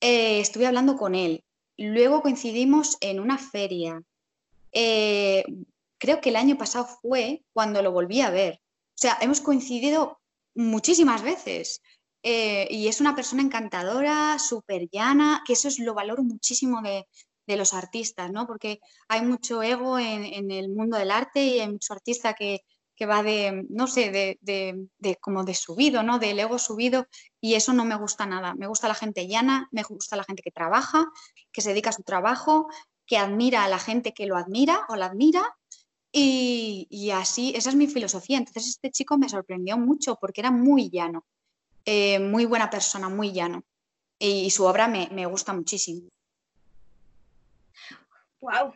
Eh, 0.02 0.40
estuve 0.40 0.68
hablando 0.68 0.98
con 0.98 1.16
él. 1.16 1.44
Luego 1.78 2.22
coincidimos 2.22 2.98
en 3.02 3.20
una 3.20 3.38
feria. 3.38 4.04
Eh, 4.72 5.44
creo 5.98 6.22
que 6.22 6.30
el 6.30 6.36
año 6.36 6.58
pasado 6.58 6.86
fue 7.02 7.44
cuando 7.54 7.82
lo 7.82 7.92
volví 7.92 8.22
a 8.22 8.30
ver. 8.32 8.56
O 8.56 8.98
sea, 9.02 9.18
hemos 9.22 9.42
coincidido 9.42 10.20
muchísimas 10.56 11.24
veces. 11.24 11.82
y 12.24 12.88
es 12.88 13.02
una 13.02 13.16
persona 13.16 13.42
encantadora, 13.42 14.38
súper 14.38 14.88
llana, 14.92 15.42
que 15.46 15.54
eso 15.54 15.68
es 15.68 15.80
lo 15.80 15.96
valoro 15.96 16.24
muchísimo 16.24 16.82
de, 16.82 17.08
los 17.48 17.74
artistas, 17.74 18.32
¿no? 18.32 18.48
Porque 18.48 18.80
hay 19.10 19.24
mucho 19.24 19.62
ego 19.64 20.00
en, 20.00 20.24
en, 20.24 20.52
el 20.52 20.70
mundo 20.70 20.98
del 20.98 21.12
arte 21.12 21.44
y 21.44 21.60
hay 21.60 21.70
mucho 21.70 21.94
artista 21.94 22.34
que, 22.34 22.62
que 23.02 23.08
va 23.08 23.24
de, 23.24 23.66
no 23.70 23.88
sé, 23.88 24.12
de, 24.12 25.18
como 25.22 25.44
de 25.44 25.56
subido, 25.56 26.04
¿no? 26.04 26.20
Del 26.20 26.38
ego 26.38 26.60
subido 26.60 27.08
y 27.42 27.56
eso 27.56 27.74
no 27.74 27.84
me 27.84 27.96
gusta 27.96 28.28
nada. 28.28 28.54
Me 28.54 28.68
gusta 28.68 28.88
la 28.88 28.94
gente 28.94 29.28
llana, 29.28 29.68
me 29.72 29.82
gusta 29.82 30.16
la 30.16 30.24
gente 30.24 30.44
que 30.44 30.52
trabaja, 30.52 31.08
que 31.52 31.64
se 31.64 31.70
dedica 31.70 31.90
a 31.90 31.94
su 31.94 32.04
trabajo, 32.04 32.68
que 33.08 33.18
admira 33.18 33.64
a 33.64 33.70
la 33.70 33.80
gente 33.80 34.14
que 34.14 34.28
lo 34.28 34.38
admira 34.38 34.86
o 34.88 34.96
la 34.96 35.08
admira 35.08 35.42
y, 36.12 37.10
así, 37.12 37.54
esa 37.56 37.72
es 37.72 37.76
mi 37.76 37.88
filosofía. 37.88 38.38
Entonces 38.38 38.68
este 38.68 38.92
chico 38.92 39.18
me 39.18 39.30
sorprendió 39.30 39.80
mucho 39.80 40.18
porque 40.22 40.42
era 40.42 40.52
muy 40.52 40.92
llano, 40.92 41.26
eh, 41.86 42.20
muy 42.20 42.46
buena 42.46 42.70
persona, 42.70 43.10
muy 43.10 43.32
llano 43.32 43.64
y, 44.20 44.52
su 44.52 44.64
obra 44.64 44.88
me, 44.88 45.10
me 45.12 45.26
gusta 45.26 45.54
muchísimo. 45.54 46.08
Wow, 48.42 48.76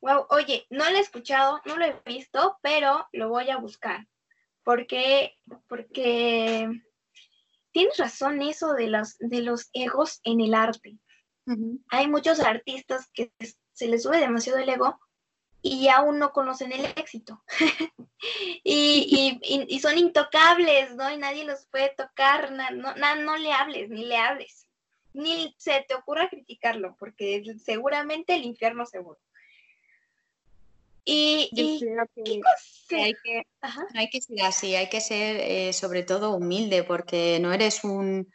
Wow, 0.00 0.26
oye, 0.30 0.66
no 0.70 0.88
lo 0.90 0.96
he 0.96 1.00
escuchado, 1.00 1.60
no 1.64 1.76
lo 1.76 1.84
he 1.84 2.00
visto, 2.04 2.58
pero 2.62 3.06
lo 3.12 3.28
voy 3.28 3.50
a 3.50 3.58
buscar. 3.58 4.06
Porque, 4.62 5.34
porque 5.68 6.68
tienes 7.72 7.98
razón 7.98 8.42
eso 8.42 8.72
de 8.72 8.88
los, 8.88 9.16
de 9.18 9.42
los 9.42 9.68
egos 9.72 10.20
en 10.24 10.40
el 10.40 10.54
arte. 10.54 10.98
Hay 11.90 12.08
muchos 12.08 12.40
artistas 12.40 13.08
que 13.12 13.30
se 13.72 13.86
les 13.86 14.02
sube 14.02 14.18
demasiado 14.18 14.58
el 14.58 14.68
ego 14.68 14.98
y 15.62 15.88
aún 15.88 16.18
no 16.18 16.32
conocen 16.32 16.72
el 16.72 16.84
éxito. 16.96 17.42
y, 18.64 19.38
y, 19.42 19.80
son 19.80 19.98
intocables, 19.98 20.94
¿no? 20.94 21.10
Y 21.12 21.18
nadie 21.18 21.44
los 21.44 21.66
puede 21.66 21.90
tocar, 21.96 22.52
no, 22.52 22.72
no 22.94 23.36
le 23.36 23.52
hables, 23.52 23.90
ni 23.90 24.04
le 24.04 24.16
hables. 24.16 24.68
Ni 25.12 25.54
se 25.58 25.84
te 25.88 25.94
ocurra 25.94 26.28
criticarlo, 26.28 26.96
porque 26.98 27.42
seguramente 27.64 28.34
el 28.34 28.44
infierno 28.44 28.86
seguro. 28.86 29.18
Y, 31.08 31.48
hay, 32.90 33.14
que, 33.22 33.42
hay 33.94 34.10
que 34.10 34.20
ser 34.20 34.42
así, 34.42 34.74
hay 34.74 34.88
que 34.88 35.00
ser 35.00 35.36
eh, 35.36 35.72
sobre 35.72 36.02
todo 36.02 36.34
humilde 36.34 36.82
porque 36.82 37.38
no 37.40 37.52
eres 37.52 37.84
un 37.84 38.28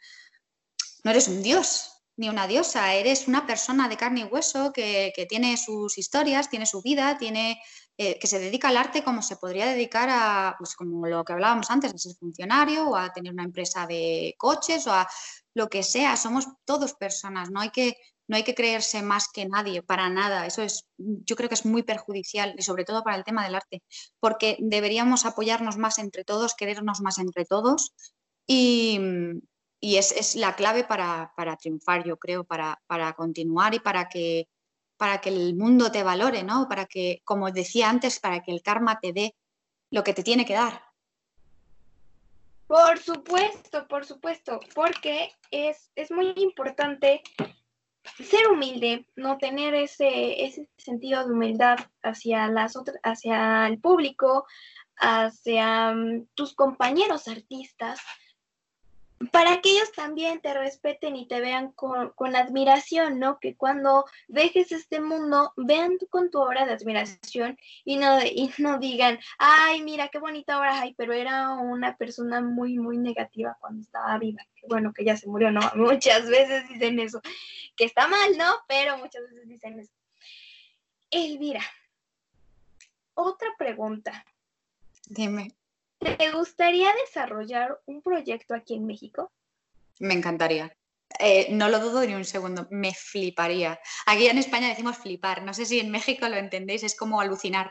no 1.04 1.10
eres 1.10 1.28
un 1.28 1.42
dios 1.42 1.92
ni 2.16 2.30
una 2.30 2.46
diosa, 2.46 2.94
eres 2.94 3.28
una 3.28 3.46
persona 3.46 3.88
de 3.88 3.96
carne 3.98 4.20
y 4.20 4.24
hueso 4.24 4.72
que, 4.72 5.12
tiene 5.28 5.56
sus 5.56 5.98
historias, 5.98 6.48
tiene 6.48 6.66
su 6.66 6.80
vida, 6.80 7.18
tiene 7.18 7.60
eh, 7.98 8.18
que 8.18 8.26
se 8.26 8.38
dedica 8.38 8.68
al 8.68 8.76
arte 8.78 9.02
como 9.04 9.22
se 9.22 9.36
podría 9.36 9.66
dedicar 9.66 10.08
a, 10.10 10.54
pues 10.58 10.74
como 10.74 11.06
lo 11.06 11.24
que 11.24 11.32
hablábamos 11.32 11.70
antes, 11.70 11.92
a 11.92 11.98
ser 11.98 12.14
funcionario 12.16 12.88
o 12.88 12.96
a 12.96 13.12
tener 13.12 13.32
una 13.32 13.44
empresa 13.44 13.86
de 13.86 14.34
coches 14.38 14.86
o 14.86 14.92
a 14.92 15.08
lo 15.54 15.68
que 15.68 15.82
sea, 15.82 16.16
somos 16.16 16.46
todos 16.64 16.94
personas, 16.94 17.50
no 17.50 17.60
hay 17.60 17.70
que 17.70 17.96
no 18.32 18.36
hay 18.36 18.44
que 18.44 18.54
creerse 18.54 19.02
más 19.02 19.28
que 19.28 19.44
nadie, 19.44 19.82
para 19.82 20.08
nada. 20.08 20.46
Eso 20.46 20.62
es, 20.62 20.86
yo 20.96 21.36
creo 21.36 21.50
que 21.50 21.54
es 21.54 21.66
muy 21.66 21.82
perjudicial 21.82 22.54
y 22.56 22.62
sobre 22.62 22.86
todo 22.86 23.02
para 23.04 23.18
el 23.18 23.24
tema 23.24 23.44
del 23.44 23.54
arte, 23.54 23.82
porque 24.20 24.56
deberíamos 24.58 25.26
apoyarnos 25.26 25.76
más 25.76 25.98
entre 25.98 26.24
todos, 26.24 26.54
querernos 26.54 27.02
más 27.02 27.18
entre 27.18 27.44
todos 27.44 27.92
y, 28.46 28.98
es, 29.82 30.34
la 30.34 30.56
clave 30.56 30.82
para, 30.82 31.30
triunfar, 31.60 32.04
yo 32.04 32.16
creo, 32.16 32.44
para, 32.44 32.80
continuar 33.14 33.74
y 33.74 33.80
para 33.80 34.08
que, 34.08 34.48
para 34.96 35.20
que 35.20 35.28
el 35.28 35.54
mundo 35.54 35.92
te 35.92 36.02
valore, 36.02 36.42
¿no? 36.42 36.70
Para 36.70 36.86
que, 36.86 37.20
como 37.24 37.50
decía 37.50 37.90
antes, 37.90 38.18
para 38.18 38.40
que 38.40 38.50
el 38.50 38.62
karma 38.62 38.98
te 38.98 39.12
dé 39.12 39.36
lo 39.90 40.02
que 40.04 40.14
te 40.14 40.22
tiene 40.22 40.46
que 40.46 40.54
dar. 40.54 40.80
Por 42.66 42.98
supuesto, 42.98 43.86
por 43.88 44.06
supuesto, 44.06 44.58
porque 44.74 45.32
es, 45.50 45.90
es 45.94 46.10
muy 46.10 46.32
importante 46.36 47.20
ser 48.04 48.48
humilde, 48.48 49.06
no 49.16 49.38
tener 49.38 49.74
ese, 49.74 50.44
ese 50.44 50.68
sentido 50.76 51.24
de 51.24 51.32
humildad 51.32 51.78
hacia 52.02 52.48
las 52.48 52.76
otras, 52.76 52.98
hacia 53.02 53.66
el 53.66 53.78
público, 53.78 54.46
hacia 54.96 55.92
mm, 55.92 56.28
tus 56.34 56.54
compañeros 56.54 57.28
artistas, 57.28 58.00
para 59.30 59.60
que 59.60 59.70
ellos 59.70 59.92
también 59.92 60.40
te 60.40 60.54
respeten 60.54 61.16
y 61.16 61.26
te 61.26 61.40
vean 61.40 61.72
con, 61.72 62.12
admiración, 62.34 63.18
¿no? 63.18 63.38
Que 63.38 63.54
cuando 63.54 64.04
dejes 64.28 64.72
este 64.72 65.00
mundo, 65.00 65.52
vean 65.56 65.98
con 66.10 66.30
tu 66.30 66.40
obra 66.40 66.64
de 66.64 66.72
admiración 66.72 67.58
y 67.84 67.96
no, 67.96 68.22
y 68.24 68.50
no 68.58 68.78
digan, 68.78 69.18
ay, 69.38 69.82
mira 69.82 70.08
qué 70.08 70.18
bonita 70.18 70.58
obra 70.58 70.80
hay, 70.80 70.94
pero 70.94 71.12
era 71.12 71.50
una 71.50 71.96
persona 71.96 72.40
muy, 72.40 72.78
muy 72.78 72.98
negativa 72.98 73.56
cuando 73.60 73.82
estaba 73.82 74.18
viva. 74.18 74.42
Bueno, 74.68 74.92
que 74.92 75.04
ya 75.04 75.16
se 75.16 75.28
murió, 75.28 75.50
¿no? 75.50 75.60
Muchas 75.76 76.28
veces 76.28 76.68
dicen 76.68 76.98
eso, 76.98 77.20
que 77.76 77.84
está 77.84 78.08
mal, 78.08 78.36
¿no? 78.36 78.54
Pero 78.66 78.98
muchas 78.98 79.22
veces 79.30 79.48
dicen 79.48 79.78
eso. 79.78 79.92
Elvira, 81.10 81.62
otra 83.14 83.48
pregunta. 83.58 84.24
Dime. 85.06 85.54
¿Te 86.02 86.32
gustaría 86.32 86.92
desarrollar 87.06 87.80
un 87.86 88.02
proyecto 88.02 88.54
aquí 88.54 88.74
en 88.74 88.86
México? 88.86 89.32
Me 90.00 90.14
encantaría. 90.14 90.76
Eh, 91.18 91.48
no 91.50 91.68
lo 91.68 91.78
dudo 91.78 92.04
ni 92.04 92.14
un 92.14 92.24
segundo, 92.24 92.66
me 92.70 92.92
fliparía. 92.92 93.78
Aquí 94.06 94.26
en 94.26 94.38
España 94.38 94.68
decimos 94.68 94.96
flipar, 94.96 95.42
no 95.42 95.54
sé 95.54 95.64
si 95.66 95.78
en 95.78 95.90
México 95.90 96.28
lo 96.28 96.36
entendéis, 96.36 96.82
es 96.82 96.96
como 96.96 97.20
alucinar. 97.20 97.70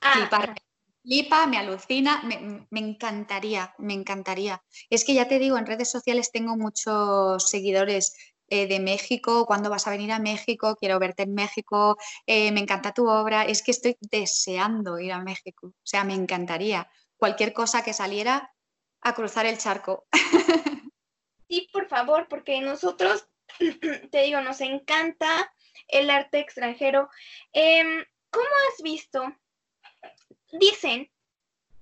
Ah, 0.00 0.12
flipar. 0.14 0.54
Flipa, 1.02 1.46
me 1.46 1.56
alucina, 1.58 2.22
me, 2.22 2.66
me, 2.70 2.80
encantaría, 2.80 3.74
me 3.78 3.94
encantaría. 3.94 4.62
Es 4.90 5.04
que 5.04 5.14
ya 5.14 5.26
te 5.28 5.38
digo, 5.38 5.56
en 5.56 5.66
redes 5.66 5.90
sociales 5.90 6.30
tengo 6.30 6.56
muchos 6.56 7.48
seguidores 7.48 8.14
eh, 8.48 8.66
de 8.66 8.80
México, 8.80 9.46
¿cuándo 9.46 9.70
vas 9.70 9.86
a 9.86 9.90
venir 9.90 10.12
a 10.12 10.18
México? 10.18 10.76
Quiero 10.76 10.98
verte 10.98 11.22
en 11.22 11.34
México, 11.34 11.96
eh, 12.26 12.52
me 12.52 12.60
encanta 12.60 12.92
tu 12.92 13.08
obra, 13.08 13.44
es 13.44 13.62
que 13.62 13.70
estoy 13.70 13.96
deseando 14.00 14.98
ir 14.98 15.12
a 15.12 15.22
México, 15.22 15.68
o 15.68 15.86
sea, 15.86 16.04
me 16.04 16.14
encantaría 16.14 16.86
cualquier 17.20 17.52
cosa 17.52 17.84
que 17.84 17.92
saliera 17.92 18.52
a 19.02 19.14
cruzar 19.14 19.46
el 19.46 19.58
charco. 19.58 20.06
Sí, 21.48 21.68
por 21.72 21.88
favor, 21.88 22.28
porque 22.28 22.60
nosotros, 22.60 23.26
te 24.12 24.22
digo, 24.22 24.40
nos 24.40 24.60
encanta 24.60 25.52
el 25.88 26.08
arte 26.08 26.38
extranjero. 26.38 27.10
Em, 27.52 28.04
¿Cómo 28.30 28.46
has 28.68 28.80
visto? 28.84 29.24
Dicen 30.52 31.10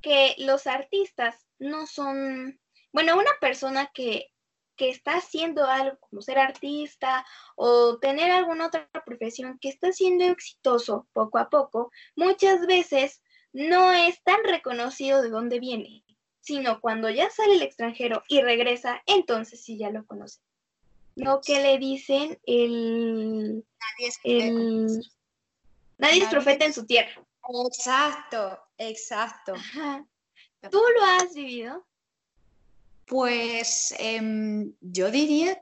que 0.01 0.35
los 0.39 0.67
artistas 0.67 1.47
no 1.59 1.87
son, 1.87 2.59
bueno, 2.93 3.19
una 3.19 3.33
persona 3.43 3.91
que, 3.93 4.33
que 4.75 4.89
está 4.89 5.17
haciendo 5.17 5.67
algo 5.67 5.99
como 5.99 6.23
ser 6.23 6.39
artista 6.39 7.27
o 7.55 7.99
tener 7.99 8.31
alguna 8.31 8.69
otra 8.69 8.89
profesión 9.05 9.59
que 9.61 9.69
está 9.69 9.93
siendo 9.93 10.25
exitoso 10.25 11.09
poco 11.13 11.37
a 11.37 11.51
poco, 11.51 11.93
muchas 12.17 12.67
veces 12.67 13.21
no 13.59 13.93
es 13.93 14.23
tan 14.23 14.45
reconocido 14.45 15.21
de 15.21 15.31
dónde 15.31 15.59
viene, 15.59 16.05
sino 16.41 16.81
cuando 16.81 17.11
ya 17.11 17.29
sale 17.29 17.55
el 17.55 17.63
extranjero 17.63 18.23
y 18.29 18.41
regresa, 18.41 19.03
entonces 19.05 19.65
sí 19.65 19.77
ya 19.77 19.91
lo 19.91 20.07
conoce. 20.07 20.39
No 21.17 21.41
que 21.45 21.61
le 21.61 21.77
dicen 21.79 22.39
el... 22.47 23.65
Nadie 23.81 24.09
es, 24.23 25.11
Nadie 25.99 26.23
es 26.23 26.29
profeta 26.29 26.67
en 26.67 26.73
su 26.73 26.87
tierra. 26.87 27.11
Exacto, 27.67 28.61
exacto. 28.79 29.55
¿Tú 30.71 30.81
lo 30.97 31.05
has 31.05 31.35
vivido? 31.35 31.85
Pues 33.07 33.93
em, 33.99 34.73
yo 34.81 35.11
diría 35.11 35.61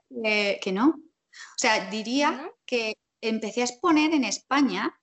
que, 0.61 0.71
no. 0.71 0.89
O 0.89 1.59
sea, 1.59 1.89
diría 1.89 2.53
que 2.67 2.99
empecé 3.23 3.63
a 3.63 3.65
exponer 3.65 4.13
en 4.13 4.25
España, 4.25 5.01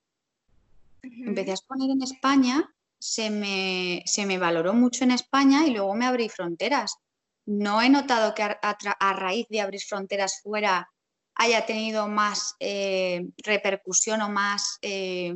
empecé 1.02 1.50
a 1.50 1.54
exponer 1.54 1.90
en 1.90 2.02
España 2.02 2.73
se 3.04 3.28
me, 3.28 4.02
se 4.06 4.24
me 4.24 4.38
valoró 4.38 4.72
mucho 4.72 5.04
en 5.04 5.10
España 5.10 5.66
y 5.66 5.72
luego 5.72 5.94
me 5.94 6.06
abrí 6.06 6.30
fronteras. 6.30 6.96
No 7.44 7.82
he 7.82 7.90
notado 7.90 8.34
que 8.34 8.42
a, 8.42 9.12
raíz 9.12 9.46
de 9.50 9.60
abrir 9.60 9.82
fronteras 9.82 10.40
fuera 10.42 10.90
haya 11.34 11.66
tenido 11.66 12.08
más 12.08 12.54
eh, 12.60 13.26
repercusión 13.44 14.22
o 14.22 14.30
más 14.30 14.78
eh, 14.80 15.34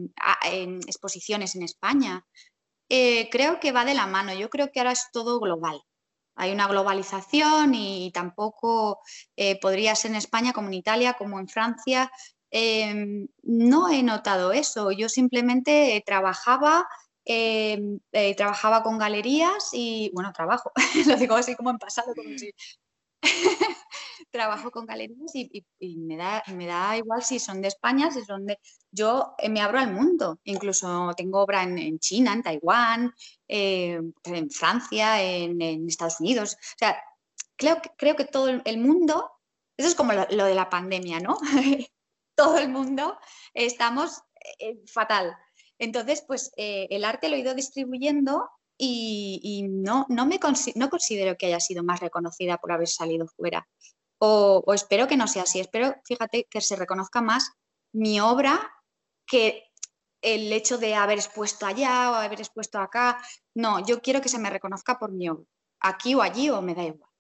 exposiciones 0.86 1.56
en 1.56 1.62
España. 1.62 2.24
Eh, 2.88 3.28
creo 3.30 3.60
que 3.60 3.70
va 3.70 3.84
de 3.84 3.92
la 3.92 4.06
mano. 4.06 4.32
Yo 4.32 4.48
creo 4.48 4.72
que 4.72 4.80
ahora 4.80 4.92
es 4.92 5.08
todo 5.12 5.38
global. 5.38 5.82
Hay 6.36 6.52
una 6.52 6.68
globalización 6.68 7.74
y, 7.74 8.10
tampoco 8.12 9.02
podría 9.60 9.94
ser 9.94 10.12
en 10.12 10.16
España 10.16 10.54
como 10.54 10.68
en 10.68 10.74
Italia, 10.74 11.14
como 11.18 11.38
en 11.38 11.48
Francia. 11.48 12.10
no 13.42 13.90
he 13.90 14.02
notado 14.02 14.52
eso. 14.52 14.90
Yo 14.90 15.10
simplemente 15.10 16.02
trabajaba 16.06 16.86
Em, 17.31 18.01
eh, 18.12 18.35
trabajaba 18.35 18.83
con 18.83 18.97
galerías 18.97 19.68
y, 19.74 20.11
bueno, 20.14 20.33
trabajo, 20.33 20.72
lo 21.07 21.16
digo 21.16 21.35
así 21.35 21.55
como 21.55 21.68
en 21.68 21.76
pasado, 21.76 22.14
como 22.14 22.39
si... 22.39 22.51
trabajo 24.31 24.70
con 24.70 24.87
galerías 24.87 25.35
y, 25.35 25.66
me, 25.99 26.16
da, 26.16 26.43
me 26.55 26.66
da 26.66 26.97
igual 26.97 27.22
si 27.22 27.39
son 27.39 27.61
de 27.61 27.68
España, 27.68 28.11
si 28.11 28.24
son 28.24 28.47
de... 28.47 28.59
Yo 28.91 29.35
eh, 29.37 29.51
me 29.51 29.61
abro 29.61 29.79
al 29.79 29.93
mundo, 29.93 30.41
incluso 30.45 31.12
tengo 31.18 31.43
obra 31.43 31.64
en, 31.64 31.99
China, 31.99 32.33
en 32.33 32.43
Taiwán, 32.43 33.14
eh, 33.47 34.01
en 34.24 34.51
Francia, 34.51 35.22
en, 35.22 35.87
Estados 35.87 36.20
Unidos. 36.20 36.55
O 36.55 36.79
sea, 36.79 36.99
creo, 37.57 37.76
creo 37.99 38.16
que 38.16 38.24
todo 38.24 38.49
el 38.49 38.79
mundo, 38.79 39.31
eso 39.76 39.89
es 39.89 39.95
como 39.95 40.14
lo, 40.14 40.26
lo 40.31 40.47
de 40.47 40.55
la 40.55 40.70
pandemia, 40.70 41.20
¿no? 41.20 41.37
todo 42.35 42.57
el 42.57 42.70
mundo 42.70 43.18
estamos 43.53 44.22
fatal. 44.87 45.37
Entonces, 45.79 46.24
pues 46.26 46.53
eh, 46.57 46.89
el 46.91 47.05
arte 47.05 47.29
lo 47.29 47.37
he 47.37 47.41
ido 47.41 47.55
distribuyendo 47.55 48.51
y, 48.76 49.66
no, 49.68 50.07
no, 50.09 50.26
me 50.26 50.39
no 50.76 50.91
considero 50.91 51.37
que 51.37 51.47
haya 51.47 51.61
sido 51.61 51.83
más 51.83 52.01
reconocida 52.01 52.59
por 52.59 52.72
haber 52.72 52.89
salido 52.89 53.26
fuera. 53.26 53.68
O, 54.18 54.64
espero 54.74 55.07
que 55.07 55.16
no 55.16 55.26
sea 55.29 55.43
así. 55.43 55.61
Espero, 55.61 55.95
fíjate, 56.05 56.47
que 56.51 56.61
se 56.61 56.76
reconozca 56.76 57.20
más 57.20 57.53
mi 57.93 58.20
obra 58.20 58.72
que 59.26 59.64
el 60.22 60.53
hecho 60.53 60.79
de 60.79 60.95
haber 60.95 61.18
expuesto 61.18 61.66
allá 61.66 62.11
o 62.11 62.14
haber 62.14 62.41
expuesto 62.41 62.79
acá. 62.79 63.22
No, 63.55 63.85
yo 63.85 64.01
quiero 64.01 64.20
que 64.20 64.29
se 64.29 64.39
me 64.39 64.51
reconozca 64.51 64.99
por 64.99 65.12
mi 65.12 65.29
obra. 65.29 65.45
Aquí 65.81 66.14
o 66.14 66.22
allí 66.22 66.51
o 66.51 66.61
me 66.62 66.74
da 66.74 66.85
igual. 66.85 67.11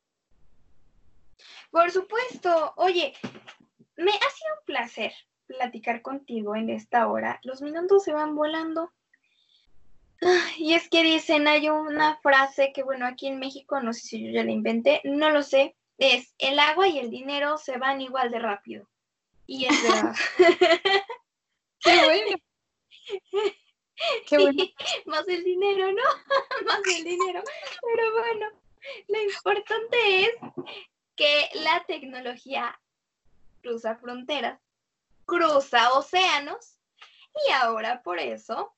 Por 1.70 1.90
supuesto. 1.90 2.72
Oye, 2.76 3.14
me 3.96 4.10
ha 4.10 4.30
sido 4.30 4.54
un 4.58 4.64
placer 4.64 5.12
platicar 5.48 6.02
contigo 6.02 6.54
en 6.54 6.70
esta 6.70 7.08
hora. 7.08 7.40
Los 7.42 7.62
minutos 7.62 8.04
se 8.04 8.12
van 8.12 8.36
volando. 8.36 8.92
Y 10.56 10.74
es 10.74 10.88
que 10.88 11.02
dicen, 11.02 11.48
hay 11.48 11.68
una 11.68 12.16
frase 12.18 12.72
que, 12.72 12.82
bueno, 12.82 13.06
aquí 13.06 13.28
en 13.28 13.38
México, 13.38 13.80
no 13.80 13.92
sé 13.92 14.00
si 14.00 14.26
yo 14.26 14.32
ya 14.32 14.44
la 14.44 14.50
inventé, 14.50 15.00
no 15.04 15.30
lo 15.30 15.42
sé, 15.42 15.76
es, 15.96 16.34
el 16.38 16.58
agua 16.58 16.88
y 16.88 16.98
el 16.98 17.10
dinero 17.10 17.58
se 17.58 17.78
van 17.78 18.00
igual 18.00 18.30
de 18.30 18.38
rápido. 18.38 18.88
Y 19.46 19.66
es 19.66 19.82
verdad. 19.82 20.14
Qué 21.80 22.04
bueno. 22.04 22.36
Qué 24.26 24.38
bueno. 24.38 24.64
más 25.06 25.26
el 25.28 25.44
dinero, 25.44 25.92
¿no? 25.92 26.02
más 26.66 26.80
el 26.96 27.04
dinero. 27.04 27.42
Pero 27.82 28.12
bueno, 28.12 28.46
lo 29.08 29.22
importante 29.22 30.20
es 30.22 30.30
que 31.16 31.48
la 31.54 31.84
tecnología 31.86 32.78
cruza 33.62 33.96
fronteras 33.96 34.60
cruza 35.28 35.92
océanos 35.92 36.80
y 37.46 37.52
ahora 37.52 38.02
por 38.02 38.18
eso 38.18 38.74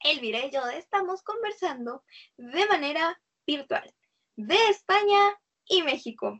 Elvira 0.00 0.44
y 0.44 0.50
yo 0.50 0.68
estamos 0.68 1.22
conversando 1.22 2.04
de 2.36 2.66
manera 2.66 3.18
virtual 3.46 3.92
de 4.36 4.56
España 4.68 5.40
y 5.66 5.82
México. 5.82 6.38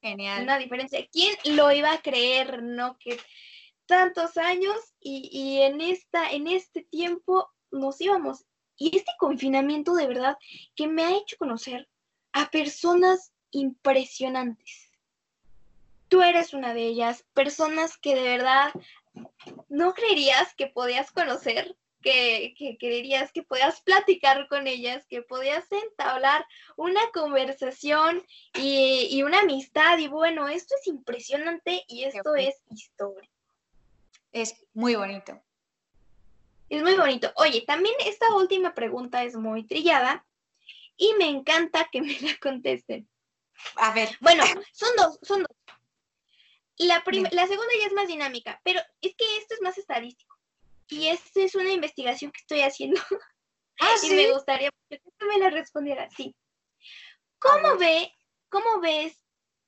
Genial. 0.00 0.44
Una 0.44 0.58
diferencia. 0.58 1.04
¿Quién 1.10 1.34
lo 1.56 1.72
iba 1.72 1.92
a 1.92 2.02
creer, 2.02 2.62
no? 2.62 2.96
Que 2.98 3.18
tantos 3.86 4.36
años 4.36 4.76
y, 5.00 5.60
en, 5.62 5.80
esta, 5.80 6.30
en 6.30 6.46
este 6.46 6.82
tiempo 6.84 7.50
nos 7.72 8.00
íbamos. 8.00 8.44
Y 8.76 8.96
este 8.96 9.10
confinamiento 9.18 9.94
de 9.94 10.06
verdad 10.06 10.36
que 10.76 10.86
me 10.86 11.02
ha 11.02 11.16
hecho 11.16 11.36
conocer 11.36 11.88
a 12.32 12.48
personas 12.50 13.32
impresionantes 13.50 14.87
tú 16.08 16.22
eres 16.22 16.54
una 16.54 16.74
de 16.74 16.86
ellas, 16.86 17.24
personas 17.34 17.96
que 17.98 18.14
de 18.14 18.22
verdad 18.22 18.72
no 19.68 19.94
creerías 19.94 20.54
que 20.54 20.66
podías 20.66 21.10
conocer, 21.10 21.76
que, 22.02 22.76
creerías 22.78 23.32
que 23.32 23.42
podías 23.42 23.80
platicar 23.80 24.48
con 24.48 24.66
ellas, 24.66 25.06
que 25.08 25.22
podías 25.22 25.70
entablar 25.70 26.46
una 26.76 27.00
conversación 27.12 28.24
y, 28.54 29.22
una 29.22 29.40
amistad. 29.40 29.98
Y 29.98 30.08
bueno, 30.08 30.48
esto 30.48 30.74
es 30.80 30.86
impresionante 30.86 31.84
y 31.88 32.04
esto 32.04 32.34
es 32.34 32.56
historia. 32.70 33.28
Es 34.32 34.54
muy 34.74 34.94
bonito. 34.94 35.40
Es 36.68 36.82
muy 36.82 36.94
bonito. 36.94 37.32
Oye, 37.36 37.62
también 37.62 37.94
esta 38.04 38.34
última 38.34 38.74
pregunta 38.74 39.24
es 39.24 39.36
muy 39.36 39.66
trillada 39.66 40.26
y 40.96 41.14
me 41.14 41.28
encanta 41.28 41.88
que 41.90 42.02
me 42.02 42.18
la 42.20 42.36
contesten. 42.40 43.08
A 43.76 43.92
ver. 43.92 44.10
Bueno, 44.20 44.44
son 44.72 44.90
dos, 44.96 45.18
son 45.22 45.42
dos. 45.42 45.77
La, 46.78 47.02
la 47.32 47.46
segunda 47.46 47.72
ya 47.80 47.86
es 47.86 47.92
más 47.92 48.08
dinámica, 48.08 48.60
pero 48.64 48.80
es 49.00 49.14
que 49.16 49.36
esto 49.38 49.54
es 49.54 49.62
más 49.62 49.76
estadístico. 49.78 50.36
Y 50.88 51.08
esta 51.08 51.42
es 51.42 51.54
una 51.54 51.72
investigación 51.72 52.30
que 52.30 52.40
estoy 52.40 52.60
haciendo. 52.62 53.00
Ah, 53.80 53.94
y 54.02 54.10
me 54.10 54.32
gustaría 54.32 54.70
que 54.90 54.98
tú 54.98 55.26
me 55.26 55.38
la 55.38 55.50
respondieras. 55.50 56.12
Sí. 56.16 56.34
¿Cómo 57.38 57.76
ve 57.76 58.12
¿cómo 58.48 58.80
ves, 58.80 59.20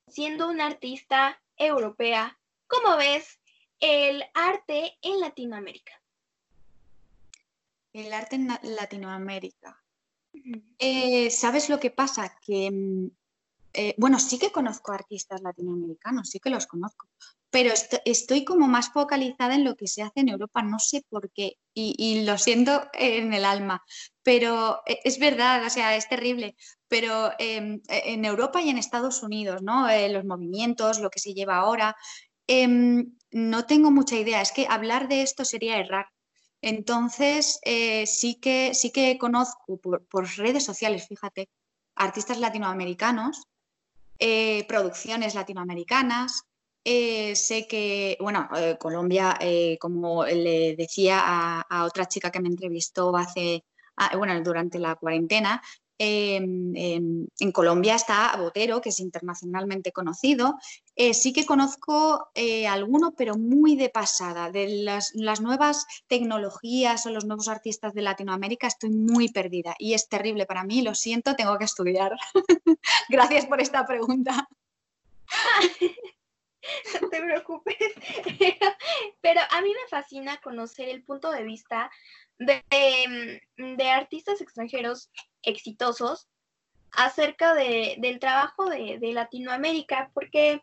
siendo 0.08 0.48
una 0.48 0.66
artista 0.66 1.40
europea, 1.56 2.38
cómo 2.66 2.96
ves 2.96 3.40
el 3.78 4.24
arte 4.34 4.98
en 5.02 5.20
Latinoamérica? 5.20 5.92
El 7.92 8.12
arte 8.12 8.36
en 8.36 8.48
Latinoamérica. 8.62 9.82
Eh, 10.78 11.30
¿Sabes 11.30 11.68
lo 11.68 11.80
que 11.80 11.90
pasa? 11.90 12.38
Que, 12.40 12.70
mm, 12.70 13.11
eh, 13.72 13.94
bueno, 13.98 14.18
sí 14.18 14.38
que 14.38 14.50
conozco 14.50 14.92
artistas 14.92 15.40
latinoamericanos, 15.42 16.28
sí 16.30 16.40
que 16.40 16.50
los 16.50 16.66
conozco, 16.66 17.08
pero 17.50 17.72
estoy 18.04 18.44
como 18.44 18.68
más 18.68 18.92
focalizada 18.92 19.54
en 19.54 19.64
lo 19.64 19.76
que 19.76 19.88
se 19.88 20.02
hace 20.02 20.20
en 20.20 20.28
Europa, 20.28 20.62
no 20.62 20.78
sé 20.78 21.04
por 21.08 21.30
qué, 21.30 21.56
y, 21.74 22.24
lo 22.24 22.38
siento 22.38 22.88
en 22.92 23.32
el 23.32 23.44
alma, 23.44 23.82
pero 24.22 24.82
e, 24.86 25.00
es 25.04 25.18
verdad, 25.18 25.64
o 25.64 25.70
sea, 25.70 25.96
es 25.96 26.08
terrible, 26.08 26.56
pero 26.88 27.32
em, 27.38 27.80
e, 27.88 28.12
en 28.12 28.24
Europa 28.24 28.60
y 28.62 28.70
en 28.70 28.78
Estados 28.78 29.22
Unidos, 29.22 29.62
¿no? 29.62 29.88
Eh, 29.88 30.08
los 30.10 30.24
movimientos, 30.24 31.00
lo 31.00 31.10
que 31.10 31.20
se 31.20 31.34
lleva 31.34 31.56
ahora, 31.56 31.96
em, 32.46 33.16
no 33.30 33.66
tengo 33.66 33.90
mucha 33.90 34.16
idea, 34.16 34.40
es 34.40 34.52
que 34.52 34.66
hablar 34.68 35.08
de 35.08 35.22
esto 35.22 35.44
sería 35.44 35.78
errar. 35.78 36.06
Entonces, 36.62 37.58
eh, 37.64 38.06
sí, 38.06 38.34
que, 38.36 38.74
sí 38.74 38.90
que 38.92 39.18
conozco 39.18 39.78
por, 39.78 40.04
redes 40.36 40.64
sociales, 40.64 41.06
fíjate, 41.08 41.48
artistas 41.94 42.38
latinoamericanos, 42.38 43.46
eh, 44.20 44.64
producciones 44.68 45.34
latinoamericanas. 45.34 46.44
Eh, 46.84 47.34
sé 47.36 47.66
que, 47.66 48.16
bueno, 48.20 48.48
Colombia, 48.78 49.38
como 49.80 50.24
le 50.24 50.76
decía 50.76 51.20
a, 51.22 51.60
a, 51.62 51.84
otra 51.84 52.06
chica 52.06 52.30
que 52.30 52.40
me 52.40 52.48
entrevistó 52.48 53.14
hace, 53.16 53.64
ah, 53.96 54.16
bueno, 54.16 54.40
durante 54.42 54.78
la 54.78 54.94
cuarentena, 54.94 55.60
en 56.03 57.53
Colombia 57.53 57.94
está 57.94 58.34
Botero, 58.38 58.80
que 58.80 58.88
es 58.88 59.01
internacionalmente 59.01 59.92
conocido. 59.92 60.59
Eh, 60.96 61.14
sí 61.14 61.32
que 61.32 61.46
conozco 61.46 62.28
eh, 62.34 62.66
alguno, 62.66 63.14
pero 63.16 63.36
muy 63.36 63.76
de 63.76 63.90
pasada. 63.90 64.51
De 64.51 64.68
las, 64.82 65.14
nuevas 65.40 65.86
tecnologías 66.09 67.05
o 67.07 67.11
los 67.11 67.24
nuevos 67.24 67.48
artistas 67.48 67.94
de 67.94 68.03
Latinoamérica 68.03 68.66
estoy 68.66 68.90
muy 68.90 69.30
perdida 69.30 69.74
y 69.78 69.94
es 69.94 70.09
terrible 70.09 70.46
para 70.46 70.64
mí. 70.64 70.82
Lo 70.82 70.94
siento, 70.94 71.36
tengo 71.36 71.59
que 71.59 71.64
estudiar. 71.64 72.12
Gracias 73.09 73.46
por 73.46 73.61
esta 73.61 73.86
pregunta. 73.86 74.48
no 77.03 77.09
te 77.09 77.20
preocupes. 77.20 77.76
Pero 79.20 79.40
a 79.51 79.61
mí 79.61 79.68
me 79.68 79.88
fascina 79.88 80.40
conocer 80.42 80.88
el 80.88 81.03
punto 81.03 81.30
de 81.30 81.44
vista 81.44 81.90
de, 82.38 82.62
de 83.57 83.90
artistas 83.90 84.40
extranjeros 84.40 85.11
exitosos 85.43 86.28
acerca 86.93 87.55
de, 87.55 87.97
del 87.99 88.18
trabajo 88.18 88.68
de, 88.68 88.99
de, 88.99 89.12
Latinoamérica, 89.12 90.11
porque 90.12 90.62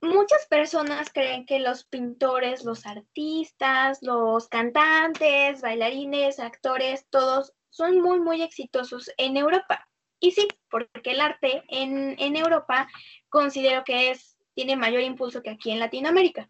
muchas 0.00 0.46
personas 0.46 1.10
creen 1.12 1.44
que 1.44 1.58
los 1.58 1.84
pintores, 1.84 2.64
los 2.64 2.86
artistas, 2.86 3.98
los 4.02 4.48
cantantes, 4.48 5.60
bailarines, 5.60 6.40
actores, 6.40 7.06
todos 7.10 7.52
son 7.70 8.00
muy, 8.00 8.20
muy 8.20 8.42
exitosos 8.42 9.10
en 9.16 9.36
Europa. 9.36 9.88
Y 10.20 10.32
sí, 10.32 10.48
porque 10.70 11.12
el 11.12 11.20
arte 11.20 11.62
en, 11.68 12.16
en 12.18 12.36
Europa 12.36 12.88
considero 13.28 13.84
que 13.84 14.10
es, 14.10 14.36
tiene 14.54 14.76
mayor 14.76 15.02
impulso 15.02 15.42
que 15.42 15.50
aquí 15.50 15.70
en 15.70 15.78
Latinoamérica. 15.78 16.48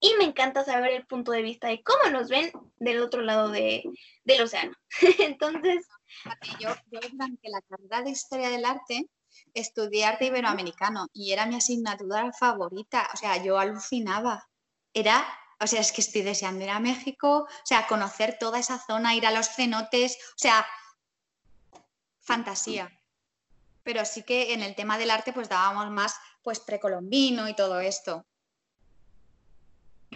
Y 0.00 0.14
me 0.18 0.24
encanta 0.24 0.64
saber 0.64 0.92
el 0.92 1.06
punto 1.06 1.32
de 1.32 1.42
vista 1.42 1.68
de 1.68 1.82
cómo 1.82 2.10
nos 2.10 2.28
ven 2.28 2.50
del 2.78 3.02
otro 3.02 3.20
lado 3.20 3.50
de, 3.50 3.84
del 4.24 4.42
océano. 4.42 4.74
Entonces... 5.18 5.86
Yo, 6.58 6.70
yo 6.90 6.98
durante 7.08 7.48
la 7.48 7.60
carrera 7.62 8.02
de 8.02 8.10
Historia 8.10 8.50
del 8.50 8.64
Arte 8.64 9.08
estudié 9.54 10.04
arte 10.04 10.26
iberoamericano 10.26 11.08
y 11.12 11.32
era 11.32 11.46
mi 11.46 11.56
asignatura 11.56 12.32
favorita. 12.32 13.08
O 13.14 13.16
sea, 13.16 13.42
yo 13.42 13.58
alucinaba. 13.58 14.48
Era, 14.92 15.24
o 15.60 15.66
sea, 15.66 15.80
es 15.80 15.92
que 15.92 16.00
estoy 16.00 16.22
deseando 16.22 16.64
ir 16.64 16.70
a 16.70 16.80
México, 16.80 17.46
o 17.48 17.66
sea, 17.66 17.86
conocer 17.86 18.38
toda 18.38 18.58
esa 18.58 18.78
zona, 18.84 19.14
ir 19.14 19.26
a 19.26 19.30
los 19.30 19.48
cenotes, 19.48 20.18
o 20.30 20.38
sea, 20.38 20.66
fantasía. 22.20 22.90
Pero 23.82 24.04
sí 24.04 24.22
que 24.24 24.52
en 24.52 24.62
el 24.62 24.74
tema 24.74 24.98
del 24.98 25.10
arte 25.10 25.32
pues 25.32 25.48
dábamos 25.48 25.90
más 25.90 26.16
pues 26.42 26.60
precolombino 26.60 27.48
y 27.48 27.54
todo 27.54 27.80
esto. 27.80 28.26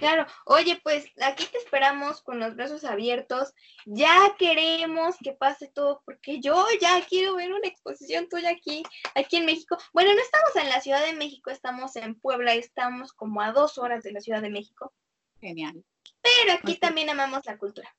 Claro, 0.05 0.27
oye, 0.45 0.79
pues 0.83 1.07
aquí 1.23 1.47
te 1.47 1.57
esperamos 1.57 2.21
con 2.21 2.39
los 2.39 2.55
brazos 2.57 2.85
abiertos. 2.85 3.55
Ya 3.87 4.37
queremos 4.39 5.17
que 5.17 5.33
pase 5.33 5.69
todo, 5.69 6.03
porque 6.05 6.43
yo 6.43 6.63
ya 6.79 7.03
quiero 7.07 7.37
ver 7.37 7.55
una 7.55 7.67
exposición 7.67 8.29
tuya 8.29 8.51
aquí, 8.51 8.83
aquí 9.15 9.39
en 9.39 9.47
México. 9.47 9.79
Bueno, 9.95 10.13
no 10.13 10.21
estamos 10.21 10.57
en 10.57 10.69
la 10.69 10.83
Ciudad 10.83 11.03
de 11.07 11.15
México, 11.15 11.51
estamos 11.51 11.97
en 11.97 12.17
Puebla, 12.17 12.53
estamos 12.53 13.15
como 13.15 13.41
a 13.41 13.53
dos 13.53 13.79
horas 13.79 14.05
de 14.05 14.13
la 14.13 14.21
Ciudad 14.21 14.43
de 14.43 14.51
México. 14.51 14.93
Genial. 15.41 15.83
Pero 16.21 16.53
aquí 16.53 16.77
también 16.77 17.09
amamos 17.09 17.41
la 17.47 17.57
cultura. 17.57 17.97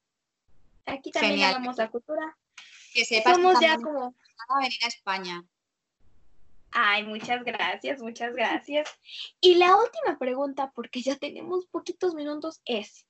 Aquí 0.86 1.10
también 1.10 1.42
amamos 1.42 1.78
la 1.78 1.90
cultura. 1.90 2.38
Que 2.94 3.04
sepas 3.04 3.38
Somos 3.38 3.60
ya 3.60 3.78
como... 3.78 4.14
A 4.48 4.60
venir 4.60 4.78
a 4.84 4.88
España. 4.90 5.44
Ay, 6.78 7.04
muchas 7.06 7.42
gracias, 7.46 8.02
muchas 8.02 8.36
gracias. 8.36 8.90
Y 9.40 9.56
la 9.56 9.78
última 9.78 10.20
pregunta, 10.20 10.74
porque 10.76 11.02
ya 11.02 11.16
tenemos 11.16 11.66
poquitos 11.68 12.14
minutos, 12.16 12.60
es, 12.66 13.08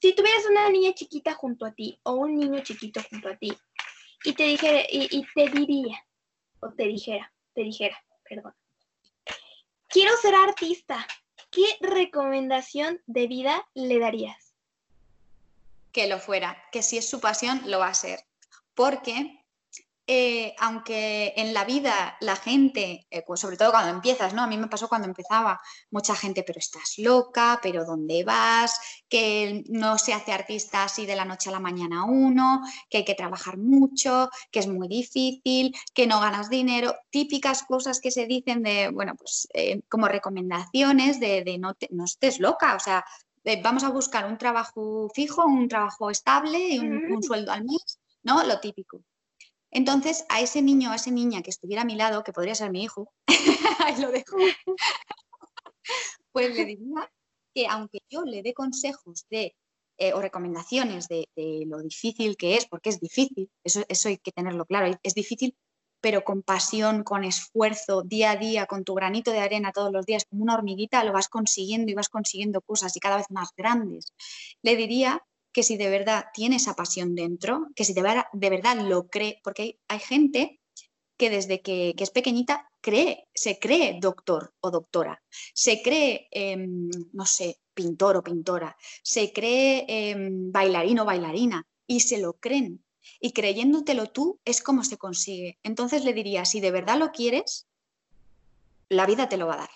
si 0.00 0.14
tuvieras 0.14 0.46
una 0.46 0.70
niña 0.70 0.94
chiquita 0.94 1.34
junto 1.34 1.66
a 1.66 1.72
ti 1.72 2.00
o 2.02 2.14
un 2.14 2.34
niño 2.34 2.62
chiquito 2.62 3.02
junto 3.10 3.28
a 3.28 3.36
ti 3.36 3.52
y 4.24 4.32
te, 4.32 4.44
dijera, 4.44 4.84
y, 4.90 5.22
te 5.34 5.50
diría, 5.50 6.02
o 6.60 6.70
te 6.70 6.84
dijera, 6.84 7.30
te 7.52 7.60
dijera, 7.60 8.02
perdón, 8.26 8.54
quiero 9.88 10.16
ser 10.16 10.34
artista, 10.34 11.06
¿qué 11.50 11.76
recomendación 11.82 13.02
de 13.04 13.26
vida 13.26 13.68
le 13.74 13.98
darías? 13.98 14.54
Que 15.92 16.08
lo 16.08 16.18
fuera, 16.18 16.56
que 16.72 16.82
si 16.82 16.96
es 16.96 17.06
su 17.06 17.20
pasión, 17.20 17.60
lo 17.66 17.80
va 17.80 17.88
a 17.88 17.94
ser. 17.94 18.20
Porque 18.72 19.41
eh, 20.06 20.54
aunque 20.58 21.32
en 21.36 21.54
la 21.54 21.64
vida 21.64 22.16
la 22.20 22.34
gente, 22.34 23.06
eh, 23.08 23.22
pues 23.24 23.38
sobre 23.40 23.56
todo 23.56 23.70
cuando 23.70 23.90
empiezas, 23.90 24.34
¿no? 24.34 24.42
A 24.42 24.48
mí 24.48 24.56
me 24.58 24.66
pasó 24.66 24.88
cuando 24.88 25.06
empezaba, 25.06 25.60
mucha 25.90 26.16
gente, 26.16 26.42
pero 26.42 26.58
estás 26.58 26.94
loca, 26.98 27.60
pero 27.62 27.84
¿dónde 27.84 28.24
vas? 28.24 28.80
Que 29.08 29.62
no 29.68 29.98
se 29.98 30.12
hace 30.12 30.32
artista 30.32 30.84
así 30.84 31.06
de 31.06 31.14
la 31.14 31.24
noche 31.24 31.50
a 31.50 31.52
la 31.52 31.60
mañana 31.60 32.04
uno, 32.04 32.62
que 32.90 32.98
hay 32.98 33.04
que 33.04 33.14
trabajar 33.14 33.58
mucho, 33.58 34.28
que 34.50 34.58
es 34.58 34.66
muy 34.66 34.88
difícil, 34.88 35.72
que 35.94 36.08
no 36.08 36.20
ganas 36.20 36.50
dinero, 36.50 36.96
típicas 37.10 37.62
cosas 37.62 38.00
que 38.00 38.10
se 38.10 38.26
dicen 38.26 38.62
de, 38.64 38.90
bueno, 38.90 39.14
pues 39.14 39.46
eh, 39.54 39.82
como 39.88 40.08
recomendaciones 40.08 41.20
de, 41.20 41.58
no, 41.60 41.76
no 41.90 42.04
estés 42.04 42.40
loca, 42.40 42.74
o 42.74 42.80
sea, 42.80 43.04
vamos 43.62 43.84
a 43.84 43.90
buscar 43.90 44.26
un 44.26 44.38
trabajo 44.38 45.08
fijo, 45.14 45.44
un 45.46 45.68
trabajo 45.68 46.10
estable 46.10 46.58
y 46.58 46.78
un, 46.80 47.12
un 47.12 47.22
sueldo 47.22 47.52
al 47.52 47.64
mes, 47.64 48.00
¿no? 48.24 48.42
Lo 48.44 48.58
típico. 48.60 49.02
Entonces, 49.72 50.26
a 50.28 50.40
ese 50.40 50.60
niño 50.60 50.90
o 50.90 50.92
a 50.92 50.96
esa 50.96 51.10
niña 51.10 51.42
que 51.42 51.50
estuviera 51.50 51.82
a 51.82 51.86
mi 51.86 51.96
lado, 51.96 52.22
que 52.22 52.32
podría 52.32 52.54
ser 52.54 52.70
mi 52.70 52.84
hijo, 52.84 53.10
ahí 53.80 54.00
lo 54.00 54.12
dejo, 54.12 54.36
pues 56.30 56.54
le 56.54 56.66
diría 56.66 57.10
que 57.54 57.66
aunque 57.66 58.00
yo 58.10 58.22
le 58.22 58.42
dé 58.42 58.52
consejos 58.52 59.26
de, 59.30 59.56
eh, 59.96 60.12
o 60.12 60.20
recomendaciones 60.20 61.08
de, 61.08 61.26
lo 61.66 61.78
difícil 61.80 62.36
que 62.36 62.56
es, 62.56 62.66
porque 62.66 62.90
es 62.90 63.00
difícil, 63.00 63.50
eso, 63.64 63.82
eso 63.88 64.08
hay 64.08 64.18
que 64.18 64.32
tenerlo 64.32 64.66
claro, 64.66 64.94
es 65.02 65.14
difícil, 65.14 65.56
pero 66.02 66.22
con 66.22 66.42
pasión, 66.42 67.02
con 67.02 67.24
esfuerzo, 67.24 68.02
día 68.02 68.32
a 68.32 68.36
día, 68.36 68.66
con 68.66 68.84
tu 68.84 68.94
granito 68.94 69.30
de 69.30 69.40
arena 69.40 69.72
todos 69.72 69.92
los 69.92 70.04
días, 70.04 70.26
como 70.28 70.42
una 70.42 70.54
hormiguita, 70.54 71.02
lo 71.04 71.12
vas 71.12 71.28
consiguiendo 71.28 71.90
y 71.90 71.94
vas 71.94 72.10
consiguiendo 72.10 72.60
cosas 72.60 72.94
y 72.96 73.00
cada 73.00 73.16
vez 73.16 73.30
más 73.30 73.50
grandes. 73.56 74.12
Le 74.62 74.76
diría 74.76 75.24
que 75.52 75.62
si 75.62 75.76
de 75.76 75.90
verdad 75.90 76.26
tiene 76.32 76.56
esa 76.56 76.74
pasión 76.74 77.14
dentro, 77.14 77.68
que 77.74 77.84
si 77.84 77.92
de 77.92 78.02
verdad, 78.02 78.76
lo 78.80 79.08
cree, 79.08 79.40
porque 79.44 79.78
hay, 79.88 79.98
gente 80.00 80.60
que 81.16 81.30
desde 81.30 81.60
que, 81.60 81.94
es 81.96 82.10
pequeñita 82.10 82.68
cree, 82.80 83.28
se 83.34 83.58
cree 83.58 83.98
doctor 84.00 84.54
o 84.60 84.70
doctora, 84.70 85.22
se 85.54 85.82
cree, 85.82 86.28
em, 86.30 86.88
no 87.12 87.26
sé, 87.26 87.60
pintor 87.74 88.16
o 88.16 88.22
pintora, 88.22 88.76
se 89.02 89.32
cree 89.32 89.84
em, 89.88 90.50
bailarín 90.50 91.00
o 91.00 91.04
bailarina 91.04 91.66
y 91.86 92.00
se 92.00 92.18
lo 92.18 92.34
creen. 92.34 92.84
Y 93.20 93.32
creyéndotelo 93.32 94.06
tú 94.10 94.40
es 94.44 94.62
como 94.62 94.84
se 94.84 94.96
consigue. 94.96 95.58
Entonces 95.62 96.04
le 96.04 96.12
diría, 96.12 96.44
si 96.44 96.60
de 96.60 96.70
verdad 96.70 96.98
lo 96.98 97.10
quieres, 97.10 97.66
la 98.88 99.06
vida 99.06 99.28
te 99.28 99.36
lo 99.36 99.46
va 99.46 99.54
a 99.54 99.58
dar. 99.58 99.70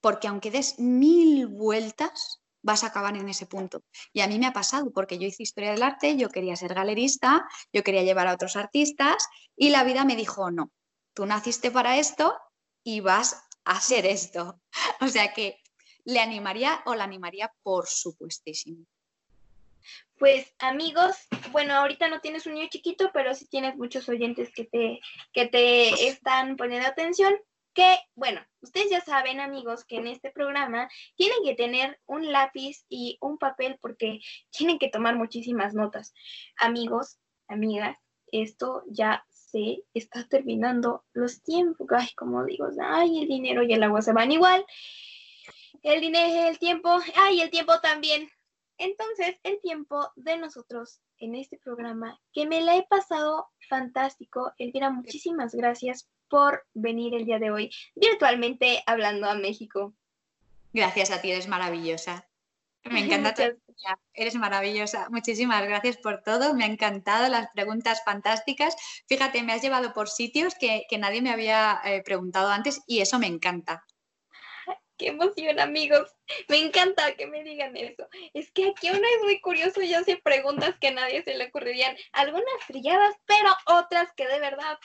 Porque 0.00 0.28
aunque 0.28 0.50
des 0.50 0.78
mil 0.78 1.46
vueltas, 1.46 2.41
vas 2.62 2.84
a 2.84 2.88
acabar 2.88 3.16
en 3.16 3.28
ese 3.28 3.46
punto. 3.46 3.82
Y 4.12 4.20
a 4.20 4.28
mí 4.28 4.38
me 4.38 4.46
ha 4.46 4.52
pasado 4.52 4.90
porque 4.92 5.18
yo 5.18 5.26
hice 5.26 5.42
historia 5.42 5.72
del 5.72 5.82
arte, 5.82 6.16
yo 6.16 6.28
quería 6.28 6.56
ser 6.56 6.74
galerista, 6.74 7.46
yo 7.72 7.82
quería 7.82 8.02
llevar 8.02 8.28
a 8.28 8.34
otros 8.34 8.56
artistas 8.56 9.28
y 9.56 9.70
la 9.70 9.84
vida 9.84 10.04
me 10.04 10.16
dijo, 10.16 10.50
no, 10.50 10.70
tú 11.14 11.26
naciste 11.26 11.70
para 11.70 11.98
esto 11.98 12.36
y 12.84 13.00
vas 13.00 13.44
a 13.64 13.72
hacer 13.72 14.06
esto. 14.06 14.60
O 15.00 15.08
sea 15.08 15.32
que 15.32 15.58
le 16.04 16.20
animaría 16.20 16.82
o 16.86 16.94
la 16.94 17.04
animaría 17.04 17.52
por 17.62 17.86
supuestísimo. 17.86 18.86
Pues 20.18 20.54
amigos, 20.60 21.16
bueno, 21.50 21.74
ahorita 21.74 22.08
no 22.08 22.20
tienes 22.20 22.46
un 22.46 22.54
niño 22.54 22.68
chiquito, 22.70 23.10
pero 23.12 23.34
sí 23.34 23.46
tienes 23.46 23.76
muchos 23.76 24.08
oyentes 24.08 24.50
que 24.54 24.64
te, 24.64 25.00
que 25.32 25.46
te 25.46 26.06
están 26.06 26.56
poniendo 26.56 26.86
atención. 26.86 27.34
Que, 27.74 27.98
bueno, 28.14 28.40
ustedes 28.60 28.90
ya 28.90 29.00
saben, 29.00 29.40
amigos, 29.40 29.84
que 29.84 29.96
en 29.96 30.06
este 30.06 30.30
programa 30.30 30.88
tienen 31.16 31.38
que 31.44 31.54
tener 31.54 31.98
un 32.06 32.30
lápiz 32.30 32.84
y 32.88 33.18
un 33.20 33.38
papel 33.38 33.78
porque 33.80 34.20
tienen 34.50 34.78
que 34.78 34.88
tomar 34.88 35.16
muchísimas 35.16 35.74
notas. 35.74 36.12
Amigos, 36.58 37.18
amigas, 37.48 37.96
esto 38.30 38.82
ya 38.88 39.24
se 39.30 39.84
está 39.94 40.26
terminando 40.26 41.04
los 41.12 41.42
tiempos. 41.42 41.86
Ay, 41.90 42.08
como 42.16 42.44
digo, 42.44 42.66
ay, 42.82 43.22
el 43.22 43.28
dinero 43.28 43.62
y 43.62 43.72
el 43.72 43.82
agua 43.82 44.02
se 44.02 44.12
van 44.12 44.32
igual. 44.32 44.64
El 45.82 46.00
dinero, 46.00 46.48
el 46.48 46.58
tiempo, 46.58 46.98
ay, 47.16 47.40
el 47.40 47.50
tiempo 47.50 47.80
también. 47.80 48.28
Entonces, 48.78 49.36
el 49.42 49.60
tiempo 49.60 50.10
de 50.16 50.38
nosotros 50.38 51.00
en 51.18 51.34
este 51.36 51.58
programa, 51.58 52.18
que 52.32 52.46
me 52.46 52.60
la 52.60 52.76
he 52.76 52.82
pasado 52.84 53.48
fantástico. 53.68 54.52
Elvira, 54.58 54.90
muchísimas 54.90 55.54
gracias 55.54 56.08
por 56.32 56.64
venir 56.72 57.14
el 57.14 57.26
día 57.26 57.38
de 57.38 57.50
hoy 57.50 57.70
virtualmente 57.94 58.82
hablando 58.86 59.28
a 59.28 59.34
México. 59.34 59.92
Gracias 60.72 61.10
a 61.10 61.20
ti, 61.20 61.30
eres 61.30 61.46
maravillosa. 61.46 62.26
Me 62.84 63.00
encanta 63.04 63.34
tu 63.34 63.42
eres 64.14 64.34
maravillosa. 64.36 65.10
Muchísimas 65.10 65.62
gracias 65.64 65.98
por 65.98 66.22
todo. 66.22 66.54
Me 66.54 66.64
ha 66.64 66.68
encantado 66.68 67.28
las 67.28 67.50
preguntas 67.52 68.00
fantásticas. 68.02 68.74
Fíjate, 69.06 69.42
me 69.42 69.52
has 69.52 69.60
llevado 69.60 69.92
por 69.92 70.08
sitios 70.08 70.54
que, 70.54 70.86
nadie 70.98 71.20
me 71.20 71.32
había 71.32 71.82
eh, 71.84 72.02
preguntado 72.02 72.48
antes 72.48 72.80
y 72.86 73.02
eso 73.02 73.18
me 73.18 73.26
encanta 73.26 73.84
qué 74.96 75.08
emoción, 75.08 75.58
amigos. 75.58 76.14
Me 76.48 76.58
encanta 76.58 77.14
que 77.16 77.26
me 77.26 77.42
digan 77.42 77.76
eso. 77.76 78.08
Es 78.34 78.52
que 78.52 78.68
aquí 78.68 78.88
uno 78.88 79.00
es 79.16 79.22
muy 79.24 79.40
curioso 79.40 79.82
y 79.82 79.92
hace 79.94 80.16
preguntas 80.16 80.76
que 80.80 80.88
a 80.88 80.92
nadie 80.92 81.24
se 81.24 81.34
le 81.34 81.46
ocurrirían. 81.46 81.96
Algunas 82.12 82.66
trilladas, 82.68 83.16
pero 83.26 83.52
otras 83.66 84.12
que 84.16 84.28
de 84.28 84.38
verdad 84.38 84.78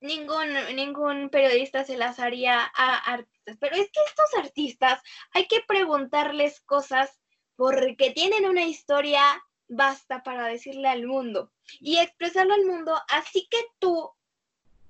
ningún, 0.00 0.52
ningún 0.74 1.30
periodista 1.30 1.84
se 1.84 1.96
las 1.96 2.18
haría 2.18 2.70
a 2.74 2.96
artistas. 2.96 3.56
Pero 3.60 3.76
es 3.76 3.90
que 3.90 4.00
estos 4.06 4.34
artistas 4.38 5.00
hay 5.32 5.46
que 5.46 5.60
preguntarles 5.66 6.60
cosas 6.60 7.20
porque 7.56 8.10
tienen 8.10 8.46
una 8.46 8.64
historia 8.64 9.22
basta 9.68 10.22
para 10.22 10.46
decirle 10.46 10.88
al 10.88 11.06
mundo 11.06 11.52
y 11.78 11.98
expresarlo 11.98 12.54
al 12.54 12.66
mundo. 12.66 13.00
Así 13.08 13.46
que 13.50 13.58
tú, 13.78 14.10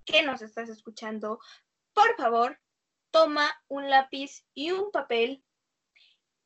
que 0.05 0.23
nos 0.23 0.43
estás 0.43 0.69
escuchando, 0.69 1.39
por 1.93 2.17
favor, 2.17 2.59
toma 3.11 3.51
un 3.69 3.91
lápiz 3.91 4.45
y 4.55 4.71
un 4.71 4.91
papel. 4.91 5.45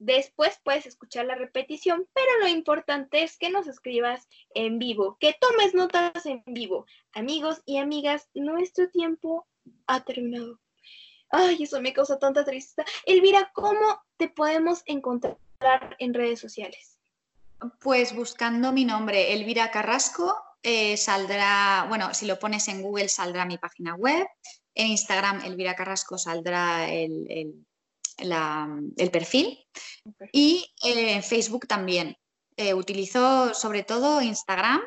Después 0.05 0.61
puedes 0.63 0.85
escuchar 0.85 1.25
la 1.25 1.35
repetición, 1.35 2.07
pero 2.13 2.39
lo 2.41 2.49
importante 2.49 3.23
es 3.23 3.39
que 3.39 3.49
nos 3.49 3.67
escribas 3.67 4.29
en 4.55 4.79
vivo, 4.79 5.17
que 5.19 5.35
tomes 5.41 5.73
notas 5.73 6.27
en 6.27 6.43
vivo. 6.45 6.85
Amigos 7.15 7.63
y 7.65 7.79
amigas, 7.79 8.29
nuestro 8.35 8.91
tiempo 8.91 9.47
ha 9.87 10.05
terminado. 10.05 10.61
Ay, 11.31 11.63
eso 11.63 11.81
me 11.81 11.95
causa 11.95 12.19
tanta 12.19 12.45
tristeza. 12.45 12.85
Elvira, 13.07 13.51
¿cómo 13.55 14.03
te 14.19 14.29
podemos 14.29 14.83
encontrar 14.85 15.39
en 15.99 16.13
redes 16.13 16.39
sociales? 16.39 16.99
Pues 17.81 18.15
buscando 18.15 18.73
mi 18.73 18.85
nombre, 18.85 19.33
Elvira 19.33 19.71
Carrasco, 19.71 20.37
eh, 20.63 20.99
saldrá, 20.99 21.87
bueno, 21.89 22.13
si 22.13 22.27
lo 22.27 22.39
pones 22.39 22.69
en 22.69 22.83
Google 22.83 23.09
saldrá 23.09 23.47
mi 23.47 23.57
página 23.57 23.95
web, 23.95 24.27
en 24.75 24.89
Instagram, 24.89 25.43
Elvira 25.47 25.75
Carrasco, 25.75 26.19
saldrá 26.19 26.93
el, 26.93 27.65
perfil. 29.11 29.59
Y 30.33 30.73
eh, 30.85 31.23
Facebook 31.23 31.67
también. 31.67 32.17
Eh, 32.57 32.73
utilizo 32.73 33.53
sobre 33.53 33.83
todo 33.83 34.23
Instagram 34.23 34.81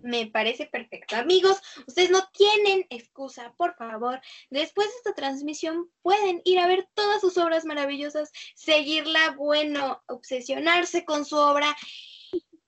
me 0.03 0.27
parece 0.27 0.65
perfecto. 0.65 1.15
Amigos, 1.15 1.61
ustedes 1.87 2.09
no 2.09 2.27
tienen 2.33 2.85
excusa, 2.89 3.53
por 3.57 3.75
favor. 3.75 4.19
Después 4.49 4.87
de 4.87 4.95
esta 4.97 5.13
transmisión 5.13 5.89
pueden 6.01 6.41
ir 6.43 6.59
a 6.59 6.67
ver 6.67 6.87
todas 6.93 7.21
sus 7.21 7.37
obras 7.37 7.65
maravillosas, 7.65 8.31
seguirla, 8.55 9.35
bueno, 9.37 10.01
obsesionarse 10.07 11.05
con 11.05 11.25
su 11.25 11.37
obra 11.37 11.75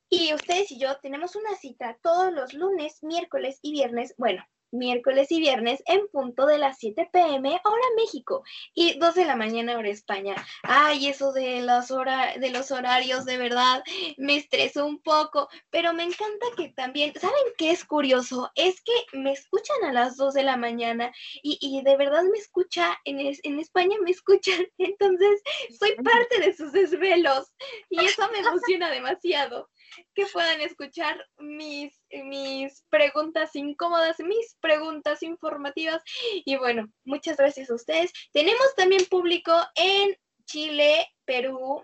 y 0.09 0.33
ustedes 0.33 0.71
y 0.71 0.77
yo 0.77 0.97
tenemos 0.99 1.35
una 1.35 1.55
cita 1.55 1.97
todos 2.01 2.31
los 2.31 2.53
lunes, 2.53 3.01
miércoles 3.01 3.57
y 3.63 3.71
viernes, 3.71 4.13
bueno, 4.17 4.45
miércoles 4.73 5.31
y 5.31 5.39
viernes 5.39 5.81
en 5.85 6.07
punto 6.09 6.45
de 6.45 6.57
las 6.57 6.77
7 6.79 7.09
pm 7.11 7.61
hora 7.63 7.87
México 7.95 8.43
y 8.73 8.97
2 8.97 9.15
de 9.15 9.25
la 9.25 9.35
mañana 9.35 9.77
hora 9.77 9.89
España. 9.89 10.35
Ay, 10.63 11.07
eso 11.07 11.31
de 11.31 11.61
los, 11.61 11.91
hora, 11.91 12.37
de 12.37 12.49
los 12.49 12.71
horarios 12.71 13.25
de 13.25 13.37
verdad 13.37 13.83
me 14.17 14.35
estresó 14.35 14.85
un 14.85 15.01
poco, 15.01 15.47
pero 15.69 15.93
me 15.93 16.03
encanta 16.03 16.47
que 16.57 16.69
también, 16.69 17.13
¿saben 17.19 17.35
qué 17.57 17.71
es 17.71 17.85
curioso? 17.85 18.51
Es 18.55 18.81
que 18.81 19.17
me 19.17 19.31
escuchan 19.31 19.83
a 19.85 19.93
las 19.93 20.17
2 20.17 20.33
de 20.33 20.43
la 20.43 20.57
mañana 20.57 21.13
y, 21.41 21.57
y 21.61 21.81
de 21.83 21.97
verdad 21.97 22.23
me 22.23 22.37
escucha, 22.37 22.99
en, 23.05 23.19
en 23.19 23.59
España 23.59 23.95
me 24.03 24.11
escuchan, 24.11 24.65
entonces 24.77 25.41
soy 25.79 25.95
parte 26.03 26.39
de 26.39 26.55
sus 26.55 26.71
desvelos 26.71 27.53
y 27.89 28.03
eso 28.03 28.29
me 28.31 28.39
emociona 28.39 28.89
demasiado 28.89 29.69
que 30.13 30.25
puedan 30.27 30.61
escuchar 30.61 31.25
mis, 31.37 31.93
mis 32.11 32.83
preguntas 32.89 33.55
incómodas, 33.55 34.19
mis 34.19 34.55
preguntas 34.59 35.23
informativas. 35.23 36.01
Y 36.45 36.57
bueno, 36.57 36.91
muchas 37.03 37.37
gracias 37.37 37.69
a 37.69 37.75
ustedes. 37.75 38.11
Tenemos 38.31 38.75
también 38.75 39.05
público 39.05 39.53
en 39.75 40.15
Chile, 40.45 41.07
Perú, 41.25 41.83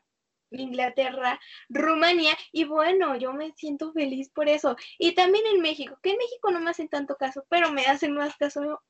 Inglaterra, 0.51 1.39
Rumania 1.70 2.36
y 2.51 2.64
bueno, 2.64 3.16
yo 3.16 3.34
me 3.34 3.53
siento 3.53 3.91
feliz 3.93 4.30
por 4.30 4.49
eso. 4.49 4.76
Y 4.97 5.14
también 5.14 5.45
en 5.47 5.62
México, 5.62 5.97
que 6.01 6.12
en 6.12 6.18
México 6.18 6.51
no 6.51 6.60
me 6.60 6.72
hacen 6.72 6.89
tanto 6.89 7.16
caso, 7.16 7.45
pero 7.49 7.72
me 7.72 7.86
hacen 7.86 8.14
más 8.14 8.36
caso 8.38 8.82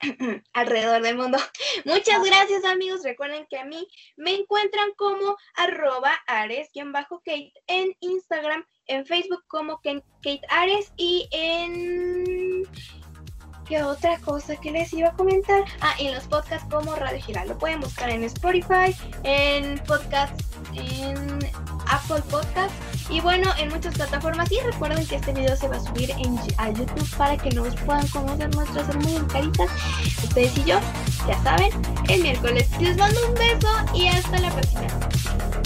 alrededor 0.52 1.02
del 1.02 1.16
mundo. 1.16 1.38
Muchas 1.84 2.22
gracias 2.24 2.64
amigos. 2.64 3.02
Recuerden 3.02 3.46
que 3.48 3.58
a 3.58 3.64
mí 3.64 3.86
me 4.16 4.34
encuentran 4.34 4.90
como 4.96 5.36
arroba 5.54 6.12
ares-kate 6.26 7.52
en 7.66 7.96
Instagram, 8.00 8.64
en 8.86 9.06
Facebook 9.06 9.44
como 9.48 9.80
Kate 9.80 10.40
Ares 10.48 10.92
y 10.96 11.28
en... 11.32 12.64
¿Qué 13.68 13.82
otra 13.82 14.18
cosa 14.20 14.54
que 14.56 14.70
les 14.70 14.92
iba 14.92 15.08
a 15.08 15.12
comentar? 15.12 15.64
Ah, 15.80 15.94
en 15.98 16.14
los 16.14 16.24
podcasts 16.24 16.66
como 16.70 16.94
Radio 16.94 17.20
Giral. 17.20 17.48
Lo 17.48 17.58
pueden 17.58 17.80
buscar 17.80 18.10
en 18.10 18.22
Spotify, 18.22 18.94
en 19.24 19.78
podcast, 19.80 20.40
en 20.74 21.16
Apple 21.88 22.22
Podcast 22.30 22.72
y 23.10 23.20
bueno, 23.20 23.50
en 23.58 23.70
muchas 23.70 23.94
plataformas. 23.94 24.50
Y 24.52 24.60
recuerden 24.60 25.04
que 25.06 25.16
este 25.16 25.32
video 25.32 25.56
se 25.56 25.66
va 25.66 25.76
a 25.76 25.80
subir 25.80 26.12
en, 26.12 26.38
a 26.58 26.70
YouTube 26.70 27.16
para 27.16 27.36
que 27.36 27.50
nos 27.50 27.74
puedan 27.76 28.06
conocer 28.08 28.54
nuestras 28.54 28.88
hermosas 28.88 29.24
caritas. 29.32 29.68
Ustedes 30.22 30.56
y 30.58 30.64
yo, 30.64 30.78
ya 31.26 31.42
saben, 31.42 31.72
el 32.08 32.22
miércoles. 32.22 32.68
Les 32.80 32.96
mando 32.96 33.18
un 33.26 33.34
beso 33.34 33.68
y 33.94 34.06
hasta 34.06 34.38
la 34.38 34.50
próxima. 34.50 34.86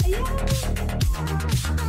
Adiós. 0.05 1.81